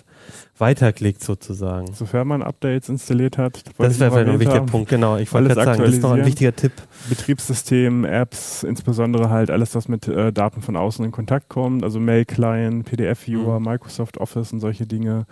weiterklickt 0.57 1.23
sozusagen. 1.23 1.93
Sofern 1.93 2.27
man 2.27 2.43
Updates 2.43 2.89
installiert 2.89 3.38
hat. 3.38 3.63
Das 3.77 3.99
wäre 3.99 4.19
ein 4.19 4.39
wichtiger 4.39 4.55
haben. 4.55 4.65
Punkt, 4.65 4.89
genau. 4.89 5.17
Ich 5.17 5.31
wollte 5.34 5.49
gerade 5.49 5.63
sagen, 5.65 5.81
das 5.81 5.93
ist 5.93 6.01
noch 6.01 6.11
ein 6.11 6.25
wichtiger 6.25 6.55
Tipp. 6.55 6.73
Betriebssystem, 7.09 8.05
Apps, 8.05 8.63
insbesondere 8.63 9.29
halt 9.29 9.49
alles, 9.49 9.75
was 9.75 9.88
mit 9.88 10.07
äh, 10.07 10.31
Daten 10.34 10.61
von 10.61 10.75
außen 10.75 11.03
in 11.03 11.11
Kontakt 11.11 11.49
kommt, 11.49 11.84
also 11.84 11.99
Mail-Client, 11.99 12.86
PDF-Viewer, 12.86 13.59
mhm. 13.59 13.65
Microsoft 13.65 14.17
Office 14.17 14.51
und 14.53 14.59
solche 14.59 14.86
Dinge, 14.86 15.25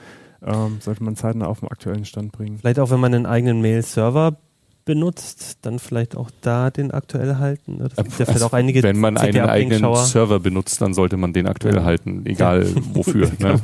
ähm, 0.43 0.78
sollte 0.80 1.04
man 1.04 1.16
zeitnah 1.16 1.45
auf 1.45 1.60
den 1.60 1.70
aktuellen 1.70 2.06
Stand 2.06 2.32
bringen. 2.32 2.58
Vielleicht 2.60 2.80
auch, 2.80 2.89
wenn 2.89 2.99
man 2.99 3.14
einen 3.14 3.26
eigenen 3.26 3.62
Mail-Server 3.62 4.38
benutzt, 4.86 5.60
dann 5.62 5.80
vielleicht 5.80 6.16
auch 6.16 6.30
da 6.42 6.70
den 6.72 6.92
aktuell 6.92 7.38
halten. 7.38 7.80
Das 7.80 7.96
gibt 7.96 8.20
ja 8.20 8.26
vielleicht 8.26 8.44
auch 8.44 8.54
einige 8.54 8.84
Wenn 8.84 9.00
man 9.00 9.18
einen 9.18 9.42
eigenen 9.42 9.96
Server 9.96 10.40
benutzt, 10.40 10.82
dann 10.82 10.94
sollte 10.94 11.18
man 11.18 11.34
den 11.34 11.48
aktuell 11.48 11.76
ja. 11.76 11.84
halten, 11.84 12.26
egal 12.26 12.68
wofür. 12.94 13.32
ne? 13.40 13.60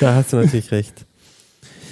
Da 0.00 0.14
hast 0.14 0.32
du 0.32 0.38
natürlich 0.38 0.70
recht. 0.70 1.06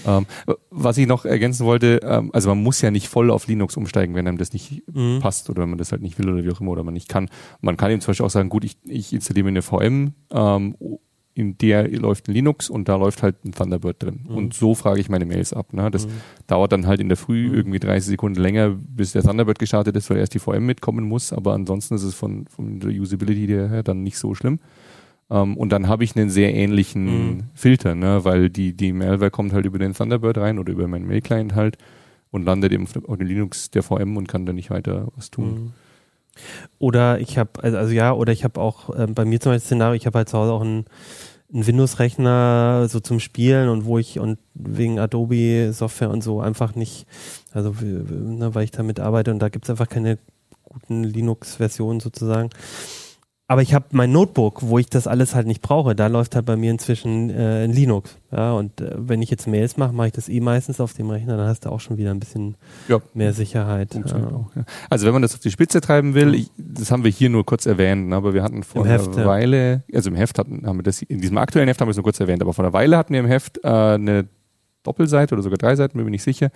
Ähm, 0.06 0.26
was 0.70 0.98
ich 0.98 1.06
noch 1.06 1.24
ergänzen 1.24 1.66
wollte, 1.66 2.00
ähm, 2.04 2.30
also 2.32 2.48
man 2.50 2.62
muss 2.62 2.80
ja 2.80 2.90
nicht 2.90 3.08
voll 3.08 3.30
auf 3.30 3.48
Linux 3.48 3.76
umsteigen, 3.76 4.14
wenn 4.14 4.28
einem 4.28 4.38
das 4.38 4.52
nicht 4.52 4.84
mhm. 4.92 5.18
passt 5.20 5.50
oder 5.50 5.62
wenn 5.62 5.70
man 5.70 5.78
das 5.78 5.90
halt 5.90 6.02
nicht 6.02 6.18
will 6.18 6.28
oder 6.28 6.44
wie 6.44 6.50
auch 6.50 6.60
immer 6.60 6.72
oder 6.72 6.84
man 6.84 6.94
nicht 6.94 7.08
kann. 7.08 7.28
Man 7.60 7.76
kann 7.76 7.90
eben 7.90 8.00
zum 8.00 8.12
Beispiel 8.12 8.26
auch 8.26 8.30
sagen, 8.30 8.48
gut, 8.48 8.64
ich, 8.64 8.76
ich 8.84 9.12
installiere 9.12 9.44
mir 9.44 9.50
eine 9.50 9.62
VM 9.62 10.12
ähm, 10.30 10.76
in 11.36 11.58
der 11.58 11.86
läuft 11.90 12.28
ein 12.28 12.32
Linux 12.32 12.70
und 12.70 12.88
da 12.88 12.96
läuft 12.96 13.22
halt 13.22 13.44
ein 13.44 13.52
Thunderbird 13.52 14.02
drin. 14.02 14.20
Mhm. 14.26 14.36
Und 14.36 14.54
so 14.54 14.74
frage 14.74 15.00
ich 15.00 15.10
meine 15.10 15.26
Mails 15.26 15.52
ab. 15.52 15.74
Ne? 15.74 15.90
Das 15.90 16.06
mhm. 16.06 16.12
dauert 16.46 16.72
dann 16.72 16.86
halt 16.86 16.98
in 16.98 17.08
der 17.08 17.18
Früh 17.18 17.48
mhm. 17.48 17.54
irgendwie 17.54 17.78
30 17.78 18.08
Sekunden 18.08 18.40
länger, 18.40 18.70
bis 18.70 19.12
der 19.12 19.22
Thunderbird 19.22 19.58
gestartet 19.58 19.94
ist, 19.96 20.08
weil 20.08 20.16
erst 20.16 20.32
die 20.32 20.38
VM 20.38 20.64
mitkommen 20.64 21.06
muss. 21.06 21.34
Aber 21.34 21.52
ansonsten 21.52 21.94
ist 21.94 22.04
es 22.04 22.14
von, 22.14 22.46
von 22.46 22.80
der 22.80 22.90
Usability 22.90 23.46
her 23.48 23.82
dann 23.82 24.02
nicht 24.02 24.18
so 24.18 24.34
schlimm. 24.34 24.60
Um, 25.28 25.36
ähm, 25.36 25.56
und 25.56 25.72
dann 25.72 25.88
habe 25.88 26.04
ich 26.04 26.16
einen 26.16 26.30
sehr 26.30 26.54
ähnlichen 26.54 27.04
mhm. 27.04 27.42
Filter, 27.52 27.94
ne? 27.94 28.24
weil 28.24 28.48
die, 28.48 28.74
die 28.74 28.92
Malware 28.92 29.30
kommt 29.30 29.52
halt 29.52 29.66
über 29.66 29.78
den 29.78 29.92
Thunderbird 29.92 30.38
rein 30.38 30.58
oder 30.58 30.72
über 30.72 30.88
meinen 30.88 31.06
Mail-Client 31.06 31.54
halt 31.54 31.76
und 32.30 32.44
landet 32.44 32.72
eben 32.72 32.84
auf 32.84 33.18
den 33.18 33.26
Linux 33.26 33.70
der 33.70 33.82
VM 33.82 34.16
und 34.16 34.28
kann 34.28 34.46
dann 34.46 34.54
nicht 34.54 34.70
weiter 34.70 35.08
was 35.16 35.30
tun. 35.30 35.74
Oder 36.78 37.20
ich 37.20 37.38
habe, 37.38 37.50
also, 37.62 37.76
also, 37.76 37.92
ja, 37.92 38.12
oder 38.12 38.32
ich 38.32 38.44
habe 38.44 38.60
auch 38.60 38.90
äh, 38.96 39.06
bei 39.06 39.24
mir 39.24 39.40
zum 39.40 39.52
Beispiel 39.52 39.66
Szenario, 39.66 39.94
ich 39.94 40.06
habe 40.06 40.18
halt 40.18 40.28
zu 40.28 40.38
Hause 40.38 40.52
auch 40.52 40.60
einen, 40.60 40.84
einen 41.52 41.66
Windows-Rechner 41.66 42.86
so 42.88 43.00
zum 43.00 43.20
Spielen 43.20 43.68
und 43.68 43.84
wo 43.84 43.98
ich 43.98 44.18
und 44.18 44.38
wegen 44.54 44.98
Adobe 44.98 45.72
Software 45.72 46.10
und 46.10 46.22
so 46.22 46.40
einfach 46.40 46.74
nicht, 46.74 47.06
also 47.52 47.74
ne, 47.80 48.54
weil 48.54 48.64
ich 48.64 48.72
damit 48.72 49.00
arbeite 49.00 49.30
und 49.30 49.38
da 49.38 49.48
gibt 49.48 49.64
es 49.66 49.70
einfach 49.70 49.88
keine 49.88 50.18
guten 50.64 51.04
Linux-Versionen 51.04 52.00
sozusagen. 52.00 52.50
Aber 53.48 53.62
ich 53.62 53.74
habe 53.74 53.86
mein 53.92 54.10
Notebook, 54.10 54.62
wo 54.62 54.78
ich 54.78 54.86
das 54.90 55.06
alles 55.06 55.36
halt 55.36 55.46
nicht 55.46 55.62
brauche. 55.62 55.94
Da 55.94 56.08
läuft 56.08 56.34
halt 56.34 56.46
bei 56.46 56.56
mir 56.56 56.72
inzwischen 56.72 57.30
äh, 57.30 57.64
in 57.64 57.72
Linux. 57.72 58.18
Ja, 58.32 58.54
und 58.54 58.80
äh, 58.80 58.94
wenn 58.96 59.22
ich 59.22 59.30
jetzt 59.30 59.46
Mails 59.46 59.76
mache, 59.76 59.92
mache 59.92 60.08
ich 60.08 60.14
das 60.14 60.28
eh 60.28 60.40
meistens 60.40 60.80
auf 60.80 60.94
dem 60.94 61.10
Rechner. 61.10 61.36
Dann 61.36 61.46
hast 61.46 61.64
du 61.64 61.68
auch 61.68 61.78
schon 61.78 61.96
wieder 61.96 62.10
ein 62.10 62.18
bisschen 62.18 62.56
ja. 62.88 63.00
mehr 63.14 63.32
Sicherheit. 63.32 63.94
Ja. 63.94 64.02
Auch, 64.02 64.56
ja. 64.56 64.64
Also 64.90 65.06
wenn 65.06 65.12
man 65.12 65.22
das 65.22 65.34
auf 65.34 65.40
die 65.40 65.52
Spitze 65.52 65.80
treiben 65.80 66.14
will, 66.14 66.34
ich, 66.34 66.50
das 66.56 66.90
haben 66.90 67.04
wir 67.04 67.10
hier 67.10 67.30
nur 67.30 67.46
kurz 67.46 67.66
erwähnt, 67.66 68.08
ne, 68.08 68.16
aber 68.16 68.34
wir 68.34 68.42
hatten 68.42 68.64
vor 68.64 68.84
Im 68.84 68.90
einer 68.90 69.00
Heft, 69.00 69.16
Weile, 69.16 69.84
also 69.94 70.10
im 70.10 70.16
Heft 70.16 70.40
hatten, 70.40 70.66
haben 70.66 70.78
wir 70.78 70.82
das, 70.82 71.02
in 71.02 71.20
diesem 71.20 71.38
aktuellen 71.38 71.68
Heft 71.68 71.80
haben 71.80 71.86
wir 71.86 71.92
es 71.92 71.96
nur 71.96 72.04
kurz 72.04 72.18
erwähnt, 72.18 72.42
aber 72.42 72.52
vor 72.52 72.64
einer 72.64 72.72
Weile 72.72 72.96
hatten 72.96 73.12
wir 73.12 73.20
im 73.20 73.26
Heft 73.26 73.60
äh, 73.62 73.68
eine 73.68 74.26
Doppelseite 74.82 75.34
oder 75.34 75.42
sogar 75.42 75.58
drei 75.58 75.76
Seiten, 75.76 75.98
bin 75.98 76.06
ich 76.08 76.12
nicht 76.12 76.22
sicher, 76.24 76.50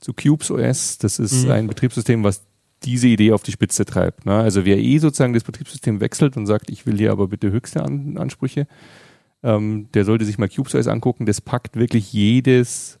zu 0.00 0.12
Cubes 0.12 0.50
OS. 0.50 0.98
Das 0.98 1.18
ist 1.18 1.44
mhm. 1.44 1.50
ein 1.50 1.66
Betriebssystem, 1.68 2.22
was 2.22 2.42
diese 2.84 3.08
Idee 3.08 3.32
auf 3.32 3.42
die 3.42 3.52
Spitze 3.52 3.84
treibt. 3.84 4.26
Ne? 4.26 4.34
Also 4.34 4.64
wer 4.64 4.78
eh 4.78 4.98
sozusagen 4.98 5.32
das 5.32 5.44
Betriebssystem 5.44 6.00
wechselt 6.00 6.36
und 6.36 6.46
sagt, 6.46 6.70
ich 6.70 6.86
will 6.86 6.98
hier 6.98 7.12
aber 7.12 7.28
bitte 7.28 7.50
höchste 7.50 7.82
An 7.82 8.16
Ansprüche, 8.16 8.66
ähm, 9.42 9.88
der 9.94 10.04
sollte 10.04 10.24
sich 10.24 10.38
mal 10.38 10.48
CubeSize 10.48 10.90
angucken. 10.90 11.26
Das 11.26 11.40
packt 11.40 11.76
wirklich 11.76 12.12
jedes, 12.12 12.98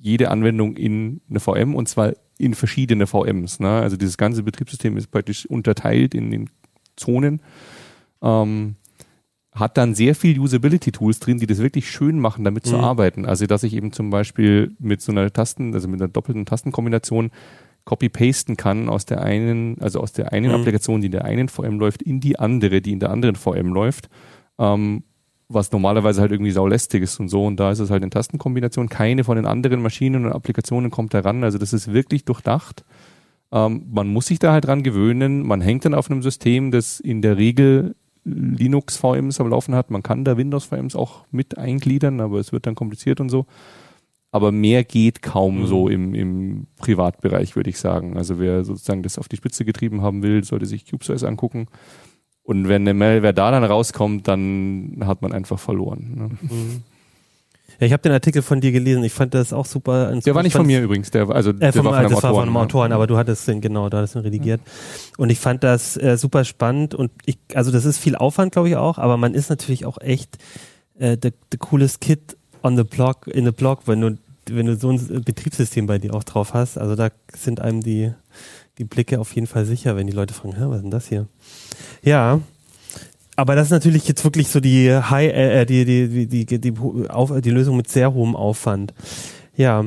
jede 0.00 0.30
Anwendung 0.30 0.76
in 0.76 1.20
eine 1.28 1.40
VM 1.40 1.74
und 1.74 1.88
zwar 1.88 2.12
in 2.38 2.54
verschiedene 2.54 3.06
VMs. 3.06 3.60
Ne? 3.60 3.68
Also 3.68 3.96
dieses 3.96 4.16
ganze 4.16 4.42
Betriebssystem 4.42 4.96
ist 4.96 5.10
praktisch 5.10 5.46
unterteilt 5.46 6.14
in 6.14 6.30
den 6.30 6.50
Zonen. 6.96 7.42
Ähm, 8.22 8.76
hat 9.52 9.76
dann 9.76 9.94
sehr 9.94 10.14
viel 10.14 10.38
Usability-Tools 10.38 11.18
drin, 11.18 11.38
die 11.38 11.46
das 11.46 11.58
wirklich 11.58 11.90
schön 11.90 12.20
machen, 12.20 12.44
damit 12.44 12.66
mhm. 12.66 12.70
zu 12.70 12.76
arbeiten. 12.76 13.26
Also 13.26 13.46
dass 13.46 13.62
ich 13.62 13.74
eben 13.74 13.92
zum 13.92 14.10
Beispiel 14.10 14.76
mit 14.78 15.00
so 15.00 15.10
einer 15.10 15.32
Tasten, 15.32 15.74
also 15.74 15.88
mit 15.88 16.00
einer 16.00 16.08
doppelten 16.08 16.46
Tastenkombination 16.46 17.30
copy-pasten 17.88 18.58
kann 18.58 18.90
aus 18.90 19.06
der 19.06 19.22
einen, 19.22 19.80
also 19.80 20.00
aus 20.00 20.12
der 20.12 20.32
einen 20.34 20.50
mhm. 20.50 20.56
Applikation, 20.56 21.00
die 21.00 21.06
in 21.06 21.12
der 21.12 21.24
einen 21.24 21.48
VM 21.48 21.78
läuft, 21.78 22.02
in 22.02 22.20
die 22.20 22.38
andere, 22.38 22.82
die 22.82 22.92
in 22.92 23.00
der 23.00 23.10
anderen 23.10 23.34
VM 23.34 23.72
läuft. 23.72 24.10
Ähm, 24.58 25.04
was 25.48 25.72
normalerweise 25.72 26.20
halt 26.20 26.30
irgendwie 26.30 26.50
saulästig 26.50 27.02
ist 27.02 27.18
und 27.18 27.30
so. 27.30 27.46
Und 27.46 27.58
da 27.58 27.70
ist 27.70 27.78
es 27.78 27.90
halt 27.90 28.04
in 28.04 28.10
Tastenkombination. 28.10 28.90
Keine 28.90 29.24
von 29.24 29.36
den 29.36 29.46
anderen 29.46 29.80
Maschinen 29.80 30.26
und 30.26 30.32
Applikationen 30.32 30.90
kommt 30.90 31.14
da 31.14 31.20
ran. 31.20 31.42
Also 31.42 31.56
das 31.56 31.72
ist 31.72 31.90
wirklich 31.90 32.26
durchdacht. 32.26 32.84
Ähm, 33.50 33.86
man 33.90 34.08
muss 34.08 34.26
sich 34.26 34.38
da 34.38 34.52
halt 34.52 34.66
dran 34.66 34.82
gewöhnen. 34.82 35.46
Man 35.46 35.62
hängt 35.62 35.86
dann 35.86 35.94
auf 35.94 36.10
einem 36.10 36.20
System, 36.20 36.70
das 36.70 37.00
in 37.00 37.22
der 37.22 37.38
Regel 37.38 37.96
Linux 38.24 38.98
VMs 38.98 39.40
am 39.40 39.48
Laufen 39.48 39.74
hat. 39.74 39.90
Man 39.90 40.02
kann 40.02 40.26
da 40.26 40.36
Windows 40.36 40.66
VMs 40.66 40.94
auch 40.94 41.24
mit 41.30 41.56
eingliedern, 41.56 42.20
aber 42.20 42.38
es 42.38 42.52
wird 42.52 42.66
dann 42.66 42.74
kompliziert 42.74 43.18
und 43.18 43.30
so 43.30 43.46
aber 44.30 44.52
mehr 44.52 44.84
geht 44.84 45.22
kaum 45.22 45.60
mhm. 45.60 45.66
so 45.66 45.88
im, 45.88 46.14
im 46.14 46.66
Privatbereich, 46.76 47.56
würde 47.56 47.70
ich 47.70 47.78
sagen. 47.78 48.16
Also 48.16 48.38
wer 48.38 48.64
sozusagen 48.64 49.02
das 49.02 49.18
auf 49.18 49.28
die 49.28 49.36
Spitze 49.36 49.64
getrieben 49.64 50.02
haben 50.02 50.22
will, 50.22 50.44
sollte 50.44 50.66
sich 50.66 50.84
CubeSize 50.84 51.26
angucken. 51.26 51.66
Und 52.42 52.68
wenn 52.68 52.82
eine 52.82 52.94
Malware 52.94 53.34
da 53.34 53.50
dann 53.50 53.64
rauskommt, 53.64 54.26
dann 54.26 55.02
hat 55.04 55.22
man 55.22 55.32
einfach 55.32 55.58
verloren. 55.58 56.14
Ne? 56.16 56.30
Mhm. 56.40 56.82
Ja, 57.80 57.86
ich 57.86 57.92
habe 57.92 58.02
den 58.02 58.12
Artikel 58.12 58.42
von 58.42 58.60
dir 58.60 58.72
gelesen. 58.72 59.04
Ich 59.04 59.12
fand 59.12 59.34
das 59.34 59.52
auch 59.52 59.66
super. 59.66 60.12
Der 60.12 60.34
war 60.34 60.42
nicht 60.42 60.56
von 60.56 60.66
mir 60.66 60.82
übrigens. 60.82 61.10
Der, 61.10 61.28
also, 61.28 61.50
äh, 61.50 61.52
vom, 61.52 61.60
der 61.60 61.74
war 61.76 61.82
von 61.84 61.94
einem 61.94 62.08
das 62.08 62.18
Autoren, 62.18 62.22
war 62.22 62.40
von 62.40 62.48
einem 62.48 62.56
Autoren, 62.56 62.90
ja. 62.90 62.96
aber 62.96 63.06
du 63.06 63.16
hattest 63.16 63.46
den 63.46 63.60
genau, 63.60 63.88
du 63.88 63.98
hattest 63.98 64.14
den 64.14 64.22
redigiert. 64.22 64.60
Ja. 64.64 64.72
Und 65.18 65.30
ich 65.30 65.38
fand 65.38 65.62
das 65.62 65.96
äh, 65.96 66.16
super 66.16 66.44
spannend 66.44 66.94
und 66.94 67.12
ich, 67.24 67.38
also 67.54 67.70
das 67.70 67.84
ist 67.84 67.98
viel 67.98 68.16
Aufwand, 68.16 68.52
glaube 68.52 68.68
ich 68.68 68.76
auch, 68.76 68.98
aber 68.98 69.16
man 69.16 69.34
ist 69.34 69.48
natürlich 69.48 69.86
auch 69.86 70.00
echt 70.00 70.38
äh, 70.98 71.16
the, 71.22 71.30
the 71.52 71.58
coolest 71.58 72.00
kid 72.00 72.37
on 72.62 72.76
the 72.76 72.84
block, 72.84 73.26
in 73.26 73.44
the 73.44 73.52
block, 73.52 73.82
wenn 73.86 74.00
du, 74.00 74.18
wenn 74.50 74.66
du 74.66 74.76
so 74.76 74.90
ein 74.90 75.24
Betriebssystem 75.24 75.86
bei 75.86 75.98
dir 75.98 76.14
auch 76.14 76.24
drauf 76.24 76.54
hast. 76.54 76.78
Also 76.78 76.96
da 76.96 77.10
sind 77.34 77.60
einem 77.60 77.82
die, 77.82 78.12
die 78.78 78.84
Blicke 78.84 79.20
auf 79.20 79.34
jeden 79.34 79.46
Fall 79.46 79.64
sicher, 79.64 79.96
wenn 79.96 80.06
die 80.06 80.12
Leute 80.12 80.34
fragen, 80.34 80.54
was 80.58 80.76
ist 80.76 80.82
denn 80.82 80.90
das 80.90 81.08
hier? 81.08 81.26
Ja. 82.02 82.40
Aber 83.36 83.54
das 83.54 83.66
ist 83.66 83.72
natürlich 83.72 84.08
jetzt 84.08 84.24
wirklich 84.24 84.48
so 84.48 84.58
die 84.60 84.92
High, 84.92 85.32
äh, 85.32 85.64
die, 85.64 85.84
die, 85.84 86.26
die, 86.26 86.46
die, 86.46 86.60
die, 86.60 86.74
auf, 87.08 87.32
die 87.40 87.50
Lösung 87.50 87.76
mit 87.76 87.88
sehr 87.88 88.12
hohem 88.12 88.34
Aufwand. 88.34 88.94
Ja. 89.56 89.84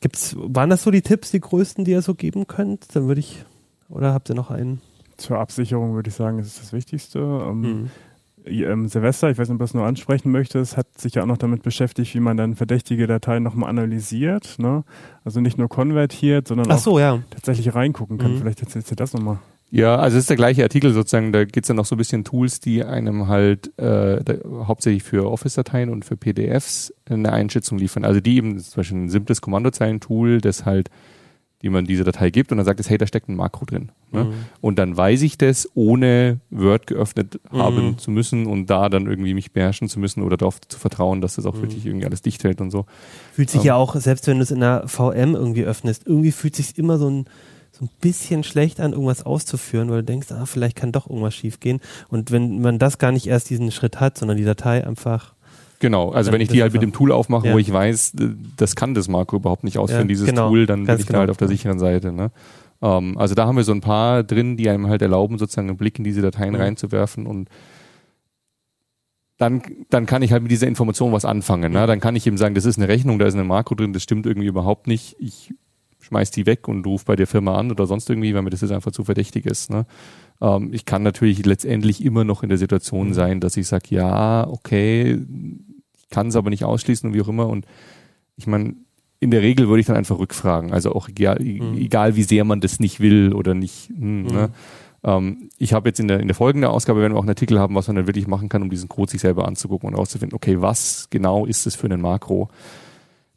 Gibt's, 0.00 0.36
waren 0.38 0.70
das 0.70 0.82
so 0.82 0.90
die 0.90 1.02
Tipps, 1.02 1.30
die 1.30 1.40
größten, 1.40 1.84
die 1.84 1.92
ihr 1.92 2.02
so 2.02 2.14
geben 2.14 2.46
könnt? 2.46 2.94
Dann 2.94 3.08
würde 3.08 3.20
ich, 3.20 3.44
oder 3.88 4.12
habt 4.12 4.28
ihr 4.28 4.34
noch 4.34 4.50
einen? 4.50 4.80
Zur 5.16 5.38
Absicherung 5.38 5.94
würde 5.94 6.08
ich 6.08 6.14
sagen, 6.14 6.38
ist 6.38 6.60
das 6.60 6.72
Wichtigste. 6.72 7.18
Ähm, 7.18 7.60
mhm 7.60 7.90
ähm, 8.46 8.88
Silvester, 8.88 9.30
ich 9.30 9.38
weiß 9.38 9.48
nicht, 9.48 9.54
ob 9.54 9.58
du 9.58 9.64
das 9.64 9.74
nur 9.74 9.86
ansprechen 9.86 10.30
möchtest, 10.30 10.76
hat 10.76 10.86
sich 10.98 11.14
ja 11.14 11.22
auch 11.22 11.26
noch 11.26 11.38
damit 11.38 11.62
beschäftigt, 11.62 12.14
wie 12.14 12.20
man 12.20 12.36
dann 12.36 12.54
verdächtige 12.54 13.06
Dateien 13.06 13.42
nochmal 13.42 13.70
analysiert. 13.70 14.56
Ne? 14.58 14.84
Also 15.24 15.40
nicht 15.40 15.58
nur 15.58 15.68
konvertiert, 15.68 16.48
sondern 16.48 16.76
so, 16.78 16.92
auch 16.92 17.00
ja. 17.00 17.22
tatsächlich 17.30 17.74
reingucken 17.74 18.18
kann. 18.18 18.34
Mhm. 18.34 18.38
Vielleicht 18.38 18.60
erzählst 18.60 18.90
du 18.90 18.94
das 18.94 19.12
nochmal. 19.12 19.38
Ja, 19.70 19.96
also 19.96 20.18
es 20.18 20.24
ist 20.24 20.30
der 20.30 20.36
gleiche 20.36 20.62
Artikel 20.62 20.92
sozusagen, 20.92 21.32
da 21.32 21.44
geht 21.44 21.64
es 21.64 21.68
dann 21.68 21.76
noch 21.76 21.86
so 21.86 21.96
ein 21.96 21.98
bisschen 21.98 22.22
Tools, 22.22 22.60
die 22.60 22.84
einem 22.84 23.26
halt 23.26 23.76
äh, 23.78 24.22
da, 24.22 24.34
hauptsächlich 24.66 25.02
für 25.02 25.28
Office-Dateien 25.28 25.90
und 25.90 26.04
für 26.04 26.16
PDFs 26.16 26.94
eine 27.06 27.32
Einschätzung 27.32 27.78
liefern. 27.78 28.04
Also 28.04 28.20
die 28.20 28.36
eben 28.36 28.58
zum 28.60 28.76
Beispiel 28.76 28.98
ein 28.98 29.08
simples 29.08 29.40
Kommandozeilen-Tool, 29.40 30.40
das 30.40 30.64
halt 30.64 30.90
die 31.64 31.70
man 31.70 31.86
diese 31.86 32.04
Datei 32.04 32.28
gibt 32.28 32.52
und 32.52 32.58
dann 32.58 32.66
sagt 32.66 32.78
es, 32.78 32.90
hey, 32.90 32.98
da 32.98 33.06
steckt 33.06 33.28
ein 33.28 33.36
Makro 33.36 33.64
drin. 33.64 33.90
Ne? 34.12 34.24
Mhm. 34.24 34.32
Und 34.60 34.78
dann 34.78 34.96
weiß 34.96 35.22
ich 35.22 35.38
das, 35.38 35.68
ohne 35.74 36.38
Word 36.50 36.86
geöffnet 36.86 37.40
mhm. 37.50 37.58
haben 37.58 37.98
zu 37.98 38.10
müssen 38.10 38.46
und 38.46 38.66
da 38.68 38.90
dann 38.90 39.06
irgendwie 39.06 39.32
mich 39.32 39.52
beherrschen 39.52 39.88
zu 39.88 39.98
müssen 39.98 40.22
oder 40.22 40.36
darauf 40.36 40.60
zu 40.60 40.78
vertrauen, 40.78 41.22
dass 41.22 41.36
das 41.36 41.46
auch 41.46 41.54
mhm. 41.54 41.62
wirklich 41.62 41.86
irgendwie 41.86 42.04
alles 42.04 42.20
dicht 42.20 42.44
hält 42.44 42.60
und 42.60 42.70
so. 42.70 42.84
Fühlt 43.32 43.48
sich 43.48 43.62
ähm, 43.62 43.68
ja 43.68 43.74
auch, 43.76 43.96
selbst 43.96 44.26
wenn 44.26 44.36
du 44.36 44.42
es 44.42 44.50
in 44.50 44.60
der 44.60 44.86
VM 44.86 45.34
irgendwie 45.34 45.64
öffnest, 45.64 46.06
irgendwie 46.06 46.32
fühlt 46.32 46.54
sich 46.54 46.76
immer 46.76 46.98
so 46.98 47.08
ein 47.08 47.24
so 47.72 47.86
ein 47.86 47.90
bisschen 48.00 48.44
schlecht 48.44 48.78
an, 48.78 48.92
irgendwas 48.92 49.26
auszuführen, 49.26 49.90
weil 49.90 50.02
du 50.02 50.04
denkst, 50.04 50.30
ah, 50.30 50.46
vielleicht 50.46 50.76
kann 50.76 50.92
doch 50.92 51.10
irgendwas 51.10 51.34
schief 51.34 51.58
gehen. 51.58 51.80
Und 52.08 52.30
wenn 52.30 52.60
man 52.60 52.78
das 52.78 52.98
gar 52.98 53.10
nicht 53.10 53.26
erst 53.26 53.50
diesen 53.50 53.72
Schritt 53.72 53.98
hat, 53.98 54.16
sondern 54.16 54.36
die 54.36 54.44
Datei 54.44 54.86
einfach 54.86 55.33
Genau, 55.80 56.10
also 56.10 56.32
wenn 56.32 56.40
ich 56.40 56.48
die 56.48 56.62
halt 56.62 56.72
mit 56.72 56.82
dem 56.82 56.92
Tool 56.92 57.12
aufmache, 57.12 57.48
ja. 57.48 57.54
wo 57.54 57.58
ich 57.58 57.72
weiß, 57.72 58.14
das 58.56 58.76
kann 58.76 58.94
das 58.94 59.08
Marco 59.08 59.36
überhaupt 59.36 59.64
nicht 59.64 59.78
ausführen, 59.78 60.02
ja, 60.02 60.08
dieses 60.08 60.26
genau. 60.26 60.48
Tool, 60.48 60.66
dann 60.66 60.84
bin 60.84 60.98
ich 60.98 61.06
genau. 61.06 61.16
da 61.16 61.20
halt 61.20 61.30
auf 61.30 61.36
der 61.36 61.48
sicheren 61.48 61.78
Seite. 61.78 62.12
Ne? 62.12 62.30
Ähm, 62.80 63.18
also 63.18 63.34
da 63.34 63.46
haben 63.46 63.56
wir 63.56 63.64
so 63.64 63.72
ein 63.72 63.80
paar 63.80 64.22
drin, 64.22 64.56
die 64.56 64.68
einem 64.68 64.88
halt 64.88 65.02
erlauben, 65.02 65.38
sozusagen 65.38 65.68
einen 65.68 65.76
Blick 65.76 65.98
in 65.98 66.04
diese 66.04 66.22
Dateien 66.22 66.54
mhm. 66.54 66.60
reinzuwerfen 66.60 67.26
und 67.26 67.48
dann, 69.36 69.62
dann 69.90 70.06
kann 70.06 70.22
ich 70.22 70.32
halt 70.32 70.42
mit 70.42 70.52
dieser 70.52 70.68
Information 70.68 71.12
was 71.12 71.24
anfangen. 71.24 71.72
Ne? 71.72 71.86
Dann 71.86 72.00
kann 72.00 72.14
ich 72.14 72.26
eben 72.26 72.36
sagen, 72.36 72.54
das 72.54 72.64
ist 72.64 72.78
eine 72.78 72.88
Rechnung, 72.88 73.18
da 73.18 73.26
ist 73.26 73.34
eine 73.34 73.44
Makro 73.44 73.74
drin, 73.74 73.92
das 73.92 74.02
stimmt 74.02 74.26
irgendwie 74.26 74.46
überhaupt 74.46 74.86
nicht. 74.86 75.16
Ich 75.18 75.52
schmeiß 76.04 76.30
die 76.30 76.46
weg 76.46 76.68
und 76.68 76.86
rufe 76.86 77.06
bei 77.06 77.16
der 77.16 77.26
Firma 77.26 77.56
an 77.56 77.70
oder 77.70 77.86
sonst 77.86 78.08
irgendwie, 78.08 78.34
weil 78.34 78.42
mir 78.42 78.50
das 78.50 78.60
jetzt 78.60 78.70
einfach 78.70 78.92
zu 78.92 79.04
verdächtig 79.04 79.46
ist. 79.46 79.70
Ne? 79.70 79.86
Ähm, 80.40 80.70
ich 80.72 80.84
kann 80.84 81.02
natürlich 81.02 81.44
letztendlich 81.44 82.04
immer 82.04 82.24
noch 82.24 82.42
in 82.42 82.48
der 82.48 82.58
Situation 82.58 83.08
mhm. 83.08 83.14
sein, 83.14 83.40
dass 83.40 83.56
ich 83.56 83.66
sage, 83.66 83.86
ja, 83.90 84.46
okay, 84.46 85.18
ich 85.98 86.08
kann 86.10 86.28
es 86.28 86.36
aber 86.36 86.50
nicht 86.50 86.64
ausschließen 86.64 87.08
und 87.08 87.16
wie 87.16 87.22
auch 87.22 87.28
immer. 87.28 87.48
Und 87.48 87.66
ich 88.36 88.46
meine, 88.46 88.74
in 89.20 89.30
der 89.30 89.42
Regel 89.42 89.68
würde 89.68 89.80
ich 89.80 89.86
dann 89.86 89.96
einfach 89.96 90.18
rückfragen. 90.18 90.72
Also 90.72 90.92
auch 90.92 91.08
egal, 91.08 91.40
mhm. 91.40 91.76
egal 91.78 92.16
wie 92.16 92.22
sehr 92.22 92.44
man 92.44 92.60
das 92.60 92.80
nicht 92.80 93.00
will 93.00 93.32
oder 93.32 93.54
nicht. 93.54 93.88
Hm, 93.88 94.22
mhm. 94.22 94.26
ne? 94.28 94.50
ähm, 95.04 95.48
ich 95.58 95.72
habe 95.72 95.88
jetzt 95.88 96.00
in 96.00 96.08
der, 96.08 96.20
in 96.20 96.28
der 96.28 96.34
folgenden 96.34 96.70
Ausgabe, 96.70 97.00
werden 97.00 97.14
wir 97.14 97.18
auch 97.18 97.22
einen 97.22 97.30
Artikel 97.30 97.58
haben, 97.58 97.74
was 97.74 97.86
man 97.86 97.96
dann 97.96 98.06
wirklich 98.06 98.26
machen 98.26 98.48
kann, 98.48 98.62
um 98.62 98.70
diesen 98.70 98.88
Code 98.88 99.10
sich 99.10 99.22
selber 99.22 99.46
anzugucken 99.48 99.88
und 99.88 99.94
herauszufinden, 99.94 100.36
okay, 100.36 100.60
was 100.60 101.08
genau 101.08 101.46
ist 101.46 101.66
es 101.66 101.74
für 101.74 101.88
ein 101.88 102.00
Makro? 102.00 102.50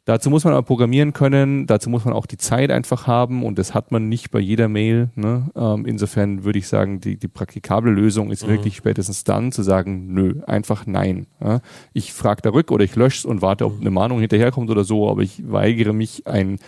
Dazu 0.08 0.30
muss 0.30 0.44
man 0.44 0.54
aber 0.54 0.62
programmieren 0.62 1.12
können, 1.12 1.66
dazu 1.66 1.90
muss 1.90 2.06
man 2.06 2.14
auch 2.14 2.24
die 2.24 2.38
Zeit 2.38 2.70
einfach 2.70 3.06
haben 3.06 3.44
und 3.44 3.58
das 3.58 3.74
hat 3.74 3.92
man 3.92 4.08
nicht 4.08 4.30
bei 4.30 4.38
jeder 4.38 4.66
Mail. 4.66 5.10
Ne? 5.16 5.50
Ähm, 5.54 5.84
insofern 5.84 6.44
würde 6.44 6.58
ich 6.58 6.66
sagen, 6.66 6.98
die, 6.98 7.18
die 7.18 7.28
praktikable 7.28 7.90
Lösung 7.90 8.30
ist 8.30 8.46
mhm. 8.46 8.52
wirklich 8.52 8.74
spätestens 8.74 9.24
dann 9.24 9.52
zu 9.52 9.62
sagen, 9.62 10.14
nö, 10.14 10.40
einfach 10.46 10.86
nein. 10.86 11.26
Ja? 11.44 11.60
Ich 11.92 12.14
frage 12.14 12.40
da 12.40 12.48
rück 12.48 12.70
oder 12.70 12.84
ich 12.84 12.96
lösche 12.96 13.18
es 13.18 13.24
und 13.26 13.42
warte, 13.42 13.66
ob 13.66 13.74
mhm. 13.74 13.80
eine 13.82 13.90
Mahnung 13.90 14.20
hinterherkommt 14.20 14.70
oder 14.70 14.82
so, 14.82 15.10
aber 15.10 15.20
ich 15.20 15.42
weigere 15.46 15.92
mich, 15.92 16.26
ein 16.26 16.58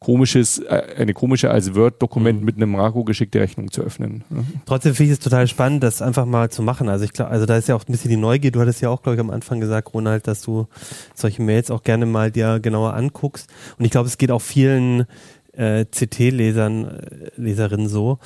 komisches, 0.00 0.58
äh, 0.58 0.82
eine 0.96 1.12
komische 1.12 1.50
als 1.50 1.74
Word-Dokument 1.74 2.40
mhm. 2.40 2.44
mit 2.44 2.56
einem 2.56 2.70
Makro 2.70 3.04
geschickte 3.04 3.40
Rechnung 3.40 3.70
zu 3.70 3.82
öffnen. 3.82 4.24
Ja. 4.30 4.44
Trotzdem 4.66 4.94
finde 4.94 5.12
ich 5.12 5.18
es 5.18 5.24
total 5.24 5.48
spannend, 5.48 5.82
das 5.82 6.02
einfach 6.02 6.24
mal 6.24 6.50
zu 6.50 6.62
machen. 6.62 6.88
Also 6.88 7.04
ich 7.04 7.12
glaube, 7.12 7.30
also 7.30 7.46
da 7.46 7.56
ist 7.56 7.68
ja 7.68 7.74
auch 7.74 7.84
ein 7.86 7.92
bisschen 7.92 8.10
die 8.10 8.16
Neugier. 8.16 8.52
Du 8.52 8.60
hattest 8.60 8.80
ja 8.80 8.90
auch, 8.90 9.02
glaube 9.02 9.16
ich, 9.16 9.20
am 9.20 9.30
Anfang 9.30 9.60
gesagt, 9.60 9.92
Ronald, 9.94 10.26
dass 10.26 10.42
du 10.42 10.68
solche 11.14 11.42
Mails 11.42 11.70
auch 11.70 11.82
gerne 11.82 12.06
mal 12.06 12.30
dir 12.30 12.60
genauer 12.60 12.94
anguckst. 12.94 13.50
Und 13.78 13.84
ich 13.84 13.90
glaube, 13.90 14.08
es 14.08 14.18
geht 14.18 14.30
auch 14.30 14.42
vielen 14.42 15.06
äh, 15.52 15.84
CT-Lesern, 15.84 16.84
äh, 16.84 17.30
Leserinnen 17.36 17.88
so. 17.88 18.18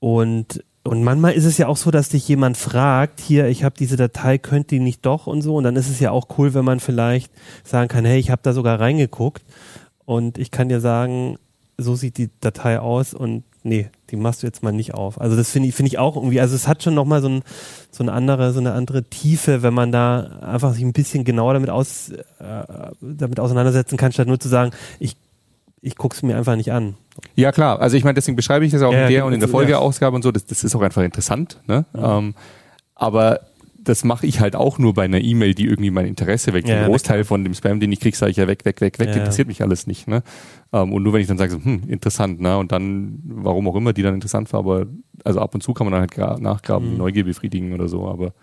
Und 0.00 0.64
und 0.82 1.02
manchmal 1.02 1.32
ist 1.32 1.46
es 1.46 1.58
ja 1.58 1.66
auch 1.66 1.76
so, 1.76 1.90
dass 1.90 2.10
dich 2.10 2.28
jemand 2.28 2.56
fragt, 2.56 3.18
hier, 3.18 3.48
ich 3.48 3.64
habe 3.64 3.74
diese 3.76 3.96
Datei, 3.96 4.38
könnt 4.38 4.70
die 4.70 4.78
nicht 4.78 5.04
doch 5.04 5.26
und 5.26 5.42
so. 5.42 5.56
Und 5.56 5.64
dann 5.64 5.74
ist 5.74 5.90
es 5.90 5.98
ja 5.98 6.12
auch 6.12 6.38
cool, 6.38 6.54
wenn 6.54 6.64
man 6.64 6.78
vielleicht 6.78 7.32
sagen 7.64 7.88
kann, 7.88 8.04
hey, 8.04 8.20
ich 8.20 8.30
habe 8.30 8.42
da 8.44 8.52
sogar 8.52 8.78
reingeguckt 8.78 9.42
und 10.06 10.38
ich 10.38 10.50
kann 10.50 10.70
dir 10.70 10.80
sagen, 10.80 11.38
so 11.76 11.94
sieht 11.94 12.16
die 12.16 12.30
Datei 12.40 12.80
aus 12.80 13.12
und 13.12 13.44
nee, 13.62 13.90
die 14.10 14.16
machst 14.16 14.42
du 14.42 14.46
jetzt 14.46 14.62
mal 14.62 14.72
nicht 14.72 14.94
auf. 14.94 15.20
Also 15.20 15.36
das 15.36 15.50
finde 15.50 15.68
ich, 15.68 15.74
finde 15.74 15.88
ich 15.88 15.98
auch 15.98 16.16
irgendwie, 16.16 16.40
also 16.40 16.54
es 16.54 16.66
hat 16.66 16.82
schon 16.82 16.94
nochmal 16.94 17.20
so, 17.20 17.28
ein, 17.28 17.42
so 17.90 18.02
eine 18.02 18.12
andere, 18.12 18.52
so 18.52 18.60
eine 18.60 18.72
andere 18.72 19.02
Tiefe, 19.02 19.62
wenn 19.62 19.74
man 19.74 19.92
da 19.92 20.38
einfach 20.40 20.72
sich 20.72 20.82
ein 20.82 20.92
bisschen 20.92 21.24
genauer 21.24 21.52
damit 21.52 21.68
aus, 21.68 22.10
äh, 22.10 22.22
damit 23.00 23.40
auseinandersetzen 23.40 23.98
kann, 23.98 24.12
statt 24.12 24.28
nur 24.28 24.40
zu 24.40 24.48
sagen, 24.48 24.70
ich 24.98 25.16
ich 25.82 25.94
gucke 25.94 26.16
es 26.16 26.22
mir 26.22 26.36
einfach 26.36 26.56
nicht 26.56 26.72
an. 26.72 26.96
Ja, 27.36 27.52
klar. 27.52 27.80
Also 27.80 27.96
ich 27.96 28.02
meine, 28.02 28.14
deswegen 28.14 28.34
beschreibe 28.34 28.64
ich 28.64 28.72
das 28.72 28.82
auch 28.82 28.92
ja, 28.92 29.06
in 29.06 29.12
der 29.12 29.24
und 29.24 29.34
in 29.34 29.38
der 29.40 29.48
Folgeausgabe 29.48 30.16
und 30.16 30.22
so. 30.22 30.32
Das, 30.32 30.44
das 30.44 30.64
ist 30.64 30.74
auch 30.74 30.80
einfach 30.80 31.02
interessant. 31.02 31.60
Ne? 31.68 31.84
Ja. 31.94 32.18
Ähm, 32.18 32.34
aber 32.96 33.40
das 33.86 34.02
mache 34.02 34.26
ich 34.26 34.40
halt 34.40 34.56
auch 34.56 34.78
nur 34.78 34.94
bei 34.94 35.04
einer 35.04 35.20
E-Mail, 35.20 35.54
die 35.54 35.66
irgendwie 35.66 35.92
mein 35.92 36.06
Interesse 36.06 36.52
weckt. 36.52 36.68
Ja, 36.68 36.80
Den 36.80 36.86
Großteil 36.88 37.24
von 37.24 37.44
dem 37.44 37.54
Spam, 37.54 37.78
den 37.78 37.92
ich 37.92 38.00
kriege, 38.00 38.16
sage 38.16 38.32
ich 38.32 38.36
ja 38.36 38.48
weg, 38.48 38.64
weg, 38.64 38.80
weg, 38.80 38.98
weg. 38.98 39.08
Ja. 39.10 39.14
Interessiert 39.16 39.46
mich 39.46 39.62
alles 39.62 39.86
nicht. 39.86 40.08
Ne? 40.08 40.24
Ähm, 40.72 40.92
und 40.92 41.04
nur 41.04 41.12
wenn 41.12 41.20
ich 41.20 41.28
dann 41.28 41.38
sage, 41.38 41.52
so, 41.52 41.64
hm, 41.64 41.84
interessant, 41.86 42.40
ne? 42.40 42.58
Und 42.58 42.72
dann, 42.72 43.20
warum 43.24 43.68
auch 43.68 43.76
immer 43.76 43.92
die 43.92 44.02
dann 44.02 44.14
interessant 44.14 44.52
war, 44.52 44.60
aber 44.60 44.86
also 45.24 45.40
ab 45.40 45.54
und 45.54 45.62
zu 45.62 45.72
kann 45.72 45.88
man 45.88 45.92
dann 45.92 46.00
halt 46.00 46.40
nachgraben, 46.40 46.92
mhm. 46.92 46.98
Neugier 46.98 47.24
befriedigen 47.24 47.72
oder 47.72 47.88
so, 47.88 48.08
aber 48.08 48.34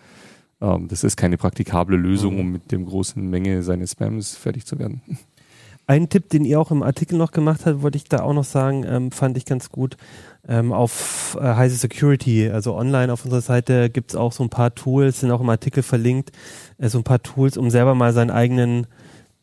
ähm, 0.62 0.88
das 0.88 1.04
ist 1.04 1.18
keine 1.18 1.38
praktikable 1.38 1.98
Lösung, 1.98 2.36
mhm. 2.36 2.40
um 2.40 2.52
mit 2.54 2.72
dem 2.72 2.86
großen 2.86 3.30
Menge 3.30 3.64
seines 3.64 3.92
Spams 3.92 4.38
fertig 4.38 4.66
zu 4.66 4.80
werden. 4.80 5.02
Ein 5.86 6.08
Tipp, 6.08 6.30
den 6.30 6.46
ihr 6.46 6.62
auch 6.62 6.72
im 6.72 6.82
Artikel 6.82 7.18
noch 7.18 7.32
gemacht 7.32 7.66
habt, 7.66 7.82
wollte 7.82 7.98
ich 7.98 8.06
da 8.06 8.22
auch 8.22 8.34
noch 8.34 8.46
sagen, 8.46 8.86
ähm, 8.88 9.12
fand 9.12 9.36
ich 9.36 9.46
ganz 9.46 9.70
gut. 9.70 9.98
Ähm, 10.46 10.74
auf 10.74 11.38
äh, 11.40 11.56
Heise 11.56 11.78
Security, 11.78 12.50
also 12.50 12.76
online 12.76 13.14
auf 13.14 13.24
unserer 13.24 13.40
Seite 13.40 13.90
gibt 13.90 14.12
es 14.12 14.16
auch 14.18 14.34
so 14.34 14.44
ein 14.44 14.50
paar 14.50 14.76
Tools, 14.76 15.22
sind 15.22 15.32
auch 15.32 15.40
im 15.40 15.50
Artikel 15.50 15.84
verlinkt, 15.84 16.32
äh, 16.80 16.90
so 16.90 16.98
ein 16.98 17.06
paar 17.06 17.24
Tools, 17.24 17.56
um 17.56 17.70
selber 17.70 17.96
mal 17.96 18.12
seinen 18.12 18.30
eigenen 18.30 18.88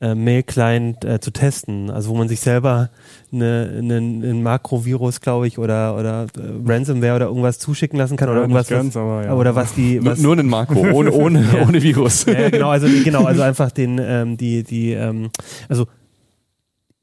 äh, 0.02 0.14
Mail-Client 0.14 1.04
äh, 1.04 1.20
zu 1.20 1.30
testen. 1.30 1.90
Also 1.90 2.10
wo 2.10 2.14
man 2.14 2.28
sich 2.28 2.40
selber 2.40 2.90
eine, 3.32 3.74
eine, 3.78 3.96
einen 3.96 4.42
Makrovirus, 4.42 5.20
glaube 5.20 5.46
ich, 5.46 5.58
oder 5.58 5.96
oder 5.96 6.26
äh, 6.36 6.70
Ransomware 6.70 7.16
oder 7.16 7.26
irgendwas 7.26 7.58
zuschicken 7.58 7.98
lassen 7.98 8.16
kann 8.16 8.28
ja, 8.28 8.32
oder 8.32 8.40
irgendwas 8.42 8.68
ganz, 8.68 8.94
was, 8.94 9.02
aber, 9.02 9.24
ja. 9.24 9.34
oder 9.34 9.54
was 9.54 9.74
die 9.74 10.04
was 10.04 10.18
nur, 10.18 10.34
nur 10.36 10.40
einen 10.40 10.50
Makro 10.50 10.80
ohne 10.92 11.12
ohne 11.12 11.42
ja. 11.42 11.66
ohne 11.66 11.82
Virus. 11.82 12.24
Ja, 12.26 12.50
genau, 12.50 12.70
also 12.70 12.86
genau, 13.04 13.24
also 13.24 13.42
einfach 13.42 13.70
den 13.70 13.98
ähm, 14.02 14.36
die 14.36 14.62
die 14.62 14.92
ähm, 14.92 15.30
also 15.68 15.86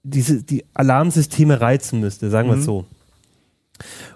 diese, 0.04 0.42
die 0.42 0.64
Alarmsysteme 0.74 1.60
reizen 1.60 2.00
müsste, 2.00 2.30
sagen 2.30 2.48
wir 2.50 2.56
es 2.56 2.62
mhm. 2.62 2.66
so. 2.66 2.86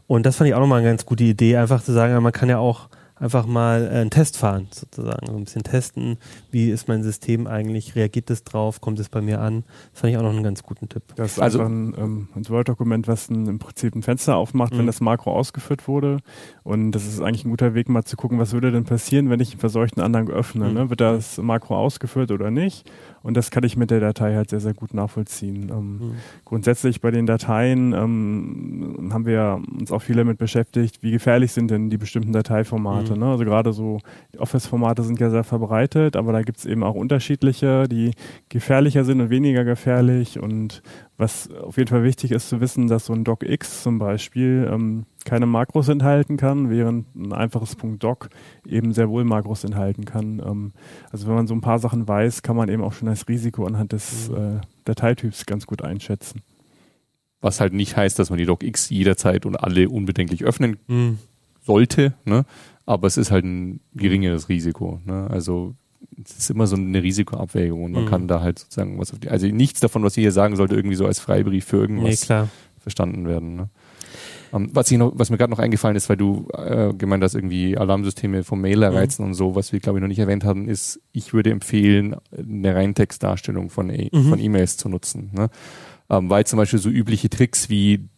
Und 0.07 0.25
das 0.25 0.37
fand 0.37 0.47
ich 0.49 0.55
auch 0.55 0.59
nochmal 0.59 0.79
eine 0.79 0.89
ganz 0.89 1.05
gute 1.05 1.23
Idee, 1.23 1.57
einfach 1.57 1.83
zu 1.83 1.91
sagen, 1.91 2.21
man 2.21 2.31
kann 2.31 2.49
ja 2.49 2.57
auch 2.57 2.89
einfach 3.21 3.45
mal 3.45 3.87
einen 3.87 4.09
Test 4.09 4.37
fahren, 4.37 4.67
sozusagen. 4.71 5.27
So 5.27 5.35
ein 5.37 5.43
bisschen 5.43 5.63
testen, 5.63 6.17
wie 6.49 6.71
ist 6.71 6.87
mein 6.87 7.03
System 7.03 7.45
eigentlich, 7.45 7.95
reagiert 7.95 8.29
es 8.31 8.43
drauf, 8.43 8.81
kommt 8.81 8.99
es 8.99 9.09
bei 9.09 9.21
mir 9.21 9.39
an. 9.39 9.63
Das 9.91 10.01
fand 10.01 10.11
ich 10.11 10.17
auch 10.17 10.23
noch 10.23 10.31
einen 10.31 10.43
ganz 10.43 10.63
guten 10.63 10.89
Tipp. 10.89 11.03
Das 11.15 11.33
ist 11.33 11.39
also 11.39 11.59
einfach 11.59 11.71
ein, 11.71 11.95
ähm, 11.97 12.27
ein 12.35 12.49
Word-Dokument, 12.49 13.07
was 13.07 13.29
ein, 13.29 13.47
im 13.47 13.59
Prinzip 13.59 13.95
ein 13.95 14.01
Fenster 14.01 14.35
aufmacht, 14.35 14.73
mhm. 14.73 14.79
wenn 14.79 14.87
das 14.87 15.01
Makro 15.01 15.31
ausgeführt 15.31 15.87
wurde. 15.87 16.17
Und 16.63 16.91
das 16.93 17.05
ist 17.05 17.21
eigentlich 17.21 17.45
ein 17.45 17.51
guter 17.51 17.75
Weg, 17.75 17.89
mal 17.89 18.03
zu 18.03 18.17
gucken, 18.17 18.39
was 18.39 18.53
würde 18.53 18.71
denn 18.71 18.85
passieren, 18.85 19.29
wenn 19.29 19.39
ich 19.39 19.51
einen 19.51 19.59
verseuchten 19.59 20.01
Anhang 20.01 20.27
öffne. 20.29 20.67
Mhm. 20.67 20.73
Ne? 20.73 20.89
Wird 20.89 21.01
das 21.01 21.37
Makro 21.37 21.77
ausgeführt 21.77 22.31
oder 22.31 22.49
nicht? 22.49 22.89
Und 23.23 23.37
das 23.37 23.51
kann 23.51 23.63
ich 23.63 23.77
mit 23.77 23.91
der 23.91 23.99
Datei 23.99 24.35
halt 24.35 24.49
sehr, 24.49 24.59
sehr 24.59 24.73
gut 24.73 24.93
nachvollziehen. 24.93 25.69
Ähm, 25.69 25.91
mhm. 25.93 26.15
Grundsätzlich 26.45 27.01
bei 27.01 27.11
den 27.11 27.25
Dateien 27.25 27.93
ähm, 27.93 29.09
haben 29.13 29.25
wir 29.25 29.61
uns 29.79 29.91
auch 29.91 30.01
viel 30.01 30.15
damit 30.15 30.37
beschäftigt, 30.37 31.03
wie 31.03 31.11
gefährlich 31.11 31.51
sind 31.51 31.69
denn 31.69 31.89
die 31.89 31.97
bestimmten 31.97 32.33
Dateiformate. 32.33 33.13
Mhm. 33.13 33.19
Ne? 33.19 33.25
Also 33.27 33.45
gerade 33.45 33.73
so 33.73 33.99
Office-Formate 34.37 35.03
sind 35.03 35.19
ja 35.19 35.29
sehr 35.29 35.43
verbreitet, 35.43 36.15
aber 36.15 36.33
da 36.33 36.41
gibt 36.41 36.57
es 36.57 36.65
eben 36.65 36.83
auch 36.83 36.95
unterschiedliche, 36.95 37.87
die 37.87 38.11
gefährlicher 38.49 39.03
sind 39.03 39.21
und 39.21 39.29
weniger 39.29 39.63
gefährlich. 39.63 40.39
Und 40.39 40.81
was 41.17 41.51
auf 41.51 41.77
jeden 41.77 41.89
Fall 41.89 42.03
wichtig 42.03 42.31
ist 42.31 42.49
zu 42.49 42.59
wissen, 42.61 42.87
dass 42.87 43.05
so 43.05 43.13
ein 43.13 43.23
DocX 43.23 43.83
zum 43.83 43.99
Beispiel 43.99 44.67
ähm, 44.71 45.05
keine 45.25 45.45
Makros 45.45 45.89
enthalten 45.89 46.37
kann, 46.37 46.69
während 46.69 47.15
ein 47.15 47.33
einfaches 47.33 47.77
.doc 47.99 48.29
eben 48.65 48.93
sehr 48.93 49.09
wohl 49.09 49.23
Makros 49.23 49.63
enthalten 49.63 50.05
kann. 50.05 50.41
Ähm, 50.45 50.73
also 51.11 51.27
wenn 51.27 51.35
man 51.35 51.47
so 51.47 51.53
ein 51.53 51.61
paar 51.61 51.79
Sachen 51.79 52.07
weiß, 52.07 52.41
kann 52.41 52.55
man 52.55 52.69
eben 52.69 52.83
auch 52.83 52.93
schon 52.93 53.07
das 53.07 53.27
Risiko 53.27 53.65
anhand 53.65 53.91
des 53.91 54.29
mhm. 54.29 54.35
äh, 54.35 54.61
Dateityps 54.85 55.45
ganz 55.45 55.65
gut 55.65 55.83
einschätzen. 55.83 56.41
Was 57.39 57.59
halt 57.59 57.73
nicht 57.73 57.97
heißt, 57.97 58.19
dass 58.19 58.29
man 58.29 58.37
die 58.37 58.45
DocX 58.45 58.89
jederzeit 58.89 59.45
und 59.45 59.55
alle 59.55 59.89
unbedenklich 59.89 60.43
öffnen 60.43 60.77
mhm. 60.87 61.17
sollte, 61.61 62.13
ne? 62.23 62.45
aber 62.85 63.07
es 63.07 63.17
ist 63.17 63.31
halt 63.31 63.45
ein 63.45 63.79
geringeres 63.93 64.49
Risiko. 64.49 64.99
Ne? 65.05 65.27
Also 65.29 65.75
es 66.23 66.37
ist 66.37 66.49
immer 66.51 66.67
so 66.67 66.75
eine 66.75 67.01
Risikoabwägung 67.01 67.83
und 67.83 67.91
man 67.93 68.05
mhm. 68.05 68.09
kann 68.09 68.27
da 68.27 68.41
halt 68.41 68.59
sozusagen 68.59 68.99
was 68.99 69.11
auf 69.11 69.19
die, 69.19 69.29
also 69.29 69.47
nichts 69.47 69.79
davon, 69.79 70.03
was 70.03 70.17
ihr 70.17 70.21
hier 70.21 70.31
sagen 70.31 70.55
sollte, 70.55 70.75
irgendwie 70.75 70.95
so 70.95 71.05
als 71.05 71.19
Freibrief 71.19 71.65
für 71.65 71.77
irgendwas 71.77 72.29
nee, 72.29 72.43
verstanden 72.79 73.27
werden. 73.27 73.55
Ne? 73.55 73.69
Um, 74.51 74.63
ähm, 74.63 74.69
was, 74.73 74.91
ich 74.91 74.97
noch, 74.97 75.13
was 75.15 75.29
mir 75.29 75.37
gerade 75.37 75.51
noch 75.51 75.59
eingefallen 75.59 75.95
ist, 75.95 76.09
weil 76.09 76.17
du 76.17 76.47
äh, 76.53 76.93
gemeint 76.93 77.23
hast, 77.23 77.35
irgendwie 77.35 77.77
Alarmsysteme 77.77 78.43
vom 78.43 78.61
Mailer 78.61 78.91
mhm. 78.91 78.97
reizen 78.97 79.25
und 79.25 79.33
so, 79.33 79.55
was 79.55 79.71
wir 79.71 79.79
glaube 79.79 79.99
ich 79.99 80.01
noch 80.01 80.07
nicht 80.07 80.19
erwähnt 80.19 80.43
haben, 80.43 80.67
ist, 80.67 81.01
ich 81.11 81.33
würde 81.33 81.51
empfehlen, 81.51 82.15
eine 82.37 82.75
Reintextdarstellung 82.75 83.69
von, 83.69 83.89
e 83.89 84.09
mhm. 84.11 84.29
von 84.29 84.39
E-Mails 84.39 84.77
zu 84.77 84.89
nutzen. 84.89 85.31
Ne? 85.33 85.49
Ähm, 86.09 86.29
weil 86.29 86.45
zum 86.45 86.57
Beispiel 86.57 86.79
so 86.79 86.89
übliche 86.89 87.29
Tricks 87.29 87.69
wie 87.69 88.09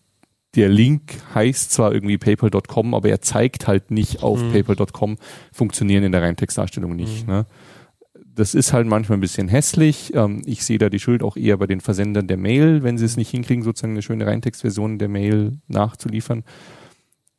der 0.55 0.69
Link 0.69 1.13
heißt 1.33 1.71
zwar 1.71 1.93
irgendwie 1.93 2.17
paypal.com, 2.17 2.93
aber 2.93 3.09
er 3.09 3.21
zeigt 3.21 3.67
halt 3.67 3.91
nicht 3.91 4.21
auf 4.21 4.41
mhm. 4.41 4.51
paypal.com, 4.51 5.17
funktionieren 5.51 6.03
in 6.03 6.11
der 6.11 6.21
Reintextdarstellung 6.21 6.95
nicht. 6.95 7.27
Mhm. 7.27 7.33
Ne? 7.33 7.45
Das 8.35 8.55
ist 8.55 8.73
halt 8.73 8.87
manchmal 8.87 9.17
ein 9.17 9.21
bisschen 9.21 9.47
hässlich. 9.47 10.13
Ähm, 10.15 10.41
ich 10.45 10.63
sehe 10.63 10.77
da 10.77 10.89
die 10.89 10.99
Schuld 10.99 11.23
auch 11.23 11.37
eher 11.37 11.57
bei 11.57 11.67
den 11.67 11.81
Versendern 11.81 12.27
der 12.27 12.37
Mail, 12.37 12.83
wenn 12.83 12.97
sie 12.97 13.05
es 13.05 13.17
nicht 13.17 13.29
hinkriegen, 13.29 13.63
sozusagen 13.63 13.93
eine 13.93 14.01
schöne 14.01 14.25
Reintextversion 14.25 14.99
der 14.99 15.09
Mail 15.09 15.59
nachzuliefern. 15.67 16.43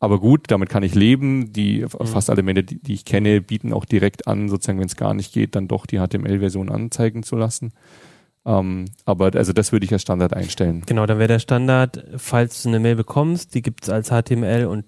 Aber 0.00 0.20
gut, 0.20 0.50
damit 0.50 0.68
kann 0.68 0.82
ich 0.82 0.94
leben. 0.94 1.52
Die 1.52 1.82
mhm. 1.82 2.06
fast 2.06 2.30
alle 2.30 2.42
Mail, 2.42 2.62
die, 2.62 2.82
die, 2.82 2.94
ich 2.94 3.04
kenne, 3.04 3.40
bieten 3.40 3.72
auch 3.72 3.84
direkt 3.84 4.26
an, 4.26 4.48
sozusagen, 4.48 4.78
wenn 4.78 4.86
es 4.86 4.96
gar 4.96 5.14
nicht 5.14 5.32
geht, 5.32 5.54
dann 5.54 5.68
doch 5.68 5.86
die 5.86 5.98
HTML-Version 5.98 6.70
anzeigen 6.70 7.22
zu 7.22 7.36
lassen. 7.36 7.72
Ähm, 8.46 8.84
aber 9.06 9.34
also 9.34 9.52
das 9.52 9.72
würde 9.72 9.86
ich 9.86 9.92
als 9.92 10.02
Standard 10.02 10.34
einstellen. 10.34 10.82
Genau, 10.86 11.06
dann 11.06 11.18
wäre 11.18 11.28
der 11.28 11.38
Standard, 11.38 12.04
falls 12.16 12.62
du 12.62 12.68
eine 12.68 12.80
Mail 12.80 12.96
bekommst, 12.96 13.54
die 13.54 13.62
gibt 13.62 13.84
es 13.84 13.90
als 13.90 14.10
HTML 14.10 14.66
und 14.66 14.84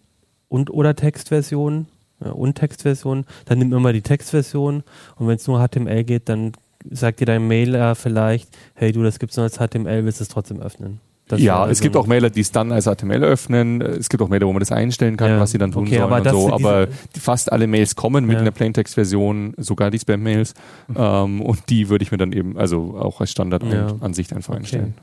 und 0.48 0.70
oder 0.70 0.94
Textversion 0.94 1.86
und 2.20 2.54
Textversion, 2.54 3.24
dann 3.44 3.58
nimm 3.58 3.72
immer 3.72 3.92
die 3.92 4.02
Textversion 4.02 4.82
und 5.16 5.28
wenn 5.28 5.36
es 5.36 5.46
nur 5.46 5.66
HTML 5.66 6.04
geht, 6.04 6.28
dann 6.28 6.52
sagt 6.90 7.20
dir 7.20 7.26
dein 7.26 7.46
Mailer 7.46 7.94
vielleicht, 7.94 8.48
hey 8.74 8.92
du, 8.92 9.02
das 9.02 9.18
gibt's 9.18 9.36
nur 9.36 9.44
als 9.44 9.56
HTML, 9.58 10.04
willst 10.04 10.20
du 10.20 10.24
es 10.24 10.28
trotzdem 10.28 10.60
öffnen? 10.60 11.00
Das 11.28 11.40
ja, 11.40 11.60
also 11.60 11.72
es 11.72 11.80
gibt 11.80 11.96
auch 11.96 12.06
Mailer, 12.06 12.30
die 12.30 12.40
es 12.40 12.52
dann 12.52 12.70
als 12.70 12.84
HTML 12.84 13.24
öffnen. 13.24 13.80
Es 13.80 14.08
gibt 14.08 14.22
auch 14.22 14.28
Mailer, 14.28 14.46
wo 14.46 14.52
man 14.52 14.60
das 14.60 14.70
einstellen 14.70 15.16
kann, 15.16 15.30
ja. 15.30 15.40
was 15.40 15.50
sie 15.50 15.58
dann 15.58 15.72
tun 15.72 15.84
okay, 15.84 15.98
sollen 15.98 16.12
und 16.12 16.30
so. 16.30 16.52
Aber 16.52 16.86
fast 17.18 17.50
alle 17.50 17.66
Mails 17.66 17.96
kommen 17.96 18.26
mit 18.26 18.34
ja. 18.34 18.42
einer 18.42 18.52
Plaintext-Version, 18.52 19.54
sogar 19.56 19.90
die 19.90 19.98
Spam-Mails. 19.98 20.54
Mhm. 20.86 20.94
Ähm, 20.96 21.42
und 21.42 21.68
die 21.68 21.88
würde 21.88 22.04
ich 22.04 22.12
mir 22.12 22.18
dann 22.18 22.30
eben, 22.30 22.56
also 22.56 22.96
auch 22.96 23.20
als 23.20 23.32
Standardansicht 23.32 24.30
ja. 24.30 24.36
einfach 24.36 24.52
okay. 24.52 24.60
einstellen. 24.60 24.94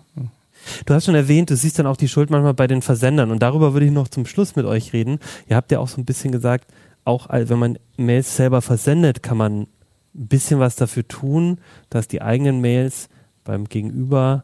Du 0.86 0.94
hast 0.94 1.04
schon 1.04 1.16
erwähnt, 1.16 1.50
du 1.50 1.58
siehst 1.58 1.78
dann 1.78 1.88
auch 1.88 1.98
die 1.98 2.08
Schuld 2.08 2.30
manchmal 2.30 2.54
bei 2.54 2.68
den 2.68 2.82
Versendern. 2.82 3.30
Und 3.30 3.40
darüber 3.44 3.74
würde 3.74 3.86
ich 3.86 3.92
noch 3.92 4.08
zum 4.08 4.26
Schluss 4.26 4.56
mit 4.56 4.66
euch 4.66 4.94
reden. 4.94 5.20
Ihr 5.50 5.58
habt 5.58 5.74
ja 5.74 5.80
auch 5.80 5.90
so 5.90 6.00
ein 6.00 6.06
bisschen 6.06 6.32
gesagt, 6.32 6.72
auch 7.06 7.28
wenn 7.30 7.60
man 7.60 7.80
Mails 7.98 8.36
selber 8.36 8.62
versendet, 8.62 9.24
kann 9.24 9.38
man 9.38 9.62
ein 9.62 9.68
bisschen 10.14 10.60
was 10.60 10.76
dafür 10.76 11.08
tun, 11.08 11.60
dass 11.90 12.08
die 12.08 12.22
eigenen 12.22 12.62
Mails 12.62 13.10
beim 13.44 13.66
Gegenüber 13.66 14.44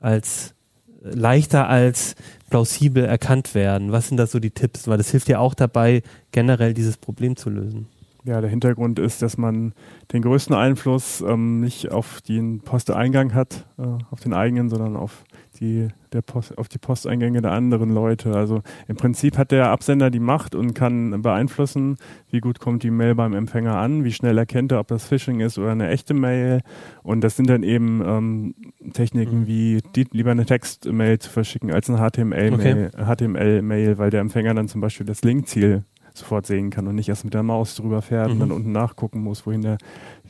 als 0.00 0.54
leichter 1.00 1.68
als 1.68 2.16
plausibel 2.50 3.04
erkannt 3.04 3.54
werden. 3.54 3.92
Was 3.92 4.08
sind 4.08 4.16
da 4.16 4.26
so 4.26 4.38
die 4.38 4.50
Tipps? 4.50 4.88
Weil 4.88 4.98
das 4.98 5.10
hilft 5.10 5.28
ja 5.28 5.38
auch 5.38 5.54
dabei, 5.54 6.02
generell 6.32 6.74
dieses 6.74 6.96
Problem 6.96 7.36
zu 7.36 7.50
lösen. 7.50 7.88
Ja, 8.24 8.40
der 8.40 8.48
Hintergrund 8.48 8.98
ist, 8.98 9.20
dass 9.20 9.36
man 9.36 9.74
den 10.12 10.22
größten 10.22 10.56
Einfluss 10.56 11.20
ähm, 11.20 11.60
nicht 11.60 11.92
auf 11.92 12.22
den 12.22 12.60
Posteingang 12.60 13.34
hat, 13.34 13.66
äh, 13.78 13.82
auf 14.10 14.20
den 14.20 14.32
eigenen, 14.32 14.70
sondern 14.70 14.96
auf 14.96 15.24
die, 15.60 15.88
Post, 16.22 16.56
auf 16.58 16.68
die 16.68 16.78
Posteingänge 16.78 17.42
der 17.42 17.52
anderen 17.52 17.90
Leute. 17.90 18.34
Also 18.34 18.62
im 18.88 18.96
Prinzip 18.96 19.38
hat 19.38 19.50
der 19.50 19.70
Absender 19.70 20.10
die 20.10 20.20
Macht 20.20 20.54
und 20.54 20.74
kann 20.74 21.22
beeinflussen, 21.22 21.96
wie 22.30 22.40
gut 22.40 22.60
kommt 22.60 22.82
die 22.82 22.90
Mail 22.90 23.14
beim 23.14 23.34
Empfänger 23.34 23.76
an, 23.76 24.04
wie 24.04 24.12
schnell 24.12 24.38
erkennt 24.38 24.72
er, 24.72 24.80
ob 24.80 24.88
das 24.88 25.06
Phishing 25.06 25.40
ist 25.40 25.58
oder 25.58 25.72
eine 25.72 25.88
echte 25.88 26.14
Mail. 26.14 26.60
Und 27.02 27.22
das 27.22 27.36
sind 27.36 27.48
dann 27.48 27.62
eben 27.62 28.02
ähm, 28.04 28.54
Techniken 28.92 29.40
mhm. 29.40 29.46
wie 29.46 29.80
die, 29.94 30.06
lieber 30.10 30.30
eine 30.30 30.46
Textmail 30.46 31.18
zu 31.18 31.30
verschicken 31.30 31.72
als 31.72 31.88
eine 31.88 31.98
HTML-Mail, 31.98 32.90
okay. 32.94 33.16
HTML-Mail, 33.16 33.98
weil 33.98 34.10
der 34.10 34.20
Empfänger 34.20 34.54
dann 34.54 34.68
zum 34.68 34.80
Beispiel 34.80 35.06
das 35.06 35.22
Linkziel 35.22 35.84
sofort 36.14 36.46
sehen 36.46 36.70
kann 36.70 36.86
und 36.86 36.94
nicht 36.94 37.08
erst 37.08 37.24
mit 37.24 37.34
der 37.34 37.42
Maus 37.42 37.74
drüber 37.74 38.00
fährt 38.00 38.28
mhm. 38.28 38.32
und 38.34 38.40
dann 38.40 38.52
unten 38.52 38.72
nachgucken 38.72 39.20
muss, 39.20 39.46
wohin 39.46 39.62
der 39.62 39.78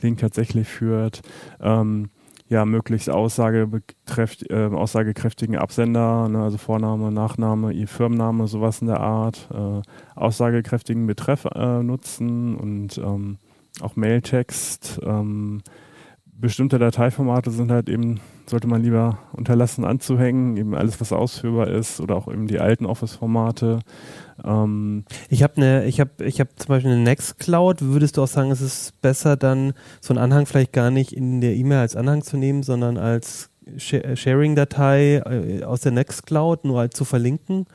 Link 0.01 0.17
tatsächlich 0.17 0.67
führt. 0.67 1.21
Ähm, 1.61 2.09
ja, 2.47 2.63
möglichst 2.65 3.09
aussagekräft, 3.09 4.49
äh, 4.49 4.65
aussagekräftigen 4.65 5.57
Absender, 5.57 6.29
ne, 6.29 6.43
also 6.43 6.57
Vorname, 6.57 7.11
Nachname, 7.11 7.71
ihr 7.71 7.87
Firmenname, 7.87 8.47
sowas 8.47 8.81
in 8.81 8.87
der 8.87 8.99
Art, 8.99 9.49
äh, 9.51 9.81
aussagekräftigen 10.15 11.07
Betreff 11.07 11.45
äh, 11.45 11.81
nutzen 11.81 12.55
und 12.55 12.97
ähm, 12.99 13.37
auch 13.81 13.95
Mailtext. 13.95 14.99
Ähm, 15.03 15.61
bestimmte 16.25 16.77
Dateiformate 16.77 17.49
sind 17.49 17.71
halt 17.71 17.89
eben, 17.89 18.19
sollte 18.49 18.67
man 18.67 18.83
lieber 18.83 19.19
unterlassen 19.33 19.85
anzuhängen, 19.85 20.57
eben 20.57 20.75
alles, 20.75 21.01
was 21.01 21.11
ausführbar 21.11 21.67
ist 21.67 21.99
oder 21.99 22.15
auch 22.15 22.27
eben 22.27 22.47
die 22.47 22.59
alten 22.59 22.85
Office-Formate. 22.85 23.79
Ähm 24.43 25.05
ich 25.29 25.43
habe 25.43 25.57
eine, 25.57 25.85
ich 25.85 25.99
habe, 25.99 26.11
ich 26.23 26.39
habe 26.39 26.49
zum 26.55 26.67
Beispiel 26.67 26.91
eine 26.91 27.01
Nextcloud. 27.01 27.81
Würdest 27.81 28.17
du 28.17 28.23
auch 28.23 28.27
sagen, 28.27 28.51
es 28.51 28.61
ist 28.61 29.01
besser, 29.01 29.35
dann 29.35 29.73
so 30.01 30.13
einen 30.13 30.23
Anhang 30.23 30.45
vielleicht 30.45 30.73
gar 30.73 30.91
nicht 30.91 31.13
in 31.13 31.41
der 31.41 31.55
E-Mail 31.55 31.79
als 31.79 31.95
Anhang 31.95 32.21
zu 32.21 32.37
nehmen, 32.37 32.63
sondern 32.63 32.97
als 32.97 33.49
Sharing-Datei 33.77 35.17
äh, 35.17 35.63
aus 35.63 35.81
der 35.81 35.91
Nextcloud 35.91 36.65
nur 36.65 36.79
halt 36.79 36.95
zu 36.95 37.05
verlinken? 37.05 37.65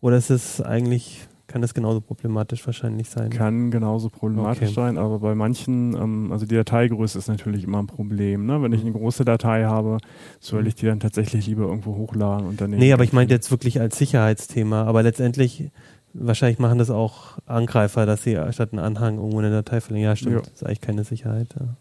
Oder 0.00 0.16
ist 0.16 0.30
es 0.30 0.60
eigentlich 0.60 1.27
kann 1.48 1.62
das 1.62 1.74
genauso 1.74 2.00
problematisch 2.00 2.64
wahrscheinlich 2.64 3.10
sein. 3.10 3.30
Kann 3.30 3.72
genauso 3.72 4.10
problematisch 4.10 4.68
okay. 4.68 4.74
sein, 4.74 4.98
aber 4.98 5.18
bei 5.18 5.34
manchen, 5.34 5.96
ähm, 5.96 6.30
also 6.30 6.46
die 6.46 6.54
Dateigröße 6.54 7.18
ist 7.18 7.26
natürlich 7.26 7.64
immer 7.64 7.78
ein 7.78 7.88
Problem. 7.88 8.46
Ne? 8.46 8.62
Wenn 8.62 8.72
ich 8.72 8.82
eine 8.82 8.92
große 8.92 9.24
Datei 9.24 9.64
habe, 9.64 9.98
soll 10.38 10.68
ich 10.68 10.76
die 10.76 10.86
dann 10.86 11.00
tatsächlich 11.00 11.46
lieber 11.46 11.64
irgendwo 11.64 11.96
hochladen 11.96 12.46
und 12.46 12.60
dann. 12.60 12.70
Nee, 12.70 12.92
aber 12.92 13.02
ich 13.02 13.12
meinte 13.12 13.34
jetzt 13.34 13.50
wirklich 13.50 13.80
als 13.80 13.98
Sicherheitsthema. 13.98 14.84
Aber 14.84 15.02
letztendlich 15.02 15.72
Wahrscheinlich 16.14 16.58
machen 16.58 16.78
das 16.78 16.90
auch 16.90 17.38
Angreifer, 17.46 18.06
dass 18.06 18.22
sie 18.22 18.40
statt 18.50 18.72
einen 18.72 18.80
Anhang 18.80 19.16
irgendwo 19.16 19.38
eine 19.38 19.50
Datei 19.50 19.80
verlinken. 19.80 20.08
Ja, 20.08 20.16
stimmt. 20.16 20.34
Ja. 20.36 20.40
Das 20.40 20.52
ist 20.52 20.64
eigentlich 20.64 20.80
keine 20.80 21.04
Sicherheit. 21.04 21.54
Ja. 21.58 21.76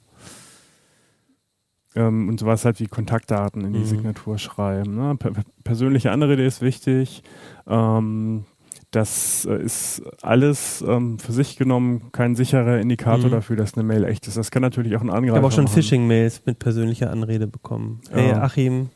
Ähm, 2.08 2.28
und 2.30 2.40
sowas 2.40 2.66
halt 2.66 2.80
wie 2.80 2.88
Kontaktdaten 2.88 3.64
in 3.64 3.74
die 3.74 3.80
mhm. 3.80 3.86
Signatur 3.86 4.38
schreiben. 4.38 4.96
Ne? 4.96 5.16
Per 5.16 5.32
persönliche 5.64 6.12
Anrede 6.12 6.46
ist 6.46 6.62
wichtig. 6.62 7.24
Ähm, 7.68 8.46
das 8.92 9.46
äh, 9.46 9.62
ist 9.62 10.02
alles 10.22 10.84
ähm, 10.88 11.20
für 11.20 11.34
sich 11.34 11.58
genommen 11.58 12.12
kein 12.12 12.36
sicherer 12.36 12.80
Indikator 12.80 13.28
mhm. 13.28 13.32
dafür, 13.32 13.56
dass 13.56 13.74
eine 13.74 13.84
Mail 13.84 14.06
echt 14.06 14.28
ist. 14.28 14.38
Das 14.38 14.52
kann 14.52 14.62
natürlich 14.62 14.96
auch 14.96 15.02
ein 15.02 15.10
Angreifer 15.10 15.34
Ich 15.34 15.38
habe 15.38 15.48
auch 15.48 15.52
schon 15.52 15.68
Phishing-Mails 15.68 16.44
mit 16.46 16.60
persönlicher 16.60 17.12
Anrede 17.12 17.48
bekommen. 17.48 18.02
Ja. 18.12 18.18
Hey 18.18 18.32
Achim, 18.34 18.90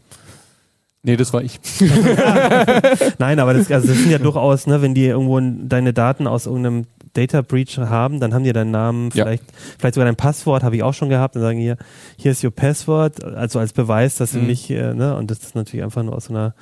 Nee, 1.03 1.17
das 1.17 1.33
war 1.33 1.41
ich. 1.41 1.59
Nein, 3.17 3.39
aber 3.39 3.55
das, 3.55 3.71
also 3.71 3.87
das 3.87 3.97
sind 3.97 4.11
ja 4.11 4.19
durchaus, 4.19 4.67
ne, 4.67 4.83
wenn 4.83 4.93
die 4.93 5.05
irgendwo 5.05 5.39
deine 5.39 5.93
Daten 5.93 6.27
aus 6.27 6.45
irgendeinem 6.45 6.85
Data 7.13 7.41
Breach 7.41 7.77
haben, 7.79 8.19
dann 8.19 8.35
haben 8.35 8.43
die 8.43 8.53
deinen 8.53 8.69
Namen, 8.69 9.11
vielleicht, 9.11 9.43
ja. 9.43 9.57
vielleicht 9.79 9.95
sogar 9.95 10.05
dein 10.05 10.15
Passwort, 10.15 10.63
habe 10.63 10.75
ich 10.75 10.83
auch 10.83 10.93
schon 10.93 11.09
gehabt, 11.09 11.35
und 11.35 11.41
sagen 11.41 11.57
hier, 11.57 11.77
hier 12.17 12.31
ist 12.31 12.43
your 12.43 12.51
Passwort, 12.51 13.23
also 13.23 13.57
als 13.57 13.73
Beweis, 13.73 14.15
dass 14.15 14.31
sie 14.31 14.39
mhm. 14.39 14.47
nicht, 14.47 14.69
äh, 14.69 14.93
ne, 14.93 15.15
und 15.15 15.31
das 15.31 15.39
ist 15.39 15.55
natürlich 15.55 15.83
einfach 15.83 16.03
nur 16.03 16.15
aus 16.15 16.25
so 16.25 16.33
einer 16.33 16.53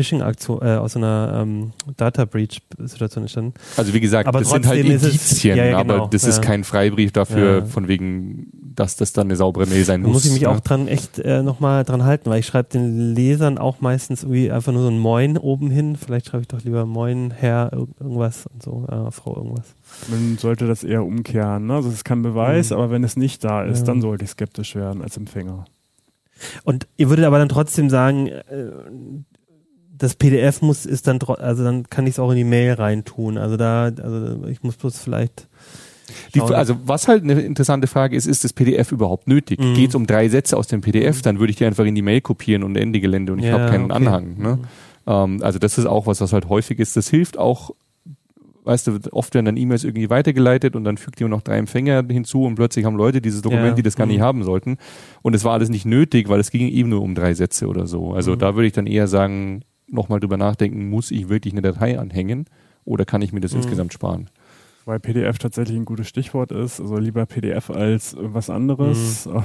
Phishing-Aktion, 0.00 0.62
äh, 0.62 0.76
aus 0.76 0.96
einer 0.96 1.40
ähm, 1.42 1.72
Data 1.96 2.24
Breach-Situation 2.24 3.24
entstanden. 3.24 3.54
Also 3.76 3.92
wie 3.92 4.00
gesagt, 4.00 4.26
aber 4.26 4.40
das 4.40 4.50
sind 4.50 4.66
halt 4.66 4.84
Indizien, 4.84 5.56
ja, 5.58 5.64
ja, 5.64 5.82
genau, 5.82 5.94
aber 5.94 6.08
das 6.10 6.24
ist 6.24 6.40
kein 6.40 6.64
Freibrief 6.64 7.12
dafür, 7.12 7.66
von 7.66 7.86
wegen, 7.86 8.48
dass 8.52 8.96
das 8.96 9.12
dann 9.12 9.26
eine 9.26 9.36
saubere 9.36 9.66
Mail 9.66 9.84
sein 9.84 10.00
muss. 10.00 10.08
Da 10.08 10.12
muss 10.12 10.24
ich 10.24 10.32
mich 10.32 10.46
auch 10.46 10.60
dran 10.60 10.88
echt 10.88 11.18
äh, 11.18 11.42
nochmal 11.42 11.84
dran 11.84 12.04
halten, 12.04 12.30
weil 12.30 12.40
ich 12.40 12.46
schreibe 12.46 12.70
den 12.70 13.14
Lesern 13.14 13.58
auch 13.58 13.80
meistens 13.80 14.22
irgendwie 14.22 14.50
einfach 14.50 14.72
nur 14.72 14.82
so 14.82 14.88
ein 14.88 14.98
Moin 14.98 15.36
oben 15.36 15.70
hin. 15.70 15.96
Vielleicht 15.96 16.26
schreibe 16.26 16.42
ich 16.42 16.48
doch 16.48 16.62
lieber 16.62 16.86
Moin, 16.86 17.30
Herr, 17.30 17.72
irgendwas 17.72 18.46
und 18.46 18.62
so, 18.62 18.86
äh, 18.88 19.10
Frau, 19.10 19.36
irgendwas. 19.36 19.74
Man 20.08 20.38
sollte 20.38 20.66
das 20.66 20.82
eher 20.82 21.04
umkehren. 21.04 21.66
Ne? 21.66 21.74
Also 21.74 21.88
es 21.88 21.96
ist 21.96 22.04
kein 22.04 22.22
Beweis, 22.22 22.70
mhm. 22.70 22.76
aber 22.76 22.90
wenn 22.90 23.04
es 23.04 23.16
nicht 23.16 23.44
da 23.44 23.62
ist, 23.62 23.84
dann 23.84 24.00
sollte 24.00 24.24
ich 24.24 24.30
skeptisch 24.30 24.74
werden 24.74 25.02
als 25.02 25.16
Empfänger. 25.16 25.66
Und 26.64 26.86
ihr 26.96 27.08
würdet 27.08 27.24
aber 27.24 27.38
dann 27.38 27.48
trotzdem 27.48 27.90
sagen, 27.90 28.28
äh, 28.28 28.70
das 30.00 30.14
PDF 30.14 30.62
muss 30.62 30.86
ist 30.86 31.06
dann 31.06 31.20
also 31.20 31.62
dann 31.62 31.84
kann 31.90 32.06
ich 32.06 32.14
es 32.14 32.18
auch 32.18 32.30
in 32.30 32.36
die 32.36 32.44
Mail 32.44 32.72
reintun. 32.72 33.36
Also 33.36 33.58
da, 33.58 33.84
also 33.84 34.46
ich 34.46 34.62
muss 34.62 34.76
bloß 34.76 34.98
vielleicht. 34.98 35.46
Die, 36.34 36.40
also 36.40 36.76
was 36.84 37.06
halt 37.06 37.22
eine 37.22 37.34
interessante 37.34 37.86
Frage 37.86 38.16
ist, 38.16 38.26
ist 38.26 38.42
das 38.42 38.54
PDF 38.54 38.92
überhaupt 38.92 39.28
nötig? 39.28 39.60
Mhm. 39.60 39.74
Geht 39.74 39.90
es 39.90 39.94
um 39.94 40.06
drei 40.06 40.28
Sätze 40.28 40.56
aus 40.56 40.68
dem 40.68 40.80
PDF, 40.80 41.18
mhm. 41.18 41.22
dann 41.22 41.38
würde 41.38 41.50
ich 41.50 41.56
die 41.56 41.66
einfach 41.66 41.84
in 41.84 41.94
die 41.94 42.02
Mail 42.02 42.22
kopieren 42.22 42.64
und 42.64 42.76
Ende 42.76 42.98
Gelände 42.98 43.32
und 43.32 43.40
ich 43.40 43.44
ja, 43.44 43.52
habe 43.52 43.70
keinen 43.70 43.84
okay. 43.84 43.94
Anhang. 43.94 44.38
Ne? 44.38 44.56
Mhm. 44.56 44.64
Ähm, 45.06 45.42
also 45.42 45.58
das 45.58 45.76
ist 45.76 45.84
auch 45.84 46.06
was, 46.06 46.22
was 46.22 46.32
halt 46.32 46.48
häufig 46.48 46.78
ist. 46.78 46.96
Das 46.96 47.10
hilft 47.10 47.38
auch, 47.38 47.72
weißt 48.64 48.86
du, 48.86 48.98
oft 49.12 49.34
werden 49.34 49.46
dann 49.46 49.56
E-Mails 49.58 49.84
irgendwie 49.84 50.08
weitergeleitet 50.08 50.76
und 50.76 50.84
dann 50.84 50.96
fügt 50.96 51.20
jemand 51.20 51.32
noch 51.32 51.42
drei 51.42 51.58
Empfänger 51.58 52.02
hinzu 52.08 52.44
und 52.44 52.54
plötzlich 52.54 52.86
haben 52.86 52.96
Leute 52.96 53.20
dieses 53.20 53.42
Dokument, 53.42 53.68
ja. 53.68 53.74
die 53.74 53.82
das 53.82 53.96
gar 53.96 54.06
nicht 54.06 54.18
mhm. 54.18 54.24
haben 54.24 54.44
sollten. 54.44 54.78
Und 55.20 55.34
es 55.34 55.44
war 55.44 55.52
alles 55.52 55.68
nicht 55.68 55.84
nötig, 55.84 56.30
weil 56.30 56.40
es 56.40 56.50
ging 56.50 56.68
eben 56.68 56.88
nur 56.88 57.02
um 57.02 57.14
drei 57.14 57.34
Sätze 57.34 57.68
oder 57.68 57.86
so. 57.86 58.14
Also 58.14 58.32
mhm. 58.32 58.38
da 58.38 58.54
würde 58.54 58.66
ich 58.66 58.72
dann 58.72 58.86
eher 58.86 59.06
sagen, 59.06 59.62
nochmal 59.90 60.20
drüber 60.20 60.36
nachdenken, 60.36 60.88
muss 60.88 61.10
ich 61.10 61.28
wirklich 61.28 61.54
eine 61.54 61.62
Datei 61.62 61.98
anhängen 61.98 62.46
oder 62.84 63.04
kann 63.04 63.22
ich 63.22 63.32
mir 63.32 63.40
das 63.40 63.52
mhm. 63.52 63.58
insgesamt 63.58 63.92
sparen? 63.92 64.30
Weil 64.86 64.98
PDF 64.98 65.38
tatsächlich 65.38 65.76
ein 65.76 65.84
gutes 65.84 66.08
Stichwort 66.08 66.52
ist. 66.52 66.80
Also 66.80 66.96
lieber 66.96 67.26
PDF 67.26 67.70
als 67.70 68.16
was 68.18 68.48
anderes. 68.48 69.26
Mhm. 69.26 69.42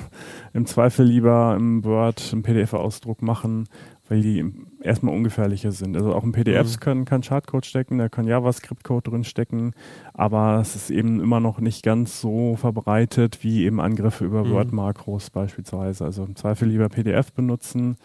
Im 0.53 0.65
Zweifel 0.65 1.05
lieber 1.05 1.55
im 1.57 1.83
Word 1.83 2.29
einen 2.31 2.41
PDF-Ausdruck 2.41 3.21
machen, 3.21 3.67
weil 4.07 4.21
die 4.21 4.45
erstmal 4.81 5.13
ungefährlicher 5.13 5.71
sind. 5.71 5.97
Also 5.97 6.13
auch 6.13 6.23
in 6.23 6.31
PDFs 6.31 6.77
mhm. 6.77 6.79
können, 6.79 7.05
kann 7.05 7.21
Chartcode 7.21 7.65
stecken, 7.65 7.97
da 7.97 8.07
kann 8.07 8.27
JavaScript-Code 8.27 9.11
drin 9.11 9.23
stecken, 9.23 9.73
aber 10.13 10.59
es 10.61 10.75
ist 10.75 10.89
eben 10.89 11.19
immer 11.19 11.39
noch 11.39 11.59
nicht 11.59 11.83
ganz 11.83 12.21
so 12.21 12.55
verbreitet 12.55 13.39
wie 13.43 13.65
eben 13.65 13.81
Angriffe 13.81 14.25
über 14.25 14.45
mhm. 14.45 14.51
Word-Makros 14.51 15.31
beispielsweise. 15.31 16.05
Also 16.05 16.23
im 16.23 16.35
Zweifel 16.35 16.69
lieber 16.69 16.87
PDF 16.87 17.33
benutzen 17.33 17.97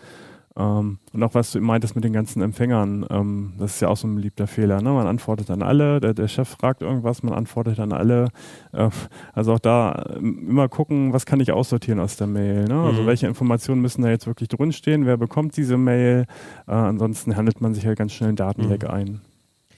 ähm, 0.61 0.99
und 1.13 1.23
auch 1.23 1.35
was 1.35 1.53
du 1.53 1.61
meintest 1.61 1.95
mit 1.95 2.05
den 2.05 2.13
ganzen 2.13 2.43
Empfängern, 2.43 3.07
ähm, 3.09 3.55
das 3.59 3.77
ist 3.77 3.81
ja 3.81 3.89
auch 3.89 3.97
so 3.97 4.07
ein 4.07 4.15
beliebter 4.15 4.47
Fehler. 4.47 4.83
Ne? 4.83 4.91
Man 4.91 5.07
antwortet 5.07 5.51
an 5.51 5.63
alle, 5.63 6.01
der, 6.01 6.13
der 6.13 6.29
Chef 6.29 6.49
fragt 6.49 6.83
irgendwas, 6.83 7.23
man 7.23 7.33
antwortet 7.33 7.81
an 7.81 7.93
alle. 7.93 8.29
Äh, 8.73 8.91
also 9.33 9.55
auch 9.55 9.59
da 9.59 10.17
ähm, 10.17 10.47
immer 10.49 10.69
gucken, 10.69 11.15
was 11.15 11.25
kann 11.25 11.41
ich 11.41 11.51
aussortieren 11.51 11.99
aus 11.99 12.17
der 12.17 12.27
Mail. 12.27 12.67
Ne? 12.67 12.79
Also 12.79 13.03
mhm. 13.03 13.07
welche 13.07 13.27
Informationen 13.27 13.81
müssen 13.81 14.03
da 14.03 14.11
jetzt 14.11 14.27
wirklich 14.27 14.51
drinstehen, 14.51 15.07
wer 15.07 15.17
bekommt 15.17 15.57
diese 15.57 15.79
Mail. 15.79 16.27
Äh, 16.67 16.73
ansonsten 16.73 17.37
handelt 17.37 17.63
man 17.63 17.73
sich 17.73 17.85
ja 17.85 17.95
ganz 17.95 18.13
schnell 18.13 18.31
ein 18.31 18.37
Datenleck 18.37 18.83
mhm. 18.83 18.91
ein. 18.91 19.21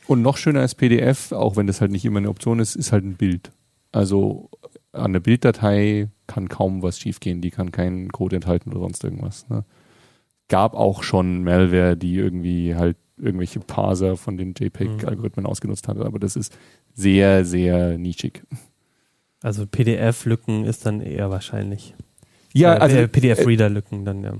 Und 0.08 0.22
noch 0.22 0.36
schöner 0.36 0.60
als 0.60 0.74
PDF, 0.74 1.30
auch 1.30 1.56
wenn 1.56 1.68
das 1.68 1.80
halt 1.80 1.92
nicht 1.92 2.04
immer 2.04 2.18
eine 2.18 2.28
Option 2.28 2.58
ist, 2.58 2.74
ist 2.74 2.90
halt 2.90 3.04
ein 3.04 3.14
Bild. 3.14 3.52
Also 3.92 4.50
an 4.92 5.12
der 5.12 5.20
Bilddatei 5.20 6.08
kann 6.26 6.48
kaum 6.48 6.82
was 6.82 6.98
schiefgehen, 6.98 7.40
die 7.40 7.50
kann 7.50 7.70
keinen 7.70 8.08
Code 8.10 8.36
enthalten 8.36 8.70
oder 8.70 8.80
sonst 8.80 9.04
irgendwas. 9.04 9.48
Ne? 9.48 9.64
Gab 10.52 10.74
auch 10.74 11.02
schon 11.02 11.44
Malware, 11.44 11.96
die 11.96 12.14
irgendwie 12.14 12.74
halt 12.74 12.98
irgendwelche 13.16 13.58
Parser 13.58 14.18
von 14.18 14.36
den 14.36 14.52
JPEG-Algorithmen 14.52 15.44
mhm. 15.44 15.50
ausgenutzt 15.50 15.88
hat, 15.88 15.96
aber 15.96 16.18
das 16.18 16.36
ist 16.36 16.54
sehr, 16.92 17.46
sehr 17.46 17.96
nischig. 17.96 18.42
Also 19.42 19.66
PDF-Lücken 19.66 20.66
ist 20.66 20.84
dann 20.84 21.00
eher 21.00 21.30
wahrscheinlich. 21.30 21.94
Ja, 22.52 22.74
äh, 22.74 22.80
also 22.80 23.08
PDF-Reader-Lücken 23.08 24.04
dann, 24.04 24.24
ja. 24.24 24.34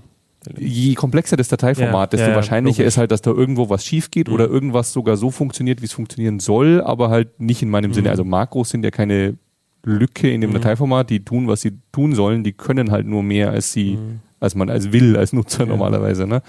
Je 0.58 0.94
komplexer 0.94 1.36
das 1.36 1.48
Dateiformat, 1.48 2.12
ja, 2.12 2.16
desto 2.18 2.30
ja, 2.30 2.36
wahrscheinlicher 2.36 2.82
logisch. 2.82 2.88
ist 2.88 2.98
halt, 2.98 3.10
dass 3.10 3.22
da 3.22 3.30
irgendwo 3.30 3.70
was 3.70 3.86
schief 3.86 4.10
geht 4.10 4.28
mhm. 4.28 4.34
oder 4.34 4.48
irgendwas 4.48 4.92
sogar 4.92 5.16
so 5.16 5.30
funktioniert, 5.30 5.80
wie 5.80 5.86
es 5.86 5.92
funktionieren 5.92 6.40
soll, 6.40 6.82
aber 6.82 7.08
halt 7.08 7.40
nicht 7.40 7.62
in 7.62 7.70
meinem 7.70 7.92
mhm. 7.92 7.94
Sinne. 7.94 8.10
Also 8.10 8.24
Makros 8.24 8.68
sind 8.68 8.84
ja 8.84 8.90
keine 8.90 9.38
Lücke 9.82 10.30
in 10.30 10.42
dem 10.42 10.50
mhm. 10.50 10.54
Dateiformat, 10.54 11.08
die 11.08 11.24
tun, 11.24 11.48
was 11.48 11.62
sie 11.62 11.78
tun 11.90 12.14
sollen, 12.14 12.44
die 12.44 12.52
können 12.52 12.90
halt 12.90 13.06
nur 13.06 13.22
mehr, 13.22 13.50
als 13.50 13.72
sie 13.72 13.96
mhm 13.96 14.20
als 14.42 14.54
man 14.54 14.68
als 14.68 14.92
will, 14.92 15.16
als 15.16 15.32
Nutzer 15.32 15.60
ja. 15.60 15.66
normalerweise. 15.66 16.26
Ne? 16.26 16.42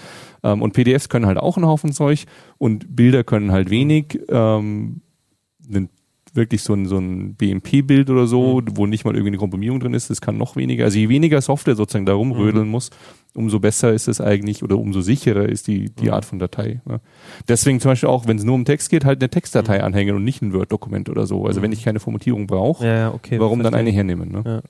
Ähm, 0.43 0.61
und 0.61 0.73
PDFs 0.73 1.09
können 1.09 1.27
halt 1.27 1.37
auch 1.37 1.57
einen 1.57 1.67
Haufen 1.67 1.93
Zeug 1.93 2.25
und 2.57 2.95
Bilder 2.95 3.23
können 3.23 3.51
halt 3.51 3.69
wenig. 3.69 4.19
Ähm, 4.29 5.01
wirklich 6.34 6.63
so 6.63 6.73
ein, 6.73 6.86
so 6.88 6.97
ein 6.97 7.36
BMP-Bild 7.36 8.09
oder 8.09 8.25
so, 8.27 8.61
mhm. 8.61 8.75
wo 8.75 8.86
nicht 8.88 9.05
mal 9.05 9.13
irgendwie 9.13 9.29
eine 9.29 9.38
Komprimierung 9.38 9.79
drin 9.79 9.93
ist, 9.93 10.09
das 10.09 10.19
kann 10.21 10.38
noch 10.38 10.55
weniger. 10.55 10.86
Also 10.86 10.97
je 10.97 11.09
weniger 11.09 11.41
Software 11.41 11.75
sozusagen 11.75 12.05
da 12.05 12.13
rumrödeln 12.13 12.65
mhm. 12.65 12.71
muss, 12.71 12.89
umso 13.36 13.59
besser 13.59 13.93
ist 13.93 14.07
es 14.07 14.21
eigentlich 14.21 14.63
oder 14.63 14.77
umso 14.77 15.01
sicherer 15.01 15.47
ist 15.49 15.67
die, 15.67 15.89
die 15.89 16.05
Mhm. 16.05 16.13
Art 16.13 16.25
von 16.25 16.39
Datei. 16.39 16.81
Ne? 16.86 17.01
Deswegen 17.47 17.79
zum 17.79 17.91
Beispiel 17.91 18.09
auch, 18.09 18.27
wenn 18.27 18.38
es 18.38 18.43
nur 18.43 18.55
um 18.55 18.65
Text 18.65 18.89
geht, 18.89 19.05
halt 19.05 19.21
eine 19.21 19.29
Textdatei 19.29 19.79
Mhm. 19.79 19.84
anhängen 19.86 20.15
und 20.15 20.23
nicht 20.23 20.41
ein 20.41 20.53
Word-Dokument 20.53 21.09
oder 21.09 21.25
so. 21.27 21.45
Also 21.45 21.59
Mhm. 21.59 21.63
wenn 21.65 21.71
ich 21.71 21.84
keine 21.84 21.99
Formatierung 21.99 22.47
brauche, 22.47 22.86
Ja, 22.86 23.13
okay. 23.13 23.39
warum 23.39 23.61
dann 23.63 23.73
eine 23.75 23.89
hernehmen? 23.91 24.31
Ne? 24.31 24.43
Ja. 24.45 24.61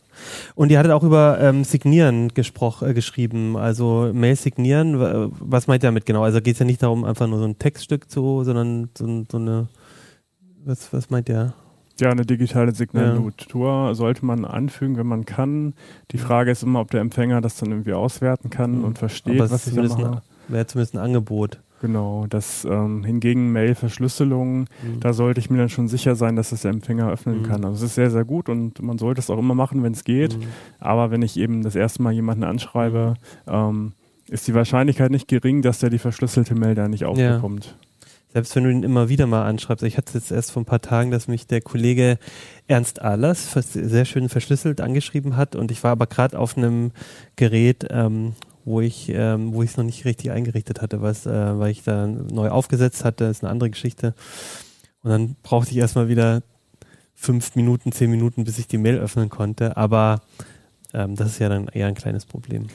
Und 0.55 0.71
ihr 0.71 0.79
hattet 0.79 0.91
auch 0.91 1.03
über 1.03 1.39
ähm, 1.41 1.63
Signieren 1.63 2.29
gesprochen, 2.29 2.89
äh, 2.89 2.93
geschrieben, 2.93 3.57
also 3.57 4.11
Mail 4.13 4.35
signieren. 4.35 5.31
Was 5.39 5.67
meint 5.67 5.83
ihr 5.83 5.87
damit 5.87 6.05
genau? 6.05 6.23
Also 6.23 6.41
geht 6.41 6.53
es 6.53 6.59
ja 6.59 6.65
nicht 6.65 6.83
darum, 6.83 7.03
einfach 7.05 7.27
nur 7.27 7.39
so 7.39 7.45
ein 7.45 7.57
Textstück 7.57 8.09
zu, 8.09 8.43
sondern 8.43 8.89
so, 8.97 9.23
so 9.31 9.37
eine, 9.37 9.67
was, 10.65 10.91
was 10.93 11.09
meint 11.09 11.29
ihr? 11.29 11.53
Ja, 11.99 12.09
eine 12.09 12.25
digitale 12.25 12.73
Signatur 12.73 13.93
sollte 13.95 14.25
man 14.25 14.45
anfügen, 14.45 14.97
wenn 14.97 15.07
man 15.07 15.25
kann. 15.25 15.73
Die 16.11 16.17
Frage 16.17 16.51
ist 16.51 16.63
immer, 16.63 16.79
ob 16.79 16.89
der 16.91 17.01
Empfänger 17.01 17.39
das 17.41 17.57
dann 17.57 17.69
irgendwie 17.71 17.93
auswerten 17.93 18.49
kann 18.49 18.79
Mhm. 18.79 18.83
und 18.85 18.97
versteht, 18.97 19.39
Aber 19.39 19.51
was 19.51 19.67
ist 19.67 19.67
ich 19.67 19.75
da 19.75 19.87
zumindest 19.87 19.99
mache. 19.99 20.21
ein- 20.47 20.53
Wäre 20.53 20.67
zumindest 20.67 20.95
ein 20.95 20.99
Angebot. 20.99 21.59
Genau, 21.81 22.25
das 22.29 22.65
ähm, 22.65 23.03
hingegen 23.03 23.51
Mail-Verschlüsselung, 23.51 24.61
Mhm. 24.61 24.99
da 25.01 25.11
sollte 25.13 25.39
ich 25.41 25.49
mir 25.49 25.57
dann 25.57 25.69
schon 25.69 25.87
sicher 25.89 26.15
sein, 26.15 26.35
dass 26.37 26.51
es 26.53 26.61
der 26.61 26.71
Empfänger 26.71 27.09
öffnen 27.11 27.39
Mhm. 27.41 27.43
kann. 27.43 27.65
Also 27.65 27.77
es 27.83 27.91
ist 27.91 27.95
sehr, 27.95 28.09
sehr 28.09 28.23
gut 28.25 28.47
und 28.49 28.81
man 28.81 28.97
sollte 28.97 29.19
es 29.19 29.29
auch 29.29 29.37
immer 29.37 29.53
machen, 29.53 29.83
wenn 29.83 29.91
es 29.93 30.03
geht. 30.05 30.37
Mhm. 30.37 30.43
Aber 30.79 31.11
wenn 31.11 31.21
ich 31.21 31.37
eben 31.37 31.61
das 31.61 31.75
erste 31.75 32.01
Mal 32.01 32.13
jemanden 32.13 32.43
anschreibe, 32.45 33.15
ähm, 33.47 33.93
ist 34.29 34.47
die 34.47 34.53
Wahrscheinlichkeit 34.53 35.11
nicht 35.11 35.27
gering, 35.27 35.61
dass 35.61 35.79
der 35.79 35.89
die 35.89 35.99
verschlüsselte 35.99 36.55
Mail 36.55 36.73
da 36.75 36.87
nicht 36.87 37.03
aufbekommt. 37.05 37.77
Selbst 38.33 38.55
wenn 38.55 38.63
du 38.63 38.71
ihn 38.71 38.83
immer 38.83 39.09
wieder 39.09 39.27
mal 39.27 39.45
anschreibst. 39.45 39.83
Ich 39.83 39.97
hatte 39.97 40.09
es 40.09 40.13
jetzt 40.15 40.31
erst 40.31 40.51
vor 40.51 40.63
ein 40.63 40.65
paar 40.65 40.81
Tagen, 40.81 41.11
dass 41.11 41.27
mich 41.27 41.45
der 41.45 41.61
Kollege 41.61 42.17
Ernst 42.67 43.01
Ahlers 43.01 43.53
sehr 43.53 44.05
schön 44.05 44.27
verschlüsselt 44.27 44.81
angeschrieben 44.81 45.37
hat 45.37 45.55
und 45.55 45.69
ich 45.69 45.83
war 45.83 45.91
aber 45.91 46.07
gerade 46.07 46.39
auf 46.39 46.57
einem 46.57 46.91
Gerät, 47.35 47.85
ähm, 47.91 48.33
wo 48.65 48.81
ich 48.81 49.09
ähm, 49.09 49.53
wo 49.53 49.61
ich 49.61 49.71
es 49.71 49.77
noch 49.77 49.83
nicht 49.83 50.05
richtig 50.05 50.31
eingerichtet 50.31 50.81
hatte, 50.81 51.01
was, 51.01 51.25
äh, 51.25 51.59
weil 51.59 51.71
ich 51.71 51.83
da 51.83 52.07
neu 52.07 52.49
aufgesetzt 52.49 53.05
hatte, 53.05 53.25
ist 53.25 53.43
eine 53.43 53.51
andere 53.51 53.69
Geschichte. 53.69 54.15
Und 55.03 55.11
dann 55.11 55.35
brauchte 55.43 55.71
ich 55.71 55.77
erstmal 55.77 56.07
wieder 56.07 56.41
fünf 57.13 57.55
Minuten, 57.55 57.91
zehn 57.91 58.09
Minuten, 58.09 58.45
bis 58.45 58.57
ich 58.57 58.67
die 58.67 58.77
Mail 58.77 58.97
öffnen 58.97 59.29
konnte. 59.29 59.77
Aber 59.77 60.21
ähm, 60.93 61.15
das 61.15 61.27
ist 61.27 61.39
ja 61.39 61.49
dann 61.49 61.67
eher 61.67 61.87
ein 61.87 61.95
kleines 61.95 62.25
Problem. 62.25 62.67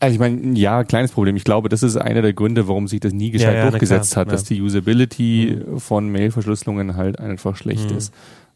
Also 0.00 0.14
ich 0.14 0.18
meine, 0.20 0.56
ja, 0.58 0.84
kleines 0.84 1.12
Problem. 1.12 1.36
Ich 1.36 1.44
glaube, 1.44 1.68
das 1.68 1.82
ist 1.82 1.96
einer 1.96 2.22
der 2.22 2.32
Gründe, 2.32 2.68
warum 2.68 2.88
sich 2.88 3.00
das 3.00 3.12
nie 3.12 3.30
gescheit 3.30 3.54
Ja, 3.54 3.64
ja, 3.64 3.70
durchgesetzt 3.70 4.12
klar, 4.12 4.26
hat, 4.26 4.32
dass 4.32 4.48
ja. 4.48 4.56
die 4.56 4.62
Usability 4.62 5.58
von 5.78 6.08
Mail-Verschlüsselungen 6.08 6.96
halt 6.96 7.18
einfach 7.18 7.56
schlecht 7.56 7.90
Mhm. 7.90 7.96
ist. 7.96 8.14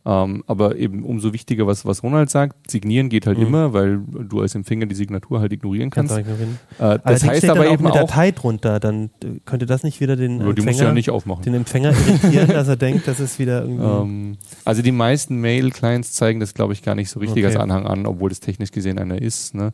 Ähm, 0.08 0.44
aber 0.46 0.76
eben 0.76 1.02
umso 1.02 1.32
wichtiger, 1.32 1.66
was, 1.66 1.84
was 1.84 2.04
Ronald 2.04 2.30
sagt, 2.30 2.70
signieren 2.70 3.08
geht 3.08 3.26
halt 3.26 3.38
Mhm. 3.38 3.46
immer, 3.46 3.72
weil 3.72 3.98
du 4.28 4.40
als 4.40 4.54
Empfänger 4.54 4.86
die 4.86 4.94
Signatur 4.94 5.40
halt 5.40 5.52
ignorieren 5.52 5.90
kannst. 5.90 6.14
Kannst 6.14 6.28
ignorieren. 6.30 6.60
Äh, 6.78 7.00
das 7.04 7.24
heißt 7.26 7.38
steht 7.38 7.50
aber 7.50 7.64
dann 7.64 7.68
auch 7.70 7.72
eben 7.74 7.86
eine 7.88 7.94
Datei 7.96 8.30
drunter, 8.30 8.78
dann 8.78 9.10
äh, 9.24 9.40
könnte 9.44 9.66
das 9.66 9.82
nicht 9.82 10.00
wieder 10.00 10.14
den 10.14 10.38
Ja, 10.38 10.38
die 10.38 10.44
musst 10.44 10.58
du 10.58 10.62
ja 10.62 10.70
Empfänger, 10.70 10.92
nicht 10.92 11.10
aufmachen. 11.10 11.42
den 11.42 11.54
Empfänger 11.54 11.90
irritieren, 11.92 12.46
dass 12.50 12.68
er 12.68 12.76
denkt, 12.76 13.08
das 13.08 13.18
ist 13.18 13.40
wieder 13.40 13.62
irgendwie. 13.62 13.82
Ähm, 13.84 14.36
also 14.64 14.80
die 14.80 14.92
meisten 14.92 15.40
Mail-Clients 15.40 16.12
zeigen 16.12 16.38
das, 16.38 16.54
glaube 16.54 16.72
ich, 16.72 16.82
gar 16.84 16.94
nicht 16.94 17.10
so 17.10 17.18
richtig 17.18 17.44
Okay. 17.44 17.46
als 17.46 17.56
Anhang 17.56 17.86
an, 17.88 18.06
obwohl 18.06 18.28
das 18.28 18.38
technisch 18.38 18.70
gesehen 18.70 19.00
einer 19.00 19.20
ist. 19.20 19.56
Ne? 19.56 19.72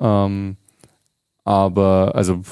Ähm, 0.00 0.56
aber 1.48 2.14
also 2.14 2.42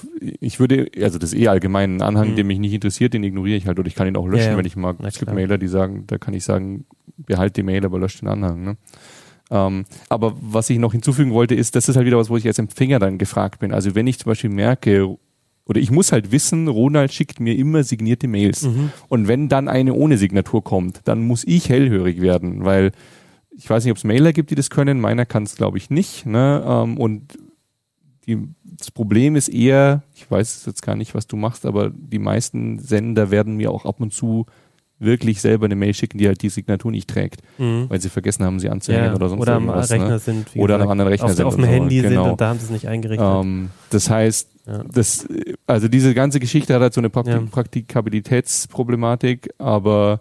ich 0.40 0.58
würde, 0.58 0.88
also 1.02 1.18
das 1.18 1.34
ist 1.34 1.38
eh 1.38 1.48
allgemein 1.48 1.96
ein 1.96 2.02
Anhang, 2.02 2.30
Mhm. 2.30 2.36
der 2.36 2.44
mich 2.46 2.58
nicht 2.58 2.72
interessiert, 2.72 3.12
den 3.12 3.24
ignoriere 3.24 3.58
ich 3.58 3.66
halt 3.66 3.78
oder 3.78 3.86
ich 3.88 3.94
kann 3.94 4.06
ihn 4.08 4.16
auch 4.16 4.26
löschen, 4.26 4.44
Ja, 4.46 4.50
ja. 4.52 4.56
wenn 4.56 4.64
ich 4.64 4.74
mag. 4.74 4.96
Na 5.00 5.08
Es 5.08 5.14
gibt 5.18 5.26
klar. 5.26 5.34
Mailer, 5.34 5.58
die 5.58 5.68
sagen, 5.68 6.04
da 6.06 6.16
kann 6.16 6.32
ich 6.32 6.44
sagen, 6.44 6.86
behalt 7.18 7.58
die 7.58 7.62
Mail, 7.62 7.84
aber 7.84 7.98
löscht 7.98 8.22
den 8.22 8.28
Anhang. 8.28 8.64
Ne? 8.64 8.76
Ähm, 9.50 9.84
aber 10.08 10.34
was 10.40 10.70
ich 10.70 10.78
noch 10.78 10.92
hinzufügen 10.92 11.32
wollte, 11.34 11.54
ist, 11.54 11.76
das 11.76 11.90
ist 11.90 11.96
halt 11.96 12.06
wieder 12.06 12.16
was, 12.16 12.30
wo 12.30 12.38
ich 12.38 12.46
als 12.46 12.58
Empfänger 12.58 12.98
dann 12.98 13.18
gefragt 13.18 13.58
bin. 13.58 13.70
Also 13.70 13.94
wenn 13.94 14.06
ich 14.06 14.18
zum 14.18 14.30
Beispiel 14.30 14.48
merke, 14.50 15.14
oder 15.66 15.78
ich 15.78 15.90
muss 15.90 16.10
halt 16.12 16.32
wissen, 16.32 16.66
Ronald 16.66 17.12
schickt 17.12 17.38
mir 17.38 17.54
immer 17.54 17.82
signierte 17.84 18.28
Mails. 18.28 18.62
Mhm. 18.62 18.92
Und 19.08 19.28
wenn 19.28 19.50
dann 19.50 19.68
eine 19.68 19.92
ohne 19.92 20.16
Signatur 20.16 20.64
kommt, 20.64 21.02
dann 21.04 21.20
muss 21.26 21.44
ich 21.44 21.68
hellhörig 21.68 22.22
werden, 22.22 22.64
weil 22.64 22.92
ich 23.50 23.68
weiß 23.68 23.84
nicht, 23.84 23.90
ob 23.92 23.98
es 23.98 24.04
Mailer 24.04 24.32
gibt, 24.32 24.50
die 24.50 24.54
das 24.54 24.70
können. 24.70 25.00
Meiner 25.00 25.26
kann 25.26 25.42
es, 25.42 25.54
glaube 25.54 25.76
ich, 25.76 25.90
nicht. 25.90 26.24
Ne? 26.24 26.64
Ähm, 26.66 26.96
und 26.98 27.36
die, 28.26 28.38
das 28.78 28.90
Problem 28.90 29.36
ist 29.36 29.48
eher, 29.48 30.02
ich 30.14 30.30
weiß 30.30 30.64
jetzt 30.66 30.82
gar 30.82 30.96
nicht, 30.96 31.14
was 31.14 31.26
du 31.26 31.36
machst, 31.36 31.66
aber 31.66 31.90
die 31.90 32.18
meisten 32.18 32.78
Sender 32.78 33.30
werden 33.30 33.56
mir 33.56 33.70
auch 33.70 33.84
ab 33.84 34.00
und 34.00 34.12
zu 34.12 34.46
wirklich 34.98 35.42
selber 35.42 35.66
eine 35.66 35.76
Mail 35.76 35.92
schicken, 35.92 36.16
die 36.16 36.26
halt 36.26 36.40
die 36.40 36.48
Signatur 36.48 36.90
nicht 36.90 37.10
trägt, 37.10 37.42
Mhm. 37.58 37.84
weil 37.90 38.00
sie 38.00 38.08
vergessen 38.08 38.44
haben, 38.46 38.58
sie 38.60 38.70
anzuhängen 38.70 39.08
Ja, 39.08 39.14
oder 39.14 39.28
sonst 39.28 39.42
oder 39.42 39.56
am 39.56 39.64
irgendwas. 39.68 39.90
Rechner 39.90 40.08
ne? 40.08 40.18
sind. 40.18 40.54
wie 40.54 40.58
Oder 40.60 40.74
gesagt, 40.76 40.80
einem 40.82 40.90
anderen 40.90 41.08
Rechner 41.10 41.26
auf, 41.26 41.32
sind 41.34 41.44
auf 41.44 41.54
dem 41.54 41.64
oder 41.64 41.70
so, 41.72 41.76
Handy 41.76 42.00
sind 42.00 42.08
genau. 42.10 42.30
und 42.30 42.40
da 42.40 42.48
haben 42.48 42.58
sie 42.58 42.64
es 42.64 42.70
nicht 42.70 42.88
eingerichtet. 42.88 43.26
Ähm, 43.28 43.68
das 43.90 44.08
heißt, 44.08 44.48
Ja. 44.66 44.84
das, 44.90 45.26
also 45.66 45.88
diese 45.88 46.14
ganze 46.14 46.40
Geschichte 46.40 46.72
hat 46.74 46.80
halt 46.80 46.94
so 46.94 47.00
eine 47.02 47.10
Praktik 47.10 47.34
Ja. 47.34 47.42
Praktikabilitätsproblematik, 47.50 49.50
aber 49.58 50.20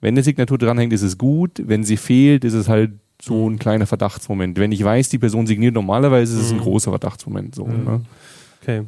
wenn 0.00 0.14
eine 0.14 0.22
Signatur 0.22 0.58
dranhängt, 0.58 0.92
ist 0.92 1.02
es 1.02 1.18
gut. 1.18 1.62
Wenn 1.64 1.84
sie 1.84 1.96
fehlt, 1.96 2.44
ist 2.44 2.54
es 2.54 2.68
halt 2.68 2.92
so 3.26 3.48
ein 3.50 3.58
kleiner 3.58 3.86
Verdachtsmoment. 3.86 4.58
Wenn 4.58 4.72
ich 4.72 4.82
weiß, 4.84 5.08
die 5.08 5.18
Person 5.18 5.46
signiert 5.46 5.74
normalerweise, 5.74 6.36
ist 6.36 6.44
es 6.46 6.50
ein 6.52 6.58
Mhm. 6.58 6.62
großer 6.62 6.90
Verdachtsmoment. 6.92 7.54
So, 7.54 7.66
Mhm. 7.66 7.84
ne? 7.84 8.00
Okay. 8.62 8.82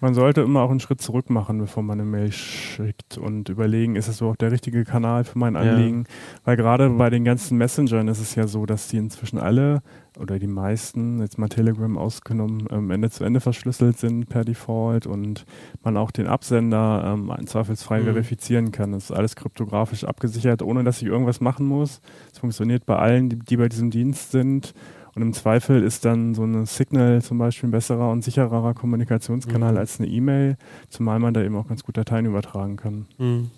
Man 0.00 0.14
sollte 0.14 0.40
immer 0.40 0.62
auch 0.62 0.70
einen 0.70 0.80
Schritt 0.80 1.02
zurück 1.02 1.28
machen, 1.28 1.58
bevor 1.58 1.82
man 1.82 2.00
eine 2.00 2.08
Mail 2.08 2.32
schickt 2.32 3.18
und 3.18 3.50
überlegen, 3.50 3.96
ist 3.96 4.08
es 4.08 4.20
überhaupt 4.20 4.40
der 4.40 4.50
richtige 4.50 4.84
Kanal 4.84 5.24
für 5.24 5.38
mein 5.38 5.54
Ja. 5.54 5.60
Anliegen? 5.60 6.04
Weil 6.44 6.56
gerade 6.56 6.88
bei 6.88 7.10
den 7.10 7.24
ganzen 7.24 7.58
Messengern 7.58 8.08
ist 8.08 8.20
es 8.20 8.34
ja 8.34 8.46
so, 8.46 8.64
dass 8.64 8.88
die 8.88 8.96
inzwischen 8.96 9.38
alle 9.38 9.82
oder 10.18 10.38
die 10.38 10.46
meisten, 10.46 11.20
jetzt 11.20 11.38
mal 11.38 11.48
Telegram 11.48 11.98
ausgenommen, 11.98 12.66
ähm, 12.70 12.90
Ende 12.90 13.10
zu 13.10 13.24
Ende 13.24 13.40
verschlüsselt 13.40 13.98
sind 13.98 14.28
per 14.28 14.44
Default 14.44 15.06
und 15.06 15.44
man 15.82 15.96
auch 15.96 16.10
den 16.12 16.26
Absender 16.28 17.14
ähm, 17.14 17.32
zweifelsfrei 17.46 18.00
Mhm. 18.00 18.04
verifizieren 18.04 18.70
kann. 18.72 18.92
Das 18.92 19.04
ist 19.04 19.12
alles 19.12 19.34
kryptografisch 19.36 20.04
abgesichert, 20.04 20.62
ohne 20.62 20.84
dass 20.84 21.02
ich 21.02 21.08
irgendwas 21.08 21.40
machen 21.40 21.66
muss. 21.66 22.00
Es 22.32 22.38
funktioniert 22.38 22.86
bei 22.86 22.96
allen, 22.96 23.28
die, 23.28 23.38
die 23.38 23.56
bei 23.56 23.68
diesem 23.68 23.90
Dienst 23.90 24.30
sind. 24.30 24.72
Und 25.16 25.22
im 25.22 25.32
Zweifel 25.32 25.82
ist 25.82 26.04
dann 26.04 26.34
so 26.34 26.42
eine 26.42 26.66
Signal 26.66 27.22
zum 27.22 27.38
Beispiel 27.38 27.68
ein 27.68 27.72
besserer 27.72 28.10
und 28.10 28.24
sichererer 28.24 28.74
Kommunikationskanal 28.74 29.72
Mhm. 29.72 29.78
als 29.78 30.00
eine 30.00 30.08
E-Mail, 30.08 30.56
zumal 30.88 31.20
man 31.20 31.34
da 31.34 31.42
eben 31.42 31.56
auch 31.56 31.68
ganz 31.68 31.84
gut 31.84 31.96
Dateien 31.96 32.26
übertragen 32.26 32.76
kann. 32.76 33.06
Mhm. 33.18 33.50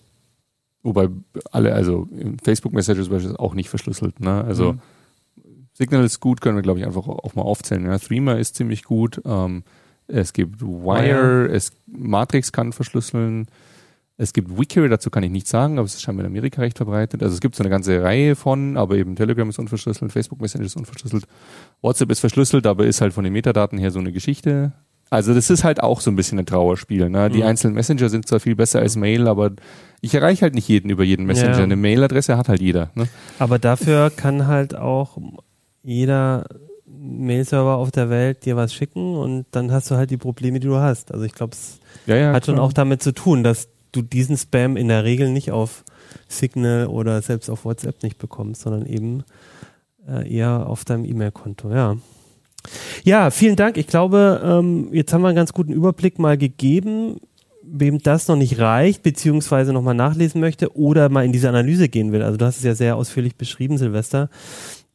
Wobei 0.82 1.08
alle, 1.52 1.74
also 1.74 2.08
Facebook 2.44 2.72
Messages 2.72 3.08
beispielsweise 3.08 3.40
auch 3.40 3.54
nicht 3.54 3.68
verschlüsselt. 3.70 4.20
Ne? 4.20 4.44
Also 4.44 4.74
Mhm. 4.74 4.80
Signal 5.76 6.04
ist 6.04 6.20
gut, 6.20 6.40
können 6.40 6.56
wir 6.56 6.62
glaube 6.62 6.78
ich 6.80 6.86
einfach 6.86 7.06
auch 7.06 7.34
mal 7.34 7.42
aufzählen. 7.42 7.84
Ja? 7.84 7.98
Threema 7.98 8.34
ist 8.34 8.54
ziemlich 8.56 8.84
gut. 8.84 9.20
Ähm, 9.26 9.62
es 10.08 10.32
gibt 10.32 10.62
Wire, 10.62 11.48
es 11.52 11.72
Matrix 11.86 12.52
kann 12.52 12.72
verschlüsseln. 12.72 13.46
Es 14.18 14.32
gibt 14.32 14.58
Wiki, 14.58 14.88
dazu 14.88 15.10
kann 15.10 15.22
ich 15.24 15.30
nichts 15.30 15.50
sagen, 15.50 15.78
aber 15.78 15.84
es 15.84 15.92
ist 15.94 16.00
scheinbar 16.00 16.24
in 16.24 16.30
Amerika 16.32 16.62
recht 16.62 16.78
verbreitet. 16.78 17.22
Also 17.22 17.34
es 17.34 17.40
gibt 17.40 17.54
so 17.54 17.62
eine 17.62 17.68
ganze 17.68 18.02
Reihe 18.02 18.34
von, 18.34 18.78
aber 18.78 18.94
eben 18.96 19.14
Telegram 19.14 19.46
ist 19.50 19.58
unverschlüsselt, 19.58 20.10
Facebook 20.10 20.40
Messenger 20.40 20.64
ist 20.64 20.76
unverschlüsselt, 20.76 21.26
WhatsApp 21.82 22.10
ist 22.10 22.20
verschlüsselt, 22.20 22.66
aber 22.66 22.86
ist 22.86 23.02
halt 23.02 23.12
von 23.12 23.24
den 23.24 23.34
Metadaten 23.34 23.78
her 23.78 23.90
so 23.90 23.98
eine 23.98 24.12
Geschichte. 24.12 24.72
Also 25.10 25.34
das 25.34 25.50
ist 25.50 25.64
halt 25.64 25.82
auch 25.82 26.00
so 26.00 26.10
ein 26.10 26.16
bisschen 26.16 26.38
ein 26.38 26.46
Trauerspiel. 26.46 27.10
Ne? 27.10 27.28
Die 27.30 27.38
Mhm. 27.40 27.44
einzelnen 27.46 27.74
Messenger 27.74 28.08
sind 28.08 28.26
zwar 28.26 28.40
viel 28.40 28.56
besser 28.56 28.78
als 28.80 28.96
Mail, 28.96 29.28
aber 29.28 29.50
ich 30.00 30.14
erreiche 30.14 30.42
halt 30.42 30.54
nicht 30.54 30.66
jeden 30.68 30.88
über 30.90 31.04
jeden 31.04 31.26
Messenger. 31.26 31.58
Ja. 31.58 31.62
Eine 31.62 31.76
Mailadresse 31.76 32.38
hat 32.38 32.48
halt 32.48 32.62
jeder. 32.62 32.90
Ne? 32.94 33.08
Aber 33.38 33.58
dafür 33.58 34.10
kann 34.10 34.46
halt 34.46 34.74
auch 34.74 35.18
jeder 35.86 36.44
Mail-Server 36.86 37.76
auf 37.76 37.90
der 37.90 38.10
Welt 38.10 38.44
dir 38.44 38.56
was 38.56 38.74
schicken 38.74 39.16
und 39.16 39.46
dann 39.52 39.70
hast 39.72 39.90
du 39.90 39.94
halt 39.96 40.10
die 40.10 40.16
Probleme, 40.16 40.60
die 40.60 40.66
du 40.66 40.76
hast. 40.76 41.12
Also 41.12 41.24
ich 41.24 41.32
glaube, 41.32 41.52
es 41.52 41.78
Ja, 42.06 42.16
ja, 42.16 42.32
hat 42.32 42.46
schon 42.46 42.56
klar. 42.56 42.66
auch 42.66 42.72
damit 42.72 43.02
zu 43.02 43.12
tun, 43.12 43.42
dass 43.44 43.68
du 43.92 44.02
diesen 44.02 44.36
Spam 44.36 44.76
in 44.76 44.88
der 44.88 45.04
Regel 45.04 45.30
nicht 45.30 45.52
auf 45.52 45.84
Signal 46.28 46.86
oder 46.88 47.22
selbst 47.22 47.48
auf 47.48 47.64
WhatsApp 47.64 48.02
nicht 48.02 48.18
bekommst, 48.18 48.62
sondern 48.62 48.86
eben 48.86 49.24
äh, 50.08 50.28
eher 50.32 50.66
auf 50.68 50.84
deinem 50.84 51.04
E-Mail-Konto, 51.04 51.70
ja. 51.70 51.96
Ja, 53.04 53.30
vielen 53.30 53.54
Dank. 53.56 53.76
Ich 53.76 53.86
glaube, 53.86 54.40
ähm, 54.44 54.88
jetzt 54.92 55.12
haben 55.12 55.22
wir 55.22 55.28
einen 55.28 55.36
ganz 55.36 55.52
guten 55.52 55.72
Überblick 55.72 56.18
mal 56.18 56.36
gegeben. 56.36 57.20
Wem 57.68 57.98
das 58.00 58.28
noch 58.28 58.36
nicht 58.36 58.58
reicht, 58.60 59.02
beziehungsweise 59.02 59.72
nochmal 59.72 59.94
nachlesen 59.94 60.40
möchte 60.40 60.76
oder 60.76 61.08
mal 61.08 61.24
in 61.24 61.32
diese 61.32 61.48
Analyse 61.48 61.88
gehen 61.88 62.12
will, 62.12 62.22
also 62.22 62.38
du 62.38 62.44
hast 62.44 62.58
es 62.58 62.62
ja 62.62 62.76
sehr 62.76 62.94
ausführlich 62.94 63.34
beschrieben, 63.34 63.76
Silvester, 63.76 64.30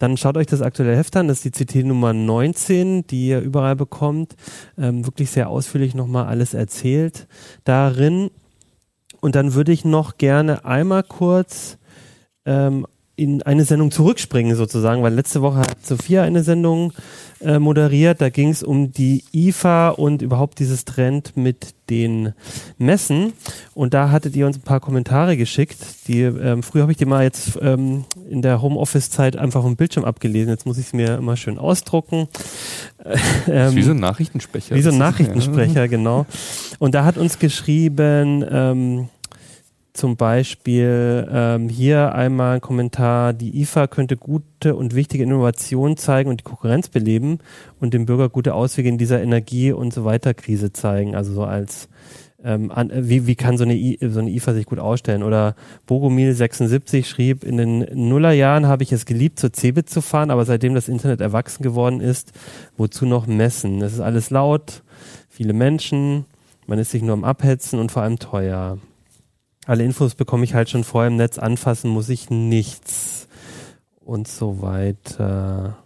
dann 0.02 0.18
schaut 0.18 0.36
euch 0.36 0.48
das 0.48 0.64
aktuelle 0.64 0.98
Heft 0.98 1.16
an, 1.16 1.28
das 1.28 1.46
ist 1.46 1.60
die 1.60 1.66
CT 1.66 1.86
Nummer 1.86 2.12
19, 2.12 3.06
die 3.06 3.28
ihr 3.28 3.40
überall 3.40 3.76
bekommt. 3.76 4.36
Ähm, 4.76 5.06
wirklich 5.06 5.30
sehr 5.30 5.48
ausführlich 5.48 5.94
nochmal 5.94 6.26
alles 6.26 6.56
erzählt 6.56 7.28
darin. 7.66 8.32
Und 9.20 9.36
dann 9.36 9.54
würde 9.54 9.72
ich 9.72 9.86
noch 9.86 10.18
gerne 10.18 10.66
einmal 10.66 11.04
kurz 11.04 11.78
ähm, 12.46 12.88
in 13.16 13.44
eine 13.44 13.66
Sendung 13.66 13.92
zurückspringen 13.92 14.56
sozusagen, 14.56 15.04
weil 15.04 15.14
letzte 15.14 15.42
Woche 15.42 15.58
hat 15.58 15.86
Sophia 15.86 16.24
eine 16.24 16.44
Sendung 16.44 16.94
äh, 17.42 17.60
moderiert. 17.60 18.22
Da 18.22 18.30
ging 18.30 18.50
es 18.50 18.64
um 18.64 18.92
die 18.92 19.24
IFA 19.34 19.90
und 19.90 20.22
überhaupt 20.22 20.60
dieses 20.60 20.86
Trend 20.86 21.36
mit 21.36 21.76
den 21.90 22.34
Messen. 22.78 23.34
Und 23.74 23.94
da 23.94 24.12
hattet 24.12 24.36
ihr 24.36 24.48
uns 24.48 24.58
ein 24.58 24.62
paar 24.62 24.80
Kommentare 24.80 25.38
geschickt. 25.38 25.78
Die, 26.08 26.22
ähm, 26.22 26.64
früher 26.64 26.84
habe 26.84 26.94
ich 26.94 26.98
die 26.98 27.06
mal 27.06 27.24
jetzt 27.24 27.60
ähm, 27.62 28.06
in 28.30 28.42
der 28.42 28.62
Homeoffice-Zeit 28.62 29.36
einfach 29.36 29.62
vom 29.62 29.76
Bildschirm 29.76 30.06
abgelesen. 30.06 30.50
Jetzt 30.50 30.66
muss 30.66 30.78
ich 30.78 30.88
es 30.88 30.94
mir 30.94 31.16
immer 31.16 31.36
schön 31.36 31.58
ausdrucken. 31.58 32.28
ähm, 33.48 33.76
wie 33.76 33.84
so 33.84 33.92
ein 33.92 34.00
Nachrichtensprecher. 34.00 34.76
Wie 34.76 34.82
so 34.82 34.90
ein 34.92 34.98
Nachrichtensprecher, 34.98 35.88
genau. 35.90 36.26
Und 36.80 36.96
da 36.96 37.04
hat 37.04 37.18
uns 37.18 37.40
geschrieben, 37.40 38.46
ähm, 38.50 39.10
zum 39.94 40.16
Beispiel 40.16 41.28
ähm, 41.30 41.68
hier 41.68 42.16
einmal 42.16 42.56
ein 42.56 42.62
Kommentar, 42.62 43.34
die 43.34 43.62
IFA 43.62 43.88
könnte 43.88 44.16
gute 44.16 44.76
und 44.76 44.96
wichtige 44.96 45.24
Innovationen 45.24 45.98
zeigen 45.98 46.30
und 46.30 46.40
die 46.40 46.46
Konkurrenz 46.46 46.88
beleben 46.88 47.40
und 47.80 47.94
dem 47.94 48.06
Bürger 48.06 48.30
gute 48.30 48.54
Auswege 48.54 48.88
in 48.88 48.98
dieser 48.98 49.22
Energie- 49.22 49.74
und 49.74 49.94
so 49.94 50.06
weiter 50.06 50.34
Krise 50.34 50.72
zeigen. 50.72 51.16
Also 51.16 51.34
so 51.34 51.44
als 51.44 51.90
ähm, 52.44 52.72
an, 52.72 52.90
wie, 52.94 53.28
wie 53.28 53.36
kann 53.36 53.58
so 53.58 53.64
eine, 53.64 53.76
I, 53.76 54.00
so 54.02 54.20
eine 54.20 54.32
IFA 54.32 54.54
sich 54.54 54.66
gut 54.66 54.80
ausstellen? 54.80 55.24
Oder 55.24 55.56
Bogomil76 55.88 57.06
schrieb, 57.06 57.44
in 57.44 57.58
den 57.58 57.80
Nullerjahren 57.94 58.68
habe 58.68 58.84
ich 58.84 58.92
es 58.92 59.06
geliebt, 59.06 59.40
zur 59.40 59.52
Cebit 59.52 59.90
zu 59.90 60.02
fahren, 60.02 60.32
aber 60.32 60.46
seitdem 60.46 60.74
das 60.74 60.88
Internet 60.88 61.22
erwachsen 61.22 61.64
geworden 61.64 62.00
ist, 62.00 62.32
wozu 62.78 63.06
noch 63.06 63.28
messen? 63.28 63.82
Es 63.82 63.94
ist 63.94 64.00
alles 64.00 64.30
laut, 64.30 64.84
viele 65.30 65.54
Menschen, 65.54 66.26
man 66.66 66.80
ist 66.80 66.92
sich 66.92 67.02
nur 67.02 67.14
am 67.14 67.24
Abhetzen 67.24 67.80
und 67.80 67.92
vor 67.92 68.04
allem 68.04 68.20
teuer 68.20 68.78
alle 69.72 69.86
Infos 69.86 70.16
bekomme 70.16 70.44
ich 70.44 70.54
halt 70.54 70.70
schon 70.70 70.84
vorher 70.84 71.08
im 71.08 71.16
Netz, 71.16 71.40
anfassen 71.40 71.90
muss 71.90 72.10
ich 72.10 72.30
nichts 72.30 73.30
und 74.02 74.28
so 74.28 74.62
weiter. 74.62 75.78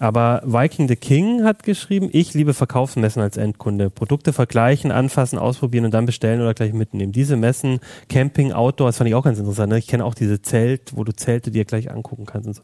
Aber 0.00 0.42
Viking 0.44 0.88
the 0.88 0.96
King 0.96 1.44
hat 1.44 1.62
geschrieben, 1.62 2.08
ich 2.10 2.34
liebe 2.34 2.54
Verkaufsmessen 2.54 3.22
als 3.22 3.36
Endkunde. 3.36 3.88
Produkte 3.88 4.32
vergleichen, 4.32 4.90
anfassen, 4.90 5.38
ausprobieren 5.38 5.84
und 5.84 5.94
dann 5.94 6.06
bestellen 6.06 6.40
oder 6.40 6.54
gleich 6.54 6.72
mitnehmen. 6.72 7.12
Diese 7.12 7.36
Messen, 7.36 7.78
Camping, 8.08 8.50
Outdoor, 8.50 8.88
das 8.88 8.96
fand 8.96 9.06
ich 9.06 9.14
auch 9.14 9.22
ganz 9.22 9.38
interessant. 9.38 9.70
Ne? 9.70 9.78
Ich 9.78 9.86
kenne 9.86 10.04
auch 10.04 10.14
diese 10.14 10.42
Zelt, 10.42 10.96
wo 10.96 11.04
du 11.04 11.12
Zelte 11.12 11.52
dir 11.52 11.64
gleich 11.64 11.92
angucken 11.92 12.26
kannst 12.26 12.48
und 12.48 12.54
so. 12.54 12.62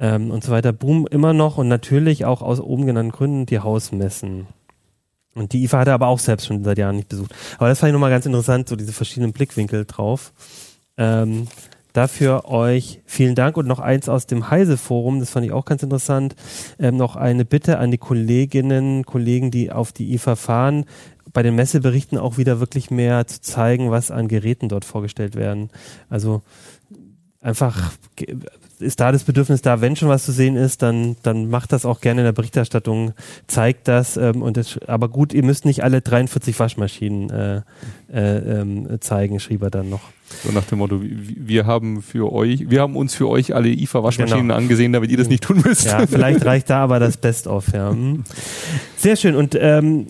Ähm, 0.00 0.32
und 0.32 0.42
so 0.42 0.50
weiter. 0.50 0.72
Boom 0.72 1.06
immer 1.08 1.32
noch 1.32 1.58
und 1.58 1.68
natürlich 1.68 2.24
auch 2.24 2.42
aus 2.42 2.58
oben 2.58 2.86
genannten 2.86 3.12
Gründen 3.12 3.46
die 3.46 3.60
Hausmessen. 3.60 4.48
Und 5.36 5.52
die 5.52 5.64
IFA 5.64 5.80
hat 5.80 5.88
er 5.88 5.94
aber 5.94 6.08
auch 6.08 6.18
selbst 6.18 6.46
schon 6.46 6.64
seit 6.64 6.78
Jahren 6.78 6.96
nicht 6.96 7.08
besucht. 7.08 7.34
Aber 7.58 7.68
das 7.68 7.78
fand 7.78 7.90
ich 7.90 7.92
nochmal 7.92 8.10
ganz 8.10 8.24
interessant, 8.24 8.68
so 8.68 8.74
diese 8.74 8.92
verschiedenen 8.92 9.32
Blickwinkel 9.32 9.84
drauf. 9.84 10.32
Ähm, 10.96 11.46
dafür 11.92 12.46
euch 12.46 13.02
vielen 13.04 13.34
Dank 13.34 13.58
und 13.58 13.66
noch 13.66 13.78
eins 13.78 14.08
aus 14.08 14.26
dem 14.26 14.50
Heise-Forum, 14.50 15.20
das 15.20 15.30
fand 15.30 15.44
ich 15.44 15.52
auch 15.52 15.66
ganz 15.66 15.82
interessant. 15.82 16.34
Ähm, 16.78 16.96
noch 16.96 17.16
eine 17.16 17.44
Bitte 17.44 17.78
an 17.78 17.90
die 17.90 17.98
Kolleginnen, 17.98 19.04
Kollegen, 19.04 19.50
die 19.50 19.70
auf 19.70 19.92
die 19.92 20.14
IFA 20.14 20.36
fahren, 20.36 20.86
bei 21.34 21.42
den 21.42 21.54
Messeberichten 21.54 22.16
auch 22.16 22.38
wieder 22.38 22.60
wirklich 22.60 22.90
mehr 22.90 23.26
zu 23.26 23.42
zeigen, 23.42 23.90
was 23.90 24.10
an 24.10 24.28
Geräten 24.28 24.70
dort 24.70 24.86
vorgestellt 24.86 25.36
werden. 25.36 25.68
Also 26.08 26.42
einfach 27.42 27.92
ist 28.78 29.00
da 29.00 29.12
das 29.12 29.24
Bedürfnis 29.24 29.62
da, 29.62 29.80
wenn 29.80 29.96
schon 29.96 30.08
was 30.08 30.24
zu 30.24 30.32
sehen 30.32 30.56
ist, 30.56 30.82
dann, 30.82 31.16
dann 31.22 31.48
macht 31.48 31.72
das 31.72 31.84
auch 31.84 32.00
gerne 32.00 32.20
in 32.22 32.24
der 32.24 32.32
Berichterstattung, 32.32 33.12
zeigt 33.46 33.88
das. 33.88 34.16
Ähm, 34.16 34.42
und 34.42 34.56
das, 34.56 34.78
aber 34.86 35.08
gut, 35.08 35.32
ihr 35.32 35.42
müsst 35.42 35.64
nicht 35.64 35.82
alle 35.82 36.00
43 36.00 36.58
Waschmaschinen 36.58 37.30
äh, 37.30 37.62
äh, 38.12 38.60
äh, 38.60 39.00
zeigen, 39.00 39.40
schrieb 39.40 39.62
er 39.62 39.70
dann 39.70 39.88
noch. 39.88 40.02
So 40.44 40.52
nach 40.52 40.64
dem 40.64 40.78
Motto, 40.78 41.00
wir 41.02 41.66
haben 41.66 42.02
für 42.02 42.32
euch, 42.32 42.68
wir 42.68 42.80
haben 42.80 42.96
uns 42.96 43.14
für 43.14 43.28
euch 43.28 43.54
alle 43.54 43.68
IFA-Waschmaschinen 43.68 44.42
genau. 44.42 44.56
angesehen, 44.56 44.92
damit 44.92 45.10
ihr 45.10 45.16
das 45.16 45.28
nicht 45.28 45.44
tun 45.44 45.62
müsst. 45.64 45.86
Ja, 45.86 46.06
vielleicht 46.06 46.44
reicht 46.44 46.68
da 46.68 46.82
aber 46.82 46.98
das 46.98 47.16
Best-of, 47.16 47.72
ja. 47.72 47.90
Hm. 47.90 48.24
Sehr 48.96 49.16
schön. 49.16 49.36
Und 49.36 49.56
ähm, 49.58 50.08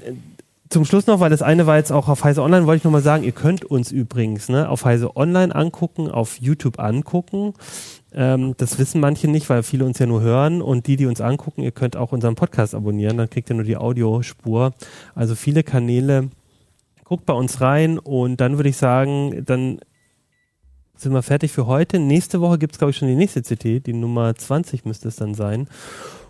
zum 0.69 0.85
Schluss 0.85 1.07
noch, 1.07 1.21
weil 1.21 1.31
das 1.31 1.43
eine 1.43 1.67
war 1.67 1.77
jetzt 1.77 1.93
auch 1.93 2.09
auf 2.09 2.25
Heise 2.25 2.43
Online, 2.43 2.67
wollte 2.67 2.79
ich 2.79 2.85
nochmal 2.85 3.03
sagen, 3.03 3.25
ihr 3.25 3.33
könnt 3.33 3.65
uns 3.65 3.93
übrigens 3.93 4.49
ne, 4.49 4.69
auf 4.69 4.85
Heise 4.85 5.17
Online 5.17 5.55
angucken, 5.55 6.11
auf 6.11 6.39
YouTube 6.41 6.81
angucken. 6.81 7.55
Ähm, 8.17 8.55
das 8.57 8.79
wissen 8.79 9.01
manche 9.01 9.29
nicht, 9.29 9.49
weil 9.51 9.63
viele 9.63 9.85
uns 9.85 9.99
ja 9.99 10.07
nur 10.07 10.23
hören 10.23 10.63
und 10.63 10.87
die, 10.87 10.97
die 10.97 11.07
uns 11.07 11.21
angucken, 11.21 11.63
ihr 11.63 11.71
könnt 11.71 11.97
auch 11.97 12.13
unseren 12.13 12.35
Podcast 12.35 12.75
abonnieren, 12.75 13.19
dann 13.19 13.31
kriegt 13.31 13.51
ihr 13.51 13.55
nur 13.55 13.65
die 13.65 13.77
Audiospur. 13.77 14.73
Also 15.15 15.35
viele 15.35 15.63
Kanäle. 15.63 16.31
Guckt 17.05 17.25
bei 17.25 17.35
uns 17.35 17.61
rein 17.61 18.01
und 18.01 18.41
dann 18.41 18.57
würde 18.57 18.69
ich 18.69 18.79
sagen, 18.79 19.45
dann 19.45 19.79
sind 20.97 21.13
wir 21.13 21.23
fertig 21.23 21.53
für 21.53 21.67
heute. 21.67 22.01
Nächste 22.01 22.41
Woche 22.41 22.59
gibt 22.59 22.73
es, 22.73 22.79
glaube 22.79 22.91
ich, 22.91 22.97
schon 22.97 23.07
die 23.07 23.15
nächste 23.15 23.43
CT, 23.43 23.87
die 23.87 23.93
Nummer 23.93 24.35
20 24.35 24.85
müsste 24.85 25.07
es 25.07 25.17
dann 25.17 25.35
sein. 25.35 25.69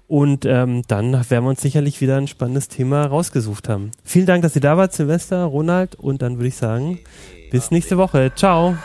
Und 0.09 0.45
ähm, 0.45 0.83
dann 0.87 1.13
werden 1.13 1.45
wir 1.45 1.51
uns 1.51 1.63
sicherlich 1.63 2.01
wieder 2.01 2.17
ein 2.17 2.29
spannendes 2.29 2.69
Thema 2.69 3.07
rausgesucht 3.07 3.69
haben. 3.69 3.91
Vielen 4.05 4.27
Dank, 4.27 4.43
dass 4.43 4.55
ihr 4.55 4.61
da 4.61 4.77
wart, 4.77 4.93
Silvester, 4.93 5.45
Ronald. 5.45 5.95
Und 5.95 6.23
dann 6.23 6.37
würde 6.37 6.49
ich 6.49 6.57
sagen, 6.57 6.99
bis 7.51 7.71
nächste 7.71 7.97
Woche. 7.97 8.33
Ciao. 8.37 8.77